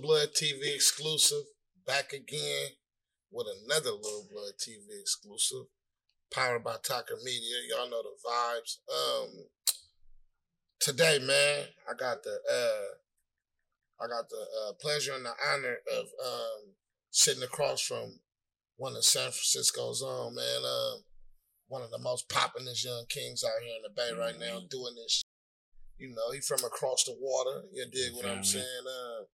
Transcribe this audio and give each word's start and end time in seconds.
Blood 0.00 0.30
TV 0.34 0.74
exclusive. 0.74 1.44
Back 1.86 2.12
again 2.12 2.68
with 3.30 3.46
another 3.64 3.90
Little 3.90 4.26
Blood 4.30 4.54
TV 4.58 5.00
exclusive. 5.00 5.66
Powered 6.32 6.62
by 6.64 6.76
Tucker 6.82 7.16
Media. 7.24 7.56
Y'all 7.68 7.90
know 7.90 8.02
the 8.02 8.28
vibes. 8.28 8.78
Um 8.92 9.28
today, 10.80 11.18
man, 11.18 11.64
I 11.88 11.94
got 11.94 12.22
the 12.22 12.30
uh 12.50 12.94
I 14.02 14.06
got 14.08 14.30
the 14.30 14.36
uh, 14.40 14.72
pleasure 14.80 15.12
and 15.14 15.26
the 15.26 15.32
honor 15.52 15.76
of 15.98 16.04
um 16.24 16.74
sitting 17.10 17.42
across 17.42 17.80
from 17.82 18.20
one 18.76 18.96
of 18.96 19.04
San 19.04 19.30
Francisco's 19.30 20.02
own, 20.02 20.34
man. 20.34 20.62
Um 20.64 21.04
one 21.68 21.82
of 21.82 21.90
the 21.90 21.98
most 21.98 22.28
poppin'est 22.28 22.84
young 22.84 23.04
kings 23.08 23.44
out 23.44 23.62
here 23.62 23.74
in 23.76 23.82
the 23.82 23.90
Bay 23.90 24.10
right 24.18 24.38
now 24.38 24.58
Mhm. 24.60 24.68
doing 24.70 24.94
this. 24.96 25.22
You 25.98 26.08
know, 26.14 26.30
he 26.32 26.40
from 26.40 26.64
across 26.64 27.04
the 27.04 27.14
water. 27.20 27.64
You 27.72 27.86
dig 27.86 28.14
what 28.14 28.24
I'm 28.26 28.42
saying? 28.42 28.86
Uh, 28.88 29.24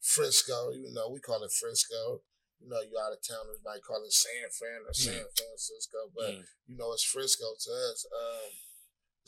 Frisco, 0.00 0.70
you 0.72 0.92
know, 0.92 1.08
we 1.10 1.20
call 1.20 1.42
it 1.42 1.52
Frisco. 1.52 2.22
You 2.60 2.68
know, 2.68 2.80
you 2.80 2.92
out 3.00 3.12
of 3.12 3.20
towners 3.26 3.60
might 3.64 3.82
call 3.82 4.04
it 4.04 4.12
San 4.12 4.50
Fran 4.52 4.84
or 4.86 4.92
San 4.92 5.24
Francisco, 5.36 6.10
but 6.14 6.30
Mm. 6.34 6.44
you 6.66 6.76
know, 6.76 6.92
it's 6.92 7.04
Frisco 7.04 7.44
to 7.58 7.70
us. 7.90 8.04
Um, 8.12 8.50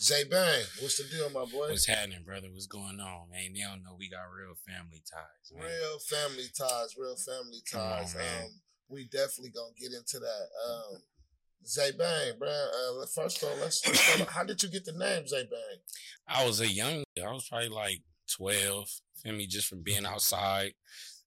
Zaybang, 0.00 0.82
what's 0.82 0.96
the 0.98 1.04
deal, 1.04 1.30
my 1.30 1.44
boy? 1.44 1.68
What's 1.70 1.86
happening, 1.86 2.24
brother? 2.24 2.48
What's 2.50 2.66
going 2.66 2.98
on, 3.00 3.30
man? 3.30 3.52
They 3.54 3.60
don't 3.60 3.82
know 3.84 3.94
we 3.98 4.10
got 4.10 4.24
real 4.32 4.54
family 4.66 5.02
ties, 5.08 5.52
man. 5.54 5.64
Real 5.64 5.98
family 6.00 6.46
ties, 6.56 6.96
real 6.98 7.16
family 7.16 7.62
on, 7.74 7.80
ties. 8.02 8.14
man. 8.16 8.44
um, 8.44 8.50
we 8.88 9.04
definitely 9.04 9.50
gonna 9.50 9.72
get 9.78 9.92
into 9.92 10.18
that. 10.18 10.46
Um, 10.68 11.02
Zaybang, 11.64 12.38
bro. 12.38 12.48
Uh, 12.50 13.06
first 13.06 13.42
of 13.42 13.48
all, 13.50 13.56
let's. 13.58 13.86
let's 13.86 14.30
how 14.32 14.42
did 14.42 14.62
you 14.62 14.68
get 14.70 14.84
the 14.84 14.92
name 14.92 15.24
Zaybang? 15.24 15.78
I 16.26 16.44
was 16.44 16.60
a 16.60 16.66
young, 16.68 17.04
I 17.16 17.30
was 17.30 17.46
probably 17.48 17.68
like 17.68 18.02
12, 18.36 18.88
feel 19.22 19.32
me, 19.34 19.46
just 19.46 19.68
from 19.68 19.82
being 19.82 20.06
outside. 20.06 20.72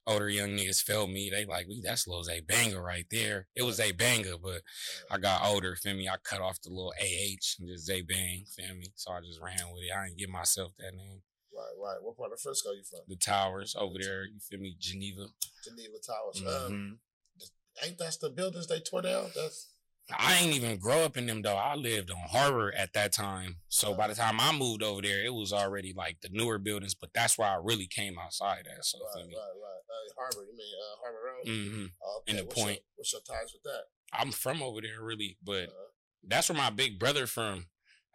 Older 0.08 0.30
young 0.30 0.50
niggas 0.50 0.84
felt 0.84 1.09
me. 1.09 1.31
They 1.31 1.45
like, 1.45 1.67
we 1.67 1.81
that's 1.81 2.08
little 2.08 2.30
A 2.30 2.39
banger 2.42 2.81
right 2.84 3.08
there. 3.09 3.48
It 3.56 3.64
was 3.64 3.80
a 3.80 3.92
banger, 3.92 4.38
but 4.42 4.61
I 5.09 5.17
got 5.17 5.44
older, 5.44 5.76
feel 5.76 5.95
me. 5.95 6.08
I 6.08 6.17
cut 6.23 6.42
off 6.42 6.61
the 6.61 6.70
little 6.70 6.94
AH 7.02 7.56
and 7.59 7.67
just 7.67 7.89
Zaybang, 7.89 8.48
feel 8.53 8.76
me. 8.76 8.94
So 8.95 9.11
I 9.11 9.22
just 9.22 9.42
ran 9.42 9.58
with 9.73 9.83
it. 9.83 9.92
I 9.98 10.06
didn't 10.06 10.20
give 10.20 10.30
myself 10.30 10.73
that 10.78 10.94
name. 10.94 11.23
Right, 11.52 11.73
right. 11.81 11.98
What 12.03 12.17
part 12.17 12.33
of 12.33 12.39
Frisco 12.39 12.72
you 12.73 12.83
from? 12.88 13.00
The 13.08 13.16
towers 13.16 13.76
over 13.80 13.95
there, 14.00 14.26
you 14.26 14.39
feel 14.39 14.59
me, 14.59 14.76
Geneva. 14.78 15.26
Geneva 15.64 15.98
Towers. 16.06 16.44
Um, 16.45 17.00
Mhm. 17.42 17.88
ain't 17.88 17.98
that 17.98 18.17
the 18.22 18.30
buildings 18.30 18.67
they 18.67 18.81
tore 18.81 19.02
down? 19.02 19.31
That's 19.36 19.73
I 20.17 20.38
ain't 20.38 20.53
even 20.56 20.78
grow 20.78 21.03
up 21.03 21.17
in 21.17 21.25
them 21.25 21.42
though. 21.42 21.56
I 21.56 21.75
lived 21.75 22.11
on 22.11 22.17
Harbor 22.30 22.72
at 22.78 22.94
that 22.94 23.11
time. 23.11 23.58
So 23.70 23.94
by 23.95 24.08
the 24.08 24.14
time 24.16 24.39
I 24.39 24.52
moved 24.56 24.84
over 24.84 25.02
there, 25.02 25.23
it 25.25 25.34
was 25.34 25.52
already 25.52 25.94
like 25.98 26.17
the 26.22 26.30
newer 26.31 26.59
buildings, 26.59 26.94
but 26.94 27.09
that's 27.14 27.38
where 27.38 27.48
I 27.48 27.58
really 27.64 27.88
came 27.88 28.20
outside 28.20 28.67
at. 28.72 28.86
So 28.86 29.00
right, 29.00 29.23
right, 29.23 29.28
right. 29.28 29.31
Uh, 29.31 30.14
Harbor, 30.22 30.45
you 30.50 30.56
mean 30.56 30.67
uh, 30.80 30.95
Harbor 31.02 31.20
Road? 31.26 31.45
Mm-hmm. 31.48 31.86
Oh, 32.03 32.22
in 32.28 32.36
the 32.38 32.44
what's 32.45 32.58
your- 32.58 32.66
point. 32.66 32.80
what's 32.95 33.14
your 33.14 33.22
ties 33.22 33.53
with 33.53 33.64
that? 33.64 33.83
I'm 34.14 34.31
from 34.31 34.61
over 34.61 34.80
there 34.81 35.02
really, 35.02 35.38
but 35.44 35.70
Uh, 35.70 35.89
that's 36.28 36.50
where 36.50 36.58
my 36.58 36.70
big 36.70 37.00
brother 37.00 37.26
from. 37.28 37.66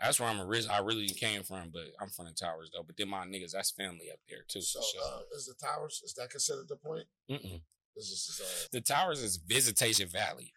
That's 0.01 0.19
where 0.19 0.29
I'm 0.31 0.41
originally. 0.41 0.75
I 0.75 0.81
really 0.81 1.09
came 1.09 1.43
from, 1.43 1.71
but 1.73 1.87
I'm 2.01 2.09
from 2.09 2.27
the 2.27 2.33
towers 2.33 2.71
though. 2.73 2.83
But 2.85 2.97
then 2.97 3.09
my 3.11 3.27
niggas, 3.27 3.51
that's 3.53 3.71
family 3.73 4.11
up 4.13 4.21
there 4.29 4.45
too. 4.49 4.63
so, 4.63 4.81
sure. 4.81 5.03
uh, 5.05 5.21
is 5.37 5.45
the 5.47 5.55
Towers 5.67 6.01
is 6.05 6.15
that 6.15 6.31
considered 6.31 6.69
the 6.69 6.77
point? 6.77 7.05
Mm-mm. 7.31 7.61
Is 7.97 8.11
this 8.11 8.27
his 8.27 8.41
own? 8.41 8.69
The 8.73 8.81
towers 8.81 9.23
is 9.23 9.37
Visitation 9.37 10.09
Valley. 10.09 10.53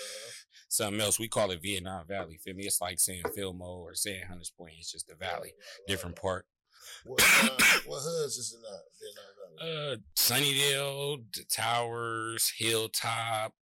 Uh, 0.00 0.30
Something 0.68 1.00
else 1.00 1.20
we 1.20 1.28
call 1.28 1.52
it 1.52 1.62
Vietnam 1.62 2.04
Valley. 2.08 2.36
Feel 2.42 2.54
me? 2.54 2.64
It's 2.64 2.80
like 2.80 2.98
saying 2.98 3.22
Fillmore 3.34 3.90
or 3.90 3.94
saying 3.94 4.24
Hunters 4.28 4.50
Point. 4.58 4.74
It's 4.78 4.90
just 4.90 5.06
the 5.06 5.14
valley, 5.14 5.52
right, 5.54 5.86
different 5.88 6.16
part. 6.16 6.46
What, 7.04 7.20
uh, 7.22 7.48
what 7.86 8.00
hoods 8.02 8.36
is 8.36 8.56
in 8.56 8.62
that 8.62 8.82
Vietnam 9.00 9.32
Valley? 9.38 9.92
Uh, 9.92 9.96
Sunnydale, 10.16 11.22
the 11.32 11.44
Towers, 11.44 12.52
Hilltop. 12.58 13.52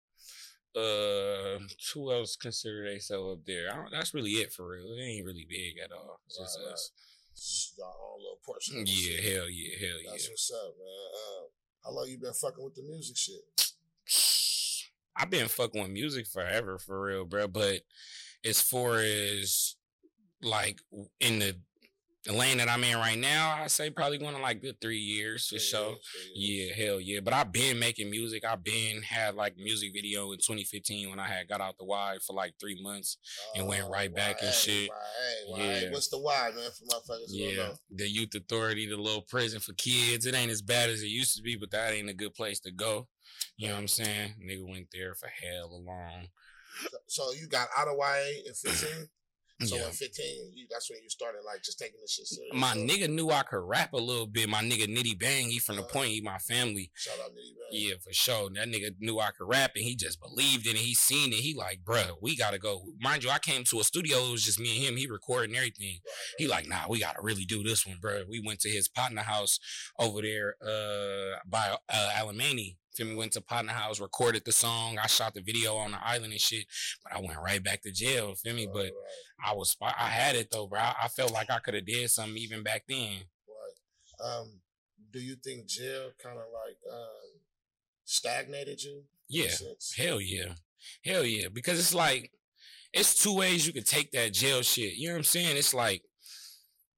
Uh, 0.75 1.61
who 1.93 2.11
else 2.11 2.35
consider 2.35 2.89
themselves 2.89 3.41
up 3.41 3.45
there? 3.47 3.71
I 3.71 3.77
don't, 3.77 3.91
that's 3.93 4.15
really 4.15 4.31
it 4.33 4.53
for 4.53 4.71
real. 4.71 4.87
It 4.97 5.03
ain't 5.03 5.27
really 5.27 5.47
big 5.49 5.75
at 5.85 5.93
all. 5.93 6.19
It's 6.27 6.39
just 6.39 6.59
Right, 6.61 6.65
right. 6.67 6.73
us. 6.73 6.91
Just 7.37 7.75
your 7.77 7.87
own 7.89 8.19
little 8.21 8.39
portion. 8.45 8.85
Yeah, 8.87 9.21
hell 9.21 9.51
yeah, 9.51 9.77
hell 9.81 9.99
yeah. 10.03 10.11
That's 10.13 10.31
what's 10.31 10.51
up, 10.51 10.73
man. 10.79 11.11
Uh, 11.15 11.45
how 11.85 11.93
long 11.93 12.07
you 12.09 12.19
been 12.19 12.33
fucking 12.33 12.65
with 12.65 12.75
the 12.75 12.83
music 12.83 13.17
shit? 13.17 13.73
I've 15.17 15.31
been 15.31 15.49
fucking 15.49 15.81
with 15.81 15.91
music 15.91 16.27
forever, 16.27 16.79
for 16.79 17.03
real, 17.03 17.25
bro. 17.25 17.49
But 17.49 17.81
as 18.45 18.61
far 18.61 18.99
as 18.99 19.77
like 20.43 20.81
in 21.21 21.39
the, 21.41 21.57
the 22.25 22.33
lane 22.33 22.59
that 22.59 22.69
I'm 22.69 22.85
in 22.85 22.97
right 22.97 23.19
now, 23.19 23.57
I 23.63 23.67
say 23.67 23.91
probably 23.91 24.19
going 24.19 24.37
to 24.37 24.41
like 24.41 24.63
good 24.63 24.81
three 24.81 24.99
years 24.99 25.47
for 25.47 25.57
Three 25.57 25.59
sure. 25.59 25.97
years. 26.35 26.75
Yeah, 26.79 26.85
hell 26.87 27.01
yeah. 27.01 27.21
But 27.21 27.35
I've 27.35 27.51
been 27.51 27.79
making 27.79 28.11
music. 28.11 28.45
I've 28.45 28.63
been 28.63 29.03
had 29.03 29.35
like 29.35 29.57
music 29.57 29.93
video 29.93 30.31
in 30.33 30.39
2015 30.39 31.11
when 31.11 31.19
I 31.19 31.27
had 31.27 31.49
got 31.49 31.61
out 31.61 31.79
the 31.79 31.85
YA 31.85 32.15
for 32.25 32.33
like 32.35 32.55
three 32.61 32.81
months. 32.81 33.17
and 33.57 33.67
went 33.67 33.85
oh, 33.87 33.91
right 33.91 34.15
back 34.15 34.37
and 34.43 34.53
shit. 34.53 34.89
Why, 34.89 34.97
why, 35.59 35.65
Yeah. 35.65 35.91
What's 35.91 36.09
the 36.09 36.19
YA, 36.19 36.51
man? 36.55 36.71
For 36.71 36.85
motherfuckers 36.85 37.27
Yeah, 37.29 37.71
the 37.91 38.09
youth 38.09 38.35
authority, 38.35 38.87
the 38.87 38.97
little 38.97 39.23
prison 39.23 39.59
for 39.61 39.73
kids. 39.73 40.25
It 40.27 40.35
ain't 40.35 40.51
as 40.53 40.63
bad 40.63 40.91
as 40.91 41.03
it 41.03 41.09
used 41.09 41.37
to 41.37 41.43
be, 41.43 41.57
but 41.57 41.71
that 41.73 41.93
ain't 41.93 42.09
a 42.09 42.15
good 42.15 42.35
place 42.35 42.61
to 42.61 42.71
go. 42.71 43.09
You 43.57 43.69
know 43.69 43.75
what 43.75 43.81
I'm 43.81 43.89
saying? 43.89 44.35
Nigga 44.41 44.69
went 44.69 44.89
there 44.93 45.15
for 45.15 45.29
hell 45.29 45.83
long. 45.85 46.29
So, 47.07 47.25
so 47.25 47.33
you 47.33 47.49
got 47.49 47.69
out 47.77 47.89
of 47.89 47.97
YA 47.99 48.43
in 48.47 48.55
15? 48.55 49.09
So 49.67 49.77
yeah. 49.77 49.87
in 49.87 49.93
15, 49.93 50.53
you, 50.55 50.67
that's 50.71 50.91
when 50.91 51.01
you 51.03 51.09
started 51.09 51.41
like 51.45 51.63
just 51.63 51.79
taking 51.79 52.01
this 52.01 52.13
shit 52.13 52.27
serious. 52.27 52.55
My 52.55 52.75
So, 52.75 52.81
nigga 52.81 53.09
knew 53.09 53.31
I 53.31 53.43
could 53.43 53.63
rap 53.63 53.93
a 53.93 53.99
little 53.99 54.27
bit. 54.27 54.49
My 54.49 54.63
nigga 54.63 54.87
Nitty 54.87 55.19
Bang, 55.19 55.51
he 55.51 55.59
from 55.59 55.77
the 55.77 55.83
Uh, 55.83 55.87
point, 55.87 56.11
he 56.11 56.21
my 56.21 56.39
family. 56.39 56.91
Shout 56.95 57.15
out 57.25 57.31
Nitty 57.31 57.35
Bang. 57.35 57.81
Yeah, 57.81 57.95
for 58.03 58.13
sure. 58.13 58.51
That 58.55 58.69
nigga 58.69 58.95
knew 59.01 59.19
I 59.19 59.31
could 59.31 59.49
rap 59.49 59.73
and 59.77 59.85
he 59.85 59.95
just 59.97 60.21
believed 60.21 60.67
in 60.67 60.77
it. 60.77 60.79
He 60.83 60.95
seen 60.95 61.33
it. 61.33 61.37
He 61.37 61.55
like, 61.55 61.81
bruh, 61.85 62.13
we 62.21 62.37
gotta 62.37 62.59
go. 62.59 62.83
Mind 63.01 63.25
you, 63.25 63.31
I 63.31 63.39
came 63.39 63.65
to 63.65 63.81
a 63.81 63.85
studio, 63.85 64.19
it 64.19 64.33
was 64.33 64.45
just 64.45 64.61
me 64.61 64.77
and 64.77 64.85
him. 64.87 64.97
He 64.97 65.07
recording 65.07 65.55
everything. 65.57 65.99
He 66.39 66.47
like, 66.47 66.67
nah, 66.69 66.87
we 66.89 67.01
gotta 67.01 67.21
really 67.23 67.45
do 67.45 67.63
this 67.63 67.87
one, 67.87 67.99
bruh. 68.03 68.25
We 68.29 68.41
went 68.45 68.61
to 68.61 68.69
his 68.69 68.89
partner 68.89 69.23
house 69.23 69.59
over 69.99 70.23
there 70.23 70.55
uh 70.63 71.39
by 71.47 71.77
uh 71.89 72.11
Alemany. 72.17 72.77
Feel 72.95 73.07
me? 73.07 73.15
Went 73.15 73.33
to 73.33 73.41
partner 73.41 73.73
house, 73.73 74.01
recorded 74.01 74.45
the 74.45 74.53
song. 74.53 74.99
I 75.03 75.07
shot 75.07 75.35
the 75.35 75.41
video 75.41 75.77
on 75.77 75.93
the 75.93 76.07
island 76.07 76.33
and 76.33 76.41
shit, 76.41 76.67
but 77.03 77.15
I 77.17 77.21
went 77.21 77.39
right 77.39 77.63
back 77.63 77.83
to 77.83 77.93
jail. 77.93 78.35
Feel 78.35 78.55
me? 78.55 78.67
Right, 78.67 78.73
But 78.73 78.83
right, 78.85 79.51
I 79.51 79.55
was, 79.55 79.77
I 79.81 80.09
had 80.09 80.37
it 80.37 80.51
though, 80.51 80.67
bro. 80.67 80.81
I, 80.81 80.95
I 81.05 81.09
felt 81.09 81.33
like 81.33 81.51
I 81.51 81.59
could 81.59 81.75
have 81.75 81.87
did 81.87 82.11
something 82.11 82.37
even 82.37 82.63
back 82.63 82.85
then. 82.89 83.23
right. 83.49 84.39
Um, 84.39 84.61
do 85.13 85.21
you 85.21 85.37
think 85.37 85.67
jail 85.67 86.11
kind 86.23 86.37
of 86.39 86.45
like 86.53 86.77
um, 86.93 87.41
stagnated 88.05 88.83
you? 88.83 89.03
Yeah. 89.29 89.49
Hell 89.97 90.21
yeah. 90.21 90.55
Hell 91.05 91.25
yeah. 91.25 91.49
Because 91.53 91.79
it's 91.79 91.95
like, 91.95 92.31
it's 92.93 93.23
two 93.23 93.35
ways 93.35 93.67
you 93.67 93.73
could 93.73 93.87
take 93.87 94.11
that 94.13 94.33
jail 94.35 94.63
shit. 94.63 94.95
You 94.97 95.09
know 95.09 95.15
what 95.15 95.19
I'm 95.19 95.25
saying? 95.25 95.57
It's 95.57 95.73
like, 95.75 96.03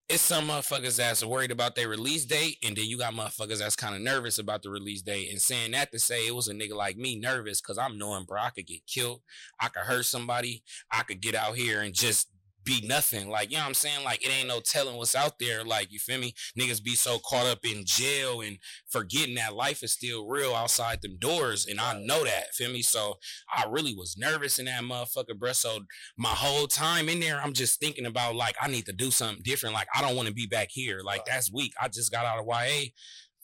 it's 0.08 0.22
some 0.22 0.48
motherfuckers 0.48 0.98
that's 0.98 1.24
worried 1.24 1.50
about 1.50 1.74
their 1.74 1.88
release 1.88 2.26
date, 2.26 2.58
and 2.62 2.76
then 2.76 2.84
you 2.84 2.98
got 2.98 3.14
motherfuckers 3.14 3.58
that's 3.58 3.76
kind 3.76 3.94
of 3.94 4.02
nervous 4.02 4.38
about 4.38 4.62
the 4.62 4.68
release 4.68 5.00
date. 5.00 5.30
And 5.30 5.40
saying 5.40 5.72
that 5.72 5.92
to 5.92 5.98
say 5.98 6.26
it 6.26 6.34
was 6.34 6.48
a 6.48 6.52
nigga 6.52 6.74
like 6.74 6.96
me 6.98 7.16
nervous 7.16 7.60
because 7.60 7.78
I'm 7.78 7.98
knowing, 7.98 8.24
bro, 8.24 8.40
I 8.40 8.50
could 8.50 8.66
get 8.66 8.86
killed, 8.86 9.22
I 9.58 9.68
could 9.68 9.84
hurt 9.84 10.04
somebody, 10.04 10.62
I 10.90 11.04
could 11.04 11.20
get 11.22 11.34
out 11.34 11.56
here 11.56 11.80
and 11.80 11.94
just 11.94 12.28
be 12.64 12.84
nothing. 12.86 13.28
Like, 13.28 13.50
you 13.50 13.56
know 13.56 13.62
what 13.62 13.68
I'm 13.68 13.74
saying? 13.74 14.04
Like, 14.04 14.24
it 14.24 14.30
ain't 14.30 14.48
no 14.48 14.60
telling 14.60 14.96
what's 14.96 15.14
out 15.14 15.38
there. 15.38 15.64
Like, 15.64 15.92
you 15.92 15.98
feel 15.98 16.18
me? 16.18 16.34
Niggas 16.58 16.82
be 16.82 16.94
so 16.94 17.18
caught 17.18 17.46
up 17.46 17.64
in 17.64 17.82
jail 17.84 18.40
and 18.40 18.58
forgetting 18.88 19.34
that 19.36 19.54
life 19.54 19.82
is 19.82 19.92
still 19.92 20.26
real 20.26 20.54
outside 20.54 21.02
them 21.02 21.16
doors. 21.18 21.66
And 21.66 21.80
I 21.80 21.98
know 22.00 22.24
that, 22.24 22.54
feel 22.54 22.70
me? 22.70 22.82
So 22.82 23.14
I 23.54 23.64
really 23.68 23.94
was 23.94 24.16
nervous 24.16 24.58
in 24.58 24.66
that 24.66 24.82
motherfucker, 24.82 25.38
bro. 25.38 25.52
So 25.52 25.80
my 26.16 26.30
whole 26.30 26.66
time 26.66 27.08
in 27.08 27.20
there, 27.20 27.40
I'm 27.40 27.52
just 27.52 27.80
thinking 27.80 28.06
about 28.06 28.34
like, 28.34 28.56
I 28.60 28.68
need 28.68 28.86
to 28.86 28.92
do 28.92 29.10
something 29.10 29.42
different. 29.42 29.74
Like, 29.74 29.88
I 29.94 30.00
don't 30.00 30.16
want 30.16 30.28
to 30.28 30.34
be 30.34 30.46
back 30.46 30.68
here. 30.70 31.00
Like, 31.04 31.24
that's 31.24 31.52
weak. 31.52 31.72
I 31.80 31.88
just 31.88 32.10
got 32.10 32.26
out 32.26 32.38
of 32.38 32.46
YA 32.46 32.90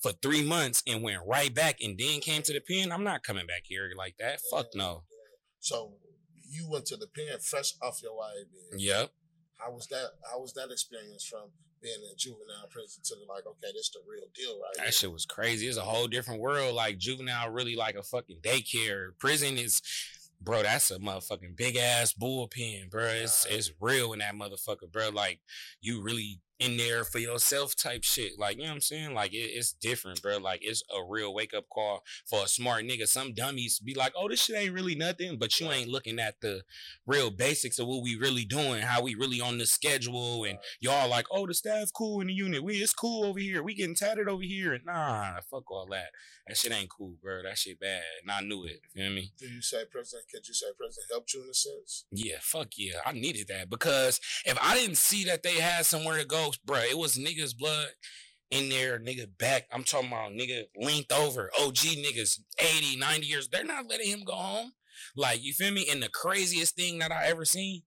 for 0.01 0.13
three 0.23 0.43
months 0.43 0.83
and 0.87 1.03
went 1.03 1.21
right 1.27 1.55
back 1.55 1.77
and 1.83 1.99
then 1.99 2.21
came 2.21 2.43
to 2.43 2.53
the 2.53 2.61
pen. 2.61 2.91
I'm 2.91 3.05
not 3.05 3.23
coming 3.23 3.47
back 3.47 3.63
here 3.65 3.91
like 3.97 4.15
that. 4.19 4.41
Fuck 4.51 4.69
no. 4.75 5.03
So 5.61 5.93
you 6.51 6.69
went 6.69 6.87
to 6.87 6.97
the 6.97 7.07
pen 7.07 7.39
fresh 7.41 7.75
off 7.83 8.03
your 8.03 8.13
YA. 8.13 8.77
Yep. 8.77 9.11
How 9.59 9.71
was 9.73 9.87
that? 9.89 10.11
How 10.31 10.41
was 10.41 10.53
that 10.55 10.71
experience 10.71 11.25
from 11.25 11.51
being 11.83 11.95
in 12.11 12.17
juvenile 12.17 12.67
prison 12.71 13.03
to 13.05 13.15
like, 13.29 13.47
okay, 13.47 13.73
this 13.75 13.91
the 13.91 14.01
real 14.11 14.25
deal, 14.35 14.59
right? 14.61 14.77
here? 14.77 14.85
That 14.87 14.95
shit 14.95 15.13
was 15.13 15.25
crazy. 15.27 15.67
It's 15.67 15.79
a 15.79 15.83
whole 15.83 16.09
different 16.09 16.41
world. 16.41 16.75
Like 16.75 16.99
juvenile, 16.99 17.51
really 17.51 17.77
like 17.77 17.95
a 17.95 18.03
fucking 18.03 18.39
daycare. 18.43 19.11
Prison 19.19 19.57
is, 19.57 19.81
bro. 20.41 20.63
That's 20.63 20.91
a 20.91 20.99
motherfucking 20.99 21.57
big 21.57 21.77
ass 21.77 22.13
bullpen, 22.13 22.91
bro. 22.91 23.05
It's 23.05 23.47
Right. 23.47 23.55
it's 23.55 23.71
real 23.81 24.13
in 24.13 24.19
that 24.21 24.35
motherfucker, 24.35 24.91
bro. 24.91 25.11
Like 25.11 25.41
you 25.81 26.03
really 26.03 26.41
in 26.61 26.77
there 26.77 27.05
for 27.05 27.19
yourself 27.19 27.75
type 27.75 28.05
shit. 28.05 28.39
Like, 28.39 28.57
you 28.57 28.65
know 28.65 28.69
what 28.69 28.75
I'm 28.75 28.81
saying? 28.83 29.15
Like, 29.15 29.33
it, 29.33 29.51
it's 29.55 29.73
different, 29.73 30.23
bro. 30.23 30.37
Like, 30.37 30.61
it's 30.63 30.83
a 30.95 31.03
real 31.03 31.35
wake 31.35 31.55
up 31.55 31.69
call 31.71 32.05
for 32.27 32.45
a 32.45 32.49
smart 32.49 32.85
nigga. 32.85 33.09
Some 33.09 33.33
dummies 33.33 33.81
be 33.81 33.95
like, 33.95 34.13
oh, 34.17 34.29
this 34.29 34.43
shit 34.43 34.57
ain't 34.57 34.75
really 34.75 34.95
nothing, 34.95 35.39
but 35.39 35.59
you 35.59 35.71
ain't 35.71 35.89
looking 35.89 36.19
at 36.19 36.41
the 36.43 36.63
real 37.07 37.31
basics 37.31 37.79
of 37.79 37.87
what 37.87 38.03
we 38.03 38.15
really 38.15 38.45
doing, 38.45 38.83
how 38.83 39.03
we 39.03 39.15
really 39.15 39.41
on 39.41 39.59
the 39.59 39.67
schedule. 39.67 40.45
And 40.45 40.59
y'all 40.81 41.09
like, 41.09 41.27
oh, 41.31 41.47
the 41.47 41.55
staff 41.55 41.91
cool 41.93 42.21
in 42.21 42.27
the 42.29 42.35
unit. 42.35 42.63
We 42.63 42.77
it's 42.77 42.93
cool 42.93 43.25
over 43.25 43.41
here. 43.41 43.63
We 43.63 43.75
getting 43.75 43.95
tatted 43.95 44.29
over 44.29 44.43
here. 44.43 44.75
And 44.75 44.85
nah, 44.85 45.41
fuck 45.51 45.71
all 45.71 45.87
that. 45.91 46.11
That 46.47 46.57
shit 46.57 46.73
ain't 46.73 46.91
cool, 46.91 47.15
bro. 47.23 47.43
That 47.45 47.59
shit 47.59 47.79
bad. 47.79 48.03
And 48.23 48.31
I 48.31 48.41
knew 48.41 48.65
it. 48.65 48.81
You 48.95 49.05
feel 49.05 49.13
me? 49.13 49.33
Do 49.39 49.47
you 49.47 49.63
say 49.63 49.85
President? 49.91 50.29
Could 50.31 50.49
you 50.49 50.55
say 50.55 50.67
President 50.77 51.07
helped 51.11 51.33
you 51.33 51.43
in 51.45 51.49
a 51.49 51.55
sense? 51.55 52.07
Yeah, 52.11 52.39
fuck 52.41 52.71
yeah. 52.77 52.99
I 53.07 53.13
needed 53.13 53.49
that 53.49 53.71
because 53.71 54.21
if 54.45 54.59
I 54.61 54.75
didn't 54.75 54.97
see 54.97 55.25
that 55.25 55.43
they 55.43 55.61
had 55.61 55.87
somewhere 55.87 56.19
to 56.19 56.25
go, 56.25 56.50
bro, 56.59 56.79
it 56.79 56.99
was 56.99 57.17
niggas' 57.17 57.57
blood 57.57 57.89
in 58.51 58.69
there, 58.69 58.99
nigga 58.99 59.27
back. 59.39 59.67
I'm 59.73 59.85
talking 59.85 60.09
about 60.09 60.33
nigga 60.33 60.65
linked 60.77 61.13
over. 61.13 61.51
OG 61.61 61.77
niggas, 61.77 62.41
80, 62.59 62.97
90 62.97 63.27
years. 63.27 63.49
They're 63.49 63.65
not 63.65 63.89
letting 63.89 64.11
him 64.11 64.25
go 64.25 64.33
home. 64.33 64.73
Like, 65.17 65.43
you 65.43 65.53
feel 65.53 65.73
me? 65.73 65.87
And 65.91 66.03
the 66.03 66.09
craziest 66.09 66.77
thing 66.77 66.99
that 66.99 67.13
I 67.13 67.27
ever 67.27 67.45
seen 67.45 67.83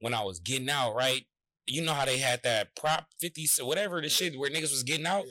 when 0.00 0.14
I 0.14 0.22
was 0.22 0.38
getting 0.38 0.70
out, 0.70 0.94
right? 0.94 1.24
You 1.66 1.82
know 1.82 1.92
how 1.94 2.04
they 2.04 2.18
had 2.18 2.42
that 2.42 2.74
prop 2.74 3.06
50, 3.20 3.46
whatever 3.64 4.00
the 4.00 4.08
shit 4.08 4.38
where 4.38 4.50
niggas 4.50 4.72
was 4.72 4.82
getting 4.82 5.06
out? 5.06 5.24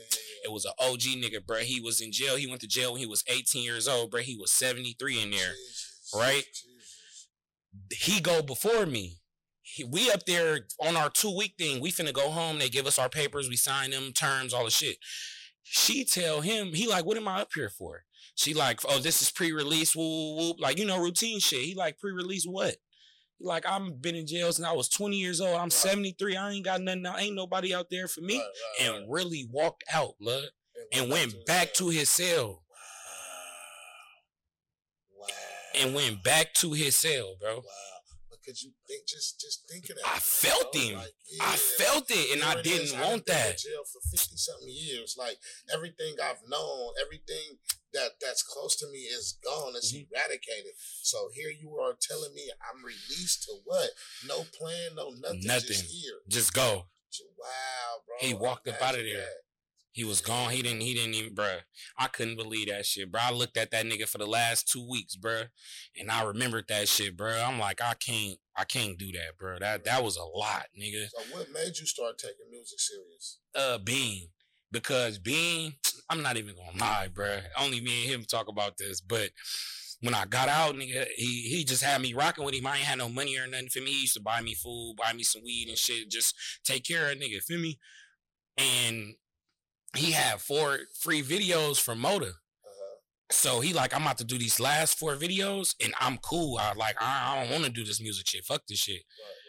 It 0.43 0.51
was 0.51 0.65
an 0.65 0.71
OG 0.79 1.01
nigga, 1.01 1.45
bro. 1.45 1.57
He 1.57 1.81
was 1.81 1.99
in 2.01 2.11
jail. 2.11 2.37
He 2.37 2.47
went 2.47 2.61
to 2.61 2.67
jail 2.67 2.93
when 2.93 3.01
he 3.01 3.07
was 3.07 3.23
18 3.27 3.63
years 3.63 3.87
old, 3.87 4.11
bro. 4.11 4.21
He 4.21 4.37
was 4.37 4.51
73 4.53 5.21
in 5.21 5.31
there, 5.31 5.53
right? 6.15 6.43
He 7.91 8.21
go 8.21 8.41
before 8.41 8.85
me. 8.85 9.20
He, 9.73 9.83
we 9.83 10.11
up 10.11 10.25
there 10.25 10.67
on 10.79 10.97
our 10.97 11.09
two 11.09 11.35
week 11.35 11.55
thing. 11.57 11.79
We 11.79 11.91
finna 11.91 12.13
go 12.13 12.29
home. 12.29 12.59
They 12.59 12.69
give 12.69 12.85
us 12.85 12.99
our 12.99 13.09
papers. 13.09 13.47
We 13.47 13.55
sign 13.55 13.91
them 13.91 14.11
terms, 14.11 14.53
all 14.53 14.65
the 14.65 14.71
shit. 14.71 14.97
She 15.63 16.03
tell 16.03 16.41
him, 16.41 16.73
he 16.73 16.87
like, 16.87 17.05
what 17.05 17.17
am 17.17 17.27
I 17.27 17.41
up 17.41 17.51
here 17.55 17.69
for? 17.69 18.03
She 18.35 18.53
like, 18.53 18.81
oh, 18.87 18.99
this 18.99 19.21
is 19.21 19.31
pre-release, 19.31 19.95
whoop, 19.95 20.37
whoop, 20.37 20.57
like 20.59 20.77
you 20.77 20.85
know, 20.85 20.99
routine 20.99 21.39
shit. 21.39 21.61
He 21.61 21.75
like 21.75 21.99
pre-release 21.99 22.45
what? 22.45 22.75
Like 23.39 23.65
I'm 23.67 23.93
been 23.93 24.15
in 24.15 24.27
jail 24.27 24.51
since 24.51 24.67
I 24.67 24.73
was 24.73 24.89
20 24.89 25.15
years 25.15 25.41
old. 25.41 25.55
I'm 25.55 25.63
right. 25.63 25.73
73. 25.73 26.35
I 26.35 26.51
ain't 26.51 26.65
got 26.65 26.81
nothing. 26.81 27.05
I 27.05 27.21
ain't 27.21 27.35
nobody 27.35 27.73
out 27.73 27.87
there 27.89 28.07
for 28.07 28.21
me. 28.21 28.37
Right, 28.37 28.87
right, 28.87 29.01
and 29.01 29.11
really 29.11 29.47
walked 29.51 29.83
out, 29.91 30.15
blood, 30.19 30.45
and, 30.91 31.03
and 31.03 31.11
went 31.11 31.45
back 31.45 31.73
to 31.75 31.89
his 31.89 32.09
cell. 32.11 32.63
Wow. 35.17 35.27
And 35.75 35.95
went 35.95 36.23
back 36.23 36.53
to 36.55 36.73
his 36.73 36.97
cell, 36.97 37.35
bro. 37.39 37.57
Wow. 37.57 37.61
Could 38.45 38.61
you 38.61 38.71
think 38.87 39.07
just 39.07 39.39
just 39.39 39.69
thinking 39.69 39.95
that? 39.95 40.07
I 40.07 40.19
felt 40.19 40.75
him. 40.75 40.97
Like, 40.97 41.13
yeah, 41.29 41.43
I 41.45 41.55
felt 41.55 42.09
it, 42.09 42.33
and 42.33 42.43
I 42.43 42.61
didn't 42.61 42.99
want 42.99 43.25
that. 43.27 43.57
jail 43.57 43.83
for 43.85 44.01
fifty 44.09 44.37
something 44.37 44.67
years. 44.67 45.15
Like 45.17 45.37
everything 45.73 46.15
I've 46.21 46.41
known, 46.49 46.93
everything 47.01 47.59
that 47.93 48.17
that's 48.19 48.43
close 48.43 48.75
to 48.77 48.87
me 48.91 48.99
is 48.99 49.37
gone. 49.43 49.73
It's 49.75 49.93
mm-hmm. 49.93 50.13
eradicated. 50.13 50.73
So 50.77 51.29
here 51.33 51.51
you 51.51 51.77
are 51.77 51.93
telling 51.99 52.33
me 52.33 52.49
I'm 52.61 52.83
released 52.83 53.43
to 53.43 53.53
what? 53.65 53.89
No 54.27 54.43
plan, 54.57 54.95
no 54.95 55.11
nothing. 55.11 55.41
Nothing. 55.45 55.67
Just 55.67 55.91
here. 55.91 56.17
Just 56.27 56.53
go. 56.53 56.87
Wow, 57.37 58.01
bro. 58.07 58.15
He 58.27 58.33
walked 58.33 58.67
up 58.67 58.81
out 58.81 58.95
of 58.95 59.01
there. 59.03 59.17
That. 59.17 59.50
He 59.91 60.03
was 60.03 60.21
gone. 60.21 60.51
He 60.51 60.61
didn't. 60.61 60.81
He 60.81 60.93
didn't 60.93 61.15
even, 61.15 61.35
bruh. 61.35 61.59
I 61.97 62.07
couldn't 62.07 62.37
believe 62.37 62.69
that 62.69 62.85
shit, 62.85 63.11
bro. 63.11 63.21
I 63.23 63.31
looked 63.31 63.57
at 63.57 63.71
that 63.71 63.85
nigga 63.85 64.07
for 64.07 64.17
the 64.17 64.25
last 64.25 64.69
two 64.69 64.87
weeks, 64.89 65.15
bruh, 65.15 65.47
and 65.99 66.09
I 66.09 66.23
remembered 66.23 66.65
that 66.69 66.87
shit, 66.87 67.17
bruh. 67.17 67.45
I'm 67.45 67.59
like, 67.59 67.81
I 67.81 67.93
can't. 67.95 68.37
I 68.55 68.65
can't 68.65 68.97
do 68.97 69.11
that, 69.13 69.37
bro. 69.39 69.59
That 69.59 69.85
that 69.85 70.03
was 70.03 70.17
a 70.17 70.23
lot, 70.23 70.65
nigga. 70.79 71.07
So 71.09 71.37
what 71.37 71.51
made 71.51 71.77
you 71.77 71.85
start 71.85 72.17
taking 72.17 72.51
music 72.51 72.79
serious? 72.79 73.39
Uh, 73.55 73.77
Bean 73.77 74.29
because 74.71 75.19
Bean, 75.19 75.73
I'm 76.09 76.21
not 76.21 76.37
even 76.37 76.55
gonna 76.55 76.79
lie, 76.79 77.09
bro. 77.13 77.39
Only 77.59 77.81
me 77.81 78.03
and 78.03 78.13
him 78.13 78.23
talk 78.23 78.47
about 78.47 78.77
this, 78.77 79.01
but 79.01 79.29
when 80.01 80.15
I 80.15 80.25
got 80.25 80.49
out, 80.49 80.75
nigga, 80.75 81.05
he 81.15 81.43
he 81.49 81.63
just 81.63 81.83
had 81.83 82.01
me 82.01 82.13
rocking 82.13 82.43
with 82.43 82.55
him. 82.55 82.65
I 82.65 82.77
ain't 82.77 82.85
had 82.85 82.97
no 82.97 83.09
money 83.09 83.37
or 83.37 83.47
nothing 83.47 83.69
for 83.69 83.79
me. 83.79 83.91
He 83.91 84.01
used 84.01 84.15
to 84.15 84.21
buy 84.21 84.41
me 84.41 84.55
food, 84.55 84.95
buy 84.97 85.13
me 85.13 85.23
some 85.23 85.43
weed 85.43 85.67
and 85.67 85.77
shit, 85.77 86.09
just 86.09 86.35
take 86.63 86.83
care 86.83 87.11
of 87.11 87.17
nigga, 87.17 87.41
feel 87.41 87.59
me? 87.59 87.77
And 88.57 89.15
he 89.95 90.11
had 90.11 90.39
four 90.39 90.79
free 90.99 91.21
videos 91.21 91.79
from 91.79 91.99
Moda. 91.99 92.29
Uh-huh. 92.29 92.95
So 93.29 93.59
he 93.59 93.73
like, 93.73 93.93
I'm 93.93 94.03
about 94.03 94.17
to 94.19 94.23
do 94.23 94.37
these 94.37 94.59
last 94.59 94.97
four 94.97 95.15
videos 95.15 95.75
and 95.83 95.93
I'm 95.99 96.17
cool. 96.17 96.57
I 96.57 96.73
like, 96.73 96.95
I, 97.01 97.35
I 97.35 97.41
don't 97.41 97.51
want 97.51 97.65
to 97.65 97.71
do 97.71 97.83
this 97.83 98.01
music 98.01 98.27
shit. 98.27 98.45
Fuck 98.45 98.63
this 98.67 98.79
shit. 98.79 98.93
Right. 98.95 99.41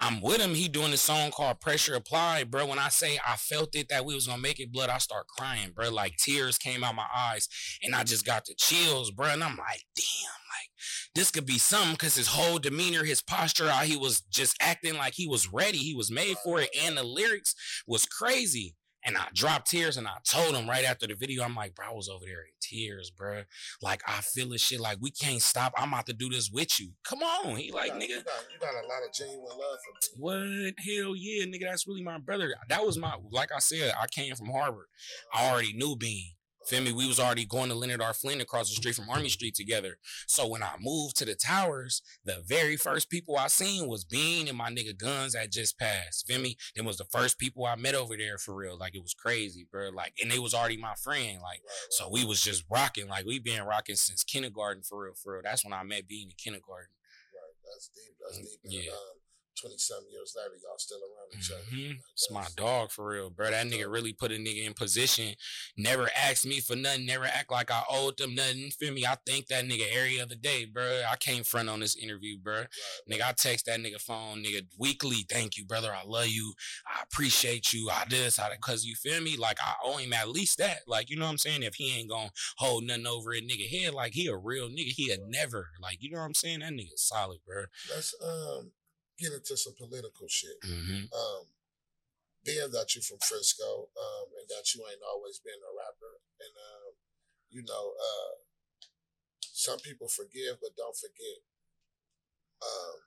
I'm 0.00 0.20
with 0.20 0.40
him. 0.40 0.54
He 0.54 0.68
doing 0.68 0.92
a 0.92 0.98
song 0.98 1.30
called 1.30 1.60
Pressure 1.60 1.94
Applied, 1.94 2.50
bro. 2.50 2.66
When 2.66 2.78
I 2.78 2.88
say 2.88 3.18
I 3.26 3.36
felt 3.36 3.74
it 3.74 3.88
that 3.88 4.04
we 4.04 4.14
was 4.14 4.26
gonna 4.26 4.42
make 4.42 4.60
it, 4.60 4.72
blood, 4.72 4.90
I 4.90 4.98
start 4.98 5.28
crying, 5.28 5.70
bro. 5.74 5.90
Like 5.90 6.16
tears 6.16 6.58
came 6.58 6.84
out 6.84 6.94
my 6.94 7.06
eyes, 7.16 7.48
and 7.82 7.94
I 7.94 8.04
just 8.04 8.26
got 8.26 8.44
the 8.44 8.54
chills, 8.54 9.10
bro. 9.10 9.28
And 9.28 9.42
I'm 9.42 9.56
like, 9.56 9.84
damn, 9.96 10.04
like 10.50 10.70
this 11.14 11.30
could 11.30 11.46
be 11.46 11.58
something 11.58 11.92
because 11.92 12.16
his 12.16 12.28
whole 12.28 12.58
demeanor, 12.58 13.04
his 13.04 13.22
posture, 13.22 13.68
how 13.68 13.84
he 13.84 13.96
was 13.96 14.20
just 14.22 14.56
acting 14.60 14.98
like 14.98 15.14
he 15.14 15.28
was 15.28 15.50
ready, 15.50 15.78
he 15.78 15.94
was 15.94 16.10
made 16.10 16.36
for 16.38 16.60
it, 16.60 16.70
and 16.84 16.96
the 16.96 17.04
lyrics 17.04 17.54
was 17.86 18.04
crazy. 18.04 18.74
And 19.04 19.18
I 19.18 19.26
dropped 19.34 19.70
tears 19.70 19.96
and 19.96 20.08
I 20.08 20.14
told 20.24 20.54
him 20.54 20.68
right 20.68 20.84
after 20.84 21.06
the 21.06 21.14
video, 21.14 21.44
I'm 21.44 21.54
like, 21.54 21.74
bro, 21.74 21.86
I 21.88 21.92
was 21.92 22.08
over 22.08 22.24
there 22.24 22.40
in 22.40 22.52
tears, 22.60 23.10
bro. 23.10 23.42
Like, 23.82 24.02
I 24.06 24.20
feel 24.22 24.48
this 24.48 24.62
shit. 24.62 24.80
Like, 24.80 24.98
we 25.00 25.10
can't 25.10 25.42
stop. 25.42 25.74
I'm 25.76 25.92
about 25.92 26.06
to 26.06 26.14
do 26.14 26.30
this 26.30 26.50
with 26.50 26.80
you. 26.80 26.92
Come 27.04 27.22
on. 27.22 27.56
He 27.56 27.70
like, 27.70 27.90
got, 27.90 28.00
nigga. 28.00 28.08
You 28.08 28.22
got, 28.22 28.44
you 28.52 28.58
got, 28.60 28.74
a 28.74 28.86
lot 28.86 29.06
of 29.06 29.12
genuine 29.12 29.44
love 29.44 29.78
for 29.84 29.92
me. 29.92 30.64
What? 30.64 30.74
Hell 30.78 31.14
yeah, 31.16 31.44
nigga. 31.44 31.68
That's 31.70 31.86
really 31.86 32.02
my 32.02 32.18
brother. 32.18 32.54
That 32.68 32.84
was 32.84 32.96
my, 32.96 33.14
like 33.30 33.50
I 33.54 33.58
said, 33.58 33.92
I 34.00 34.06
came 34.06 34.34
from 34.34 34.50
Harbor. 34.50 34.88
I 35.34 35.50
already 35.50 35.74
knew 35.74 35.96
Bean. 35.96 36.32
Feel 36.66 36.82
me? 36.82 36.92
We 36.92 37.06
was 37.06 37.20
already 37.20 37.44
going 37.44 37.68
to 37.68 37.74
Leonard 37.74 38.00
R. 38.00 38.14
Flynn 38.14 38.40
across 38.40 38.68
the 38.68 38.76
street 38.76 38.94
from 38.94 39.10
Army 39.10 39.28
Street 39.28 39.54
together. 39.54 39.98
So 40.26 40.46
when 40.46 40.62
I 40.62 40.72
moved 40.80 41.16
to 41.18 41.24
the 41.24 41.34
towers, 41.34 42.02
the 42.24 42.42
very 42.46 42.76
first 42.76 43.10
people 43.10 43.36
I 43.36 43.48
seen 43.48 43.86
was 43.86 44.04
Bean 44.04 44.48
and 44.48 44.56
my 44.56 44.70
nigga 44.70 44.96
Guns 44.96 45.34
that 45.34 45.52
just 45.52 45.78
passed. 45.78 46.26
Feel 46.26 46.40
me? 46.40 46.56
Them 46.74 46.86
was 46.86 46.96
the 46.96 47.04
first 47.04 47.38
people 47.38 47.66
I 47.66 47.76
met 47.76 47.94
over 47.94 48.16
there 48.16 48.38
for 48.38 48.54
real. 48.54 48.78
Like 48.78 48.94
it 48.94 49.02
was 49.02 49.14
crazy, 49.14 49.66
bro. 49.70 49.90
Like 49.90 50.14
and 50.22 50.30
they 50.30 50.38
was 50.38 50.54
already 50.54 50.76
my 50.76 50.94
friend. 50.94 51.38
Like 51.42 51.60
so 51.90 52.08
we 52.10 52.24
was 52.24 52.40
just 52.40 52.64
rocking. 52.70 53.08
Like 53.08 53.26
we 53.26 53.38
been 53.38 53.62
rocking 53.64 53.96
since 53.96 54.24
kindergarten 54.24 54.82
for 54.82 55.04
real, 55.04 55.14
for 55.14 55.34
real. 55.34 55.42
That's 55.44 55.64
when 55.64 55.74
I 55.74 55.82
met 55.82 56.08
Bean 56.08 56.30
in 56.30 56.36
kindergarten. 56.36 56.88
Right. 57.34 57.72
That's 57.72 57.88
deep. 57.88 58.14
That's 58.20 58.38
mm, 58.38 58.70
deep. 58.70 58.84
yeah. 58.86 58.92
Um, 58.92 59.23
20 59.60 59.76
some 59.78 60.04
years 60.10 60.34
later, 60.36 60.54
y'all 60.62 60.78
still 60.78 60.98
around 60.98 61.38
each 61.38 61.50
other. 61.50 61.62
Mm-hmm. 61.72 61.92
it's 62.12 62.30
my 62.30 62.46
dog 62.56 62.90
for 62.90 63.08
real, 63.08 63.30
bro. 63.30 63.50
That 63.50 63.66
nigga 63.66 63.90
really 63.90 64.12
put 64.12 64.32
a 64.32 64.34
nigga 64.34 64.66
in 64.66 64.74
position. 64.74 65.34
Never 65.76 66.08
asked 66.16 66.46
me 66.46 66.60
for 66.60 66.76
nothing. 66.76 67.06
Never 67.06 67.24
act 67.24 67.50
like 67.50 67.70
I 67.70 67.82
owed 67.90 68.18
them 68.18 68.34
nothing. 68.34 68.70
Feel 68.70 68.92
me? 68.92 69.06
I 69.06 69.16
thank 69.26 69.46
that 69.48 69.64
nigga 69.64 69.86
every 69.92 70.20
other 70.20 70.34
day, 70.34 70.64
bro. 70.64 71.02
I 71.10 71.16
came 71.16 71.44
front 71.44 71.68
on 71.68 71.80
this 71.80 71.96
interview, 71.96 72.38
bro. 72.38 72.54
Right, 72.54 72.66
nigga, 73.10 73.22
I 73.22 73.32
text 73.32 73.66
that 73.66 73.80
nigga 73.80 74.00
phone, 74.00 74.42
nigga, 74.42 74.66
weekly. 74.78 75.26
Thank 75.28 75.56
you, 75.56 75.64
brother. 75.64 75.92
I 75.94 76.04
love 76.06 76.28
you. 76.28 76.54
I 76.86 77.02
appreciate 77.02 77.72
you. 77.72 77.90
I 77.90 78.04
did 78.08 78.24
this, 78.24 78.38
I 78.38 78.54
cause 78.60 78.84
you 78.84 78.94
feel 78.94 79.20
me? 79.20 79.36
Like 79.36 79.58
I 79.60 79.74
owe 79.84 79.98
him 79.98 80.12
at 80.12 80.28
least 80.28 80.58
that. 80.58 80.78
Like, 80.86 81.10
you 81.10 81.16
know 81.16 81.24
what 81.24 81.32
I'm 81.32 81.38
saying? 81.38 81.62
If 81.62 81.74
he 81.74 81.96
ain't 81.98 82.10
gonna 82.10 82.30
hold 82.58 82.84
nothing 82.84 83.06
over 83.06 83.32
a 83.32 83.40
nigga 83.40 83.68
head, 83.68 83.94
like 83.94 84.14
he 84.14 84.26
a 84.28 84.36
real 84.36 84.68
nigga. 84.68 84.92
He 84.94 85.10
a 85.10 85.18
never. 85.28 85.68
Like, 85.80 85.98
you 86.00 86.10
know 86.10 86.18
what 86.20 86.26
I'm 86.26 86.34
saying? 86.34 86.60
That 86.60 86.72
nigga 86.72 86.96
solid, 86.96 87.38
bro. 87.46 87.64
That's 87.92 88.14
um 88.22 88.72
get 89.18 89.32
into 89.32 89.56
some 89.56 89.74
political 89.78 90.26
shit. 90.28 90.60
Mm-hmm. 90.62 91.10
Um, 91.12 91.44
being 92.44 92.70
that 92.76 92.92
you're 92.92 93.02
from 93.02 93.22
Frisco, 93.24 93.88
um, 93.96 94.26
and 94.36 94.46
that 94.52 94.68
you 94.76 94.84
ain't 94.84 95.00
always 95.00 95.40
been 95.40 95.58
a 95.64 95.72
rapper, 95.72 96.20
and 96.40 96.54
um, 96.54 96.92
you 97.48 97.64
know, 97.64 97.96
uh, 97.96 98.36
some 99.40 99.80
people 99.80 100.08
forgive 100.08 100.60
but 100.60 100.76
don't 100.76 100.96
forget. 100.96 101.40
Um, 102.60 102.98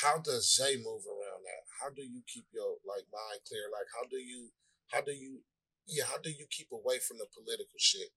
how 0.00 0.16
does 0.18 0.48
Zay 0.56 0.76
move 0.80 1.04
around 1.04 1.44
that? 1.44 1.68
How 1.80 1.92
do 1.92 2.02
you 2.02 2.24
keep 2.24 2.48
your 2.52 2.80
like 2.88 3.04
mind 3.12 3.44
clear? 3.44 3.68
Like 3.68 3.88
how 3.92 4.08
do 4.08 4.16
you 4.16 4.48
how 4.88 5.02
do 5.04 5.12
you 5.12 5.44
yeah, 5.86 6.04
how 6.08 6.16
do 6.16 6.30
you 6.30 6.46
keep 6.48 6.72
away 6.72 6.98
from 6.98 7.18
the 7.18 7.28
political 7.28 7.76
shit? 7.76 8.16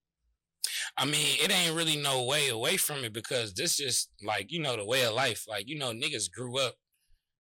I 0.97 1.05
mean, 1.05 1.37
it 1.39 1.51
ain't 1.51 1.75
really 1.75 1.95
no 1.95 2.23
way 2.23 2.49
away 2.49 2.77
from 2.77 3.03
it 3.03 3.13
because 3.13 3.53
this 3.53 3.77
just 3.77 4.09
like, 4.23 4.51
you 4.51 4.59
know, 4.59 4.75
the 4.75 4.85
way 4.85 5.05
of 5.05 5.13
life. 5.13 5.45
Like, 5.47 5.67
you 5.67 5.77
know, 5.77 5.91
niggas 5.91 6.31
grew 6.31 6.57
up 6.59 6.75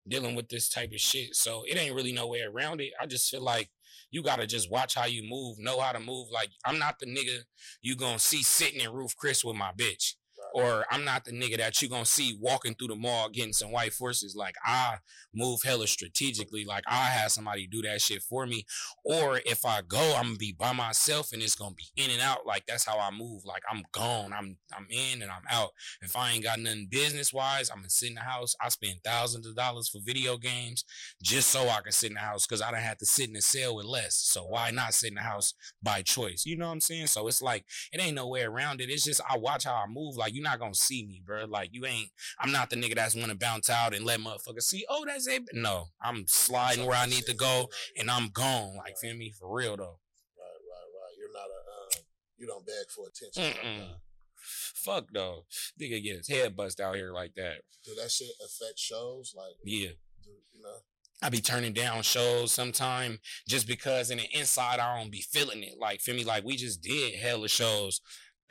dealing 0.06 0.34
with 0.34 0.48
this 0.48 0.68
type 0.68 0.92
of 0.92 1.00
shit. 1.00 1.34
So 1.34 1.62
it 1.66 1.78
ain't 1.78 1.94
really 1.94 2.12
no 2.12 2.26
way 2.26 2.42
around 2.42 2.80
it. 2.80 2.92
I 3.00 3.06
just 3.06 3.30
feel 3.30 3.42
like 3.42 3.70
you 4.10 4.22
gotta 4.22 4.46
just 4.46 4.70
watch 4.70 4.94
how 4.94 5.06
you 5.06 5.28
move, 5.28 5.58
know 5.58 5.80
how 5.80 5.92
to 5.92 6.00
move. 6.00 6.28
Like, 6.32 6.50
I'm 6.64 6.78
not 6.78 6.98
the 6.98 7.06
nigga 7.06 7.40
you 7.82 7.96
gonna 7.96 8.18
see 8.18 8.42
sitting 8.42 8.80
in 8.80 8.92
Ruth's 8.92 9.14
Chris 9.14 9.44
with 9.44 9.56
my 9.56 9.72
bitch. 9.76 10.14
Or 10.56 10.86
I'm 10.90 11.04
not 11.04 11.26
the 11.26 11.32
nigga 11.32 11.58
that 11.58 11.82
you 11.82 11.88
gonna 11.90 12.06
see 12.06 12.34
walking 12.40 12.75
through 12.75 12.88
the 12.88 12.96
mall 12.96 13.28
getting 13.28 13.52
some 13.52 13.70
white 13.70 13.92
forces. 13.92 14.34
Like 14.34 14.54
I 14.64 14.96
move 15.34 15.60
hella 15.62 15.86
strategically. 15.86 16.64
Like 16.64 16.84
I 16.86 17.08
have 17.08 17.30
somebody 17.30 17.66
do 17.66 17.82
that 17.82 18.00
shit 18.00 18.22
for 18.22 18.46
me. 18.46 18.64
Or 19.04 19.38
if 19.44 19.66
I 19.66 19.82
go, 19.86 20.14
I'm 20.16 20.28
gonna 20.28 20.36
be 20.36 20.56
by 20.58 20.72
myself 20.72 21.34
and 21.34 21.42
it's 21.42 21.56
gonna 21.56 21.75
be 21.75 21.88
in 22.02 22.10
and 22.10 22.22
out. 22.22 22.46
Like 22.46 22.64
that's 22.66 22.86
how 22.86 22.98
I 22.98 23.10
move. 23.10 23.44
Like 23.44 23.64
I'm 23.70 23.82
gone. 23.92 24.32
I'm 24.32 24.56
I'm 24.75 24.86
in 24.88 25.20
and 25.20 25.30
I'm 25.30 25.42
out. 25.50 25.72
If 26.00 26.16
I 26.16 26.32
ain't 26.32 26.44
got 26.44 26.58
nothing 26.58 26.88
business 26.90 27.34
wise, 27.34 27.68
I'm 27.68 27.80
gonna 27.80 27.90
sit 27.90 28.08
in 28.08 28.14
the 28.14 28.22
house. 28.22 28.54
I 28.58 28.70
spend 28.70 29.00
thousands 29.04 29.46
of 29.46 29.56
dollars 29.56 29.90
for 29.90 30.00
video 30.02 30.38
games 30.38 30.86
just 31.22 31.50
so 31.50 31.68
I 31.68 31.82
can 31.82 31.92
sit 31.92 32.12
in 32.12 32.14
the 32.14 32.20
house 32.20 32.46
because 32.46 32.62
I 32.62 32.70
don't 32.70 32.80
have 32.80 32.96
to 32.98 33.06
sit 33.06 33.28
in 33.28 33.34
the 33.34 33.42
cell 33.42 33.76
with 33.76 33.84
less. 33.84 34.14
So 34.14 34.46
why 34.46 34.70
not 34.70 34.94
sit 34.94 35.10
in 35.10 35.16
the 35.16 35.20
house 35.20 35.52
by 35.82 36.00
choice? 36.00 36.46
You 36.46 36.56
know 36.56 36.68
what 36.68 36.72
I'm 36.72 36.80
saying? 36.80 37.08
So 37.08 37.28
it's 37.28 37.42
like 37.42 37.66
it 37.92 38.00
ain't 38.00 38.16
no 38.16 38.26
way 38.26 38.40
around 38.40 38.80
it. 38.80 38.88
It's 38.88 39.04
just 39.04 39.20
I 39.30 39.36
watch 39.36 39.64
how 39.64 39.75
I 39.75 39.84
move. 39.86 40.16
Like 40.16 40.34
you're 40.34 40.45
not 40.46 40.58
gonna 40.58 40.74
see 40.74 41.04
me, 41.04 41.20
bro. 41.24 41.44
Like 41.44 41.70
you 41.72 41.84
ain't. 41.86 42.08
I'm 42.40 42.52
not 42.52 42.70
the 42.70 42.76
nigga 42.76 42.94
that's 42.94 43.14
gonna 43.14 43.34
bounce 43.34 43.68
out 43.68 43.94
and 43.94 44.04
let 44.04 44.20
motherfuckers 44.20 44.62
see. 44.62 44.84
Oh, 44.88 45.04
that's 45.06 45.26
it. 45.26 45.42
No, 45.52 45.88
I'm 46.00 46.24
sliding 46.26 46.86
where 46.86 46.96
I 46.96 47.06
need 47.06 47.26
to 47.26 47.34
go 47.34 47.68
and 47.98 48.10
I'm 48.10 48.28
gone. 48.28 48.76
Like 48.76 48.96
feel 48.98 49.16
me 49.16 49.32
for 49.38 49.52
real 49.54 49.76
though. 49.76 49.98
Right, 50.38 50.60
right, 50.70 50.90
right. 50.94 51.14
You're 51.18 51.32
not 51.32 51.48
a. 51.48 51.98
Um, 51.98 52.04
you 52.38 52.46
don't 52.46 52.64
beg 52.66 52.90
for 52.94 53.06
attention. 53.08 53.88
Fuck 54.36 55.08
though. 55.12 55.44
Nigga 55.80 56.02
get 56.02 56.16
his 56.18 56.28
head 56.28 56.54
bust 56.56 56.80
out 56.80 56.94
here 56.94 57.12
like 57.12 57.34
that. 57.34 57.62
Do 57.84 57.92
that 58.00 58.10
shit 58.10 58.30
affect 58.44 58.78
shows? 58.78 59.34
Like, 59.36 59.54
Yeah. 59.64 59.90
do, 60.22 60.30
you 60.52 60.62
know? 60.62 60.76
I 61.22 61.30
be 61.30 61.40
turning 61.40 61.72
down 61.72 62.02
shows 62.02 62.52
sometime 62.52 63.18
just 63.48 63.66
because 63.66 64.10
in 64.10 64.18
the 64.18 64.26
inside 64.38 64.78
I 64.80 64.98
don't 64.98 65.10
be 65.10 65.22
feeling 65.22 65.62
it. 65.62 65.78
Like, 65.78 66.00
feel 66.00 66.14
me? 66.14 66.24
Like 66.24 66.44
we 66.44 66.56
just 66.56 66.82
did 66.82 67.14
hella 67.14 67.48
shows. 67.48 68.00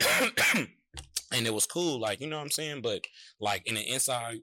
and 1.32 1.46
it 1.46 1.54
was 1.54 1.66
cool, 1.66 2.00
like, 2.00 2.20
you 2.20 2.26
know 2.26 2.36
what 2.36 2.44
I'm 2.44 2.50
saying? 2.50 2.82
But 2.82 3.04
like 3.40 3.66
in 3.66 3.74
the 3.74 3.82
inside, 3.82 4.38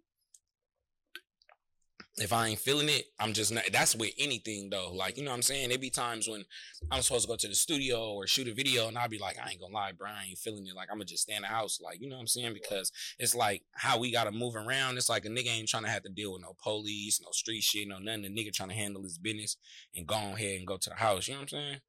if 2.17 2.31
I 2.31 2.47
ain't 2.47 2.59
feeling 2.59 2.89
it, 2.89 3.05
I'm 3.19 3.33
just 3.33 3.51
not 3.51 3.63
that's 3.71 3.95
with 3.95 4.11
anything 4.19 4.69
though. 4.69 4.91
Like, 4.93 5.17
you 5.17 5.23
know 5.23 5.31
what 5.31 5.37
I'm 5.37 5.41
saying? 5.41 5.69
There 5.69 5.79
be 5.79 5.89
times 5.89 6.27
when 6.27 6.45
I'm 6.91 7.01
supposed 7.01 7.25
to 7.25 7.27
go 7.27 7.35
to 7.37 7.47
the 7.47 7.55
studio 7.55 8.13
or 8.13 8.27
shoot 8.27 8.47
a 8.47 8.53
video 8.53 8.87
and 8.87 8.97
I'll 8.99 9.09
be 9.09 9.17
like, 9.17 9.37
I 9.43 9.49
ain't 9.49 9.59
gonna 9.59 9.73
lie, 9.73 9.93
bro, 9.93 10.09
I 10.09 10.25
ain't 10.29 10.37
feeling 10.37 10.67
it. 10.67 10.75
Like 10.75 10.89
I'm 10.91 10.97
gonna 10.97 11.05
just 11.05 11.23
stay 11.23 11.33
in 11.33 11.41
the 11.41 11.47
house. 11.47 11.79
Like, 11.81 11.99
you 11.99 12.07
know 12.07 12.17
what 12.17 12.21
I'm 12.21 12.27
saying? 12.27 12.53
Because 12.53 12.91
it's 13.17 13.33
like 13.33 13.63
how 13.73 13.97
we 13.97 14.11
gotta 14.11 14.31
move 14.31 14.55
around. 14.55 14.97
It's 14.97 15.09
like 15.09 15.25
a 15.25 15.29
nigga 15.29 15.47
ain't 15.47 15.69
trying 15.69 15.85
to 15.85 15.89
have 15.89 16.03
to 16.03 16.09
deal 16.09 16.33
with 16.33 16.43
no 16.43 16.55
police, 16.61 17.19
no 17.19 17.31
street 17.31 17.63
shit, 17.63 17.87
no 17.87 17.97
nothing. 17.97 18.21
The 18.21 18.29
nigga 18.29 18.53
trying 18.53 18.69
to 18.69 18.75
handle 18.75 19.01
his 19.01 19.17
business 19.17 19.57
and 19.95 20.05
go 20.05 20.15
on 20.15 20.33
ahead 20.33 20.59
and 20.59 20.67
go 20.67 20.77
to 20.77 20.89
the 20.91 20.95
house. 20.95 21.27
You 21.27 21.33
know 21.33 21.39
what 21.39 21.53
I'm 21.53 21.59
saying? 21.59 21.79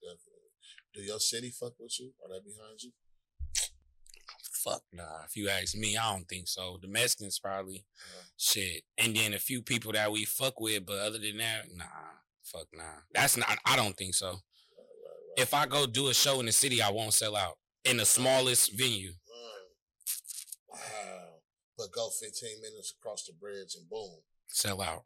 Definitely. 0.00 0.28
Do 0.94 1.00
your 1.00 1.18
city 1.18 1.50
fuck 1.50 1.72
with 1.80 1.98
you? 1.98 2.12
Are 2.22 2.28
they 2.28 2.38
behind 2.38 2.82
you? 2.82 2.92
Fuck 4.62 4.82
nah. 4.92 5.24
If 5.26 5.36
you 5.36 5.48
ask 5.48 5.74
me, 5.74 5.96
I 5.96 6.12
don't 6.12 6.28
think 6.28 6.46
so. 6.46 6.78
The 6.80 6.88
Mexicans 6.88 7.38
probably 7.38 7.84
Uh, 7.96 8.22
shit. 8.36 8.82
And 8.98 9.16
then 9.16 9.34
a 9.34 9.38
few 9.38 9.62
people 9.62 9.92
that 9.92 10.12
we 10.12 10.24
fuck 10.24 10.60
with, 10.60 10.86
but 10.86 10.98
other 10.98 11.18
than 11.18 11.38
that, 11.38 11.66
nah. 11.74 11.84
Fuck 12.44 12.68
nah. 12.72 13.00
That's 13.12 13.36
not 13.36 13.58
I 13.64 13.76
don't 13.76 13.96
think 13.96 14.14
so. 14.14 14.26
right, 14.26 14.34
right, 14.36 14.38
right. 15.36 15.42
If 15.42 15.54
I 15.54 15.66
go 15.66 15.86
do 15.86 16.08
a 16.08 16.14
show 16.14 16.40
in 16.40 16.46
the 16.46 16.52
city, 16.52 16.80
I 16.82 16.90
won't 16.90 17.14
sell 17.14 17.36
out. 17.36 17.58
In 17.84 17.96
the 17.96 18.04
smallest 18.04 18.72
venue. 18.72 19.10
Mm. 19.12 19.62
Wow. 20.68 20.78
But 21.78 21.92
go 21.92 22.08
15 22.20 22.60
minutes 22.60 22.94
across 22.98 23.24
the 23.24 23.32
bridge 23.32 23.74
and 23.76 23.88
boom. 23.88 24.18
Sell 24.48 24.80
out. 24.80 25.04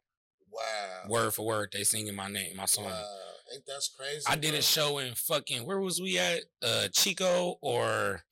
Wow. 0.51 1.09
Word 1.09 1.33
for 1.33 1.45
word, 1.45 1.69
they 1.73 1.83
singing 1.83 2.15
my 2.15 2.29
name, 2.29 2.55
my 2.55 2.65
song. 2.65 2.85
Wow. 2.85 3.05
Ain't 3.53 3.65
that 3.65 3.81
crazy? 3.97 4.23
I 4.27 4.35
did 4.35 4.51
bro? 4.51 4.59
a 4.59 4.61
show 4.61 4.97
in 4.97 5.13
fucking 5.15 5.65
where 5.65 5.79
was 5.79 6.01
we 6.01 6.17
at? 6.19 6.41
Uh 6.61 6.87
Chico 6.93 7.55
or 7.61 8.23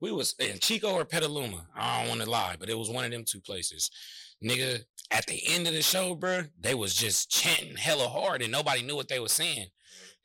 we 0.00 0.12
was 0.12 0.34
in 0.38 0.58
Chico 0.58 0.92
or 0.92 1.04
Petaluma. 1.04 1.66
I 1.74 2.00
don't 2.00 2.08
want 2.10 2.22
to 2.22 2.30
lie, 2.30 2.56
but 2.58 2.68
it 2.68 2.78
was 2.78 2.90
one 2.90 3.04
of 3.04 3.10
them 3.10 3.24
two 3.26 3.40
places. 3.40 3.90
Nigga, 4.44 4.80
at 5.10 5.26
the 5.26 5.40
end 5.48 5.66
of 5.66 5.72
the 5.72 5.82
show, 5.82 6.14
bro, 6.14 6.42
they 6.60 6.74
was 6.74 6.94
just 6.94 7.30
chanting 7.30 7.76
hella 7.76 8.08
hard 8.08 8.42
and 8.42 8.52
nobody 8.52 8.82
knew 8.82 8.94
what 8.94 9.08
they 9.08 9.18
was 9.18 9.32
saying. 9.32 9.66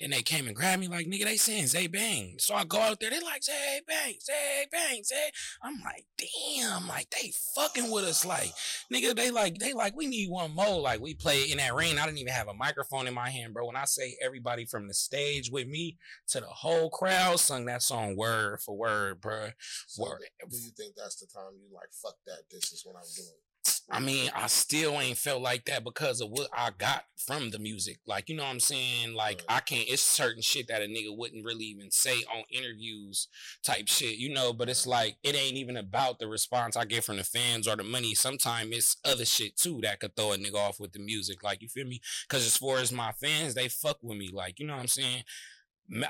Then 0.03 0.09
they 0.09 0.21
came 0.21 0.47
and 0.47 0.55
grabbed 0.55 0.81
me 0.81 0.89
like, 0.89 1.07
nigga, 1.07 1.23
they 1.23 1.37
saying 1.37 1.63
Zaybang. 1.63 2.41
So 2.41 2.53
I 2.53 2.65
go 2.65 2.77
out 2.77 2.99
there, 2.99 3.09
they 3.09 3.21
like 3.21 3.41
Zaybang, 3.41 4.21
Zay 4.21 4.65
Bang, 4.69 5.01
Zay. 5.01 5.31
I'm 5.61 5.75
like, 5.81 6.03
damn, 6.17 6.89
like 6.89 7.09
they 7.09 7.31
fucking 7.55 7.89
with 7.89 8.03
us. 8.03 8.25
Like, 8.25 8.51
nigga, 8.93 9.15
they 9.15 9.31
like, 9.31 9.59
they 9.59 9.71
like, 9.71 9.95
we 9.95 10.07
need 10.07 10.29
one 10.29 10.53
more. 10.53 10.81
Like 10.81 10.99
we 10.99 11.13
play 11.13 11.43
in 11.43 11.57
that 11.59 11.73
rain. 11.73 11.97
I 11.97 12.03
didn't 12.03 12.17
even 12.17 12.33
have 12.33 12.49
a 12.49 12.53
microphone 12.53 13.07
in 13.07 13.13
my 13.13 13.29
hand, 13.29 13.53
bro. 13.53 13.65
When 13.65 13.77
I 13.77 13.85
say 13.85 14.17
everybody 14.21 14.65
from 14.65 14.89
the 14.89 14.93
stage 14.93 15.49
with 15.49 15.69
me 15.69 15.95
to 16.27 16.41
the 16.41 16.47
whole 16.47 16.89
crowd 16.89 17.39
sung 17.39 17.63
that 17.67 17.81
song 17.81 18.17
word 18.17 18.59
for 18.59 18.75
word, 18.75 19.21
bro. 19.21 19.51
So 19.87 20.03
Word. 20.03 20.19
Do 20.49 20.57
you 20.57 20.71
think 20.75 20.95
that's 20.97 21.15
the 21.15 21.27
time 21.27 21.53
you 21.55 21.73
like, 21.73 21.93
fuck 21.93 22.15
that, 22.25 22.39
this 22.51 22.73
is 22.73 22.81
what 22.83 22.97
I'm 22.97 23.09
doing? 23.15 23.72
I 23.89 23.99
mean, 23.99 24.31
I 24.35 24.47
still 24.47 24.99
ain't 24.99 25.17
felt 25.17 25.41
like 25.41 25.65
that 25.65 25.83
because 25.83 26.21
of 26.21 26.29
what 26.29 26.49
I 26.53 26.71
got 26.77 27.05
from 27.15 27.51
the 27.51 27.59
music. 27.59 27.99
Like, 28.07 28.29
you 28.29 28.35
know 28.35 28.43
what 28.43 28.49
I'm 28.49 28.59
saying? 28.59 29.13
Like. 29.13 29.43
I 29.49 29.59
can't, 29.59 29.87
it's 29.87 30.01
certain 30.01 30.41
shit 30.41 30.67
that 30.69 30.81
a 30.81 30.85
nigga 30.85 31.15
wouldn't 31.15 31.45
really 31.45 31.65
even 31.65 31.91
say 31.91 32.23
on 32.33 32.43
interviews 32.49 33.27
type 33.63 33.87
shit, 33.87 34.17
you 34.17 34.33
know? 34.33 34.53
But 34.53 34.69
it's 34.69 34.87
like, 34.87 35.17
it 35.21 35.35
ain't 35.35 35.57
even 35.57 35.77
about 35.77 36.17
the 36.17 36.27
response 36.27 36.75
I 36.75 36.85
get 36.85 37.03
from 37.03 37.17
the 37.17 37.23
fans 37.23 37.67
or 37.67 37.75
the 37.75 37.83
money. 37.83 38.15
Sometimes 38.15 38.69
it's 38.71 38.97
other 39.05 39.25
shit 39.25 39.57
too 39.57 39.79
that 39.83 39.99
could 39.99 40.15
throw 40.15 40.31
a 40.31 40.37
nigga 40.37 40.55
off 40.55 40.79
with 40.79 40.93
the 40.93 40.99
music. 40.99 41.43
Like, 41.43 41.61
you 41.61 41.67
feel 41.67 41.85
me? 41.85 42.01
Because 42.27 42.45
as 42.45 42.57
far 42.57 42.77
as 42.77 42.91
my 42.91 43.11
fans, 43.11 43.53
they 43.53 43.67
fuck 43.67 43.97
with 44.01 44.17
me. 44.17 44.29
Like, 44.33 44.59
you 44.59 44.65
know 44.65 44.73
what 44.73 44.81
I'm 44.81 44.87
saying? 44.87 45.23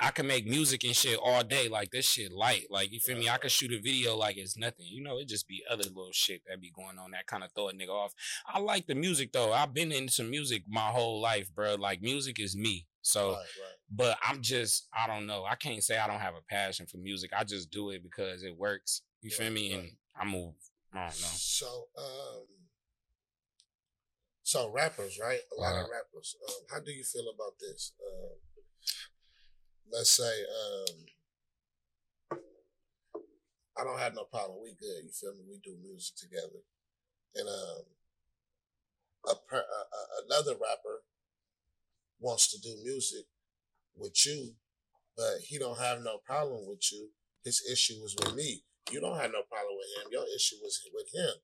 I 0.00 0.10
can 0.12 0.26
make 0.26 0.46
music 0.46 0.84
and 0.84 0.94
shit 0.94 1.18
all 1.22 1.42
day. 1.42 1.68
Like 1.68 1.90
this 1.90 2.06
shit 2.06 2.32
light. 2.32 2.66
Like 2.70 2.92
you 2.92 3.00
feel 3.00 3.18
me? 3.18 3.28
I 3.28 3.38
can 3.38 3.50
shoot 3.50 3.72
a 3.72 3.80
video 3.80 4.16
like 4.16 4.36
it's 4.36 4.56
nothing. 4.56 4.86
You 4.88 5.02
know, 5.02 5.18
it 5.18 5.28
just 5.28 5.48
be 5.48 5.62
other 5.70 5.82
little 5.84 6.12
shit 6.12 6.42
that 6.48 6.60
be 6.60 6.70
going 6.74 6.98
on 6.98 7.10
that 7.10 7.26
kind 7.26 7.42
of 7.44 7.50
throw 7.52 7.68
a 7.68 7.72
nigga 7.72 7.90
off. 7.90 8.12
I 8.46 8.60
like 8.60 8.86
the 8.86 8.94
music 8.94 9.32
though. 9.32 9.52
I've 9.52 9.74
been 9.74 9.92
into 9.92 10.22
music 10.22 10.62
my 10.68 10.88
whole 10.88 11.20
life, 11.20 11.48
bro. 11.54 11.74
Like 11.74 12.02
music 12.02 12.38
is 12.40 12.56
me. 12.56 12.86
So, 13.02 13.32
right, 13.32 13.36
right. 13.36 13.46
but 13.90 14.18
I'm 14.26 14.40
just, 14.40 14.88
I 14.94 15.06
don't 15.06 15.26
know. 15.26 15.44
I 15.44 15.56
can't 15.56 15.82
say 15.84 15.98
I 15.98 16.06
don't 16.06 16.20
have 16.20 16.34
a 16.34 16.40
passion 16.48 16.86
for 16.86 16.96
music. 16.96 17.32
I 17.36 17.44
just 17.44 17.70
do 17.70 17.90
it 17.90 18.02
because 18.02 18.42
it 18.42 18.56
works. 18.56 19.02
You 19.20 19.30
feel 19.30 19.50
me? 19.50 19.74
right. 19.74 19.82
And 19.82 19.90
I 20.16 20.24
move. 20.24 20.54
I 20.94 20.98
don't 21.00 21.20
know. 21.20 21.28
So, 21.34 21.88
um, 21.98 22.46
so 24.42 24.70
rappers, 24.72 25.18
right? 25.20 25.40
A 25.56 25.60
lot 25.60 25.72
of 25.74 25.80
Uh-huh. 25.82 25.88
rappers. 25.92 26.36
Um, 26.48 26.54
how 26.70 26.80
do 26.80 26.92
you 26.92 27.04
feel 27.04 27.28
about 27.34 27.58
this? 27.58 27.92
Um, 28.06 28.38
let's 29.92 30.10
say, 30.16 30.24
um, 30.24 31.06
I 33.78 33.84
don't 33.84 33.98
have 33.98 34.14
no 34.14 34.24
problem. 34.24 34.58
We 34.62 34.74
good. 34.78 35.04
You 35.04 35.10
feel 35.10 35.34
me? 35.34 35.42
We 35.48 35.58
do 35.62 35.76
music 35.82 36.16
together, 36.16 36.62
and 37.34 37.48
um, 37.48 37.82
a, 39.26 39.56
a, 39.56 39.60
another 40.26 40.52
rapper 40.52 41.02
wants 42.20 42.50
to 42.52 42.60
do 42.60 42.76
music 42.84 43.26
with 43.96 44.14
you, 44.26 44.54
but 45.16 45.38
he 45.42 45.58
don't 45.58 45.78
have 45.78 46.02
no 46.02 46.18
problem 46.24 46.66
with 46.68 46.82
you. 46.92 47.10
His 47.44 47.62
issue 47.70 48.00
was 48.00 48.14
with 48.20 48.34
me. 48.34 48.64
You 48.90 49.00
don't 49.00 49.18
have 49.18 49.32
no 49.32 49.42
problem 49.50 49.76
with 49.76 50.04
him. 50.04 50.10
Your 50.12 50.24
issue 50.34 50.56
was 50.62 50.80
with 50.92 51.08
him. 51.14 51.34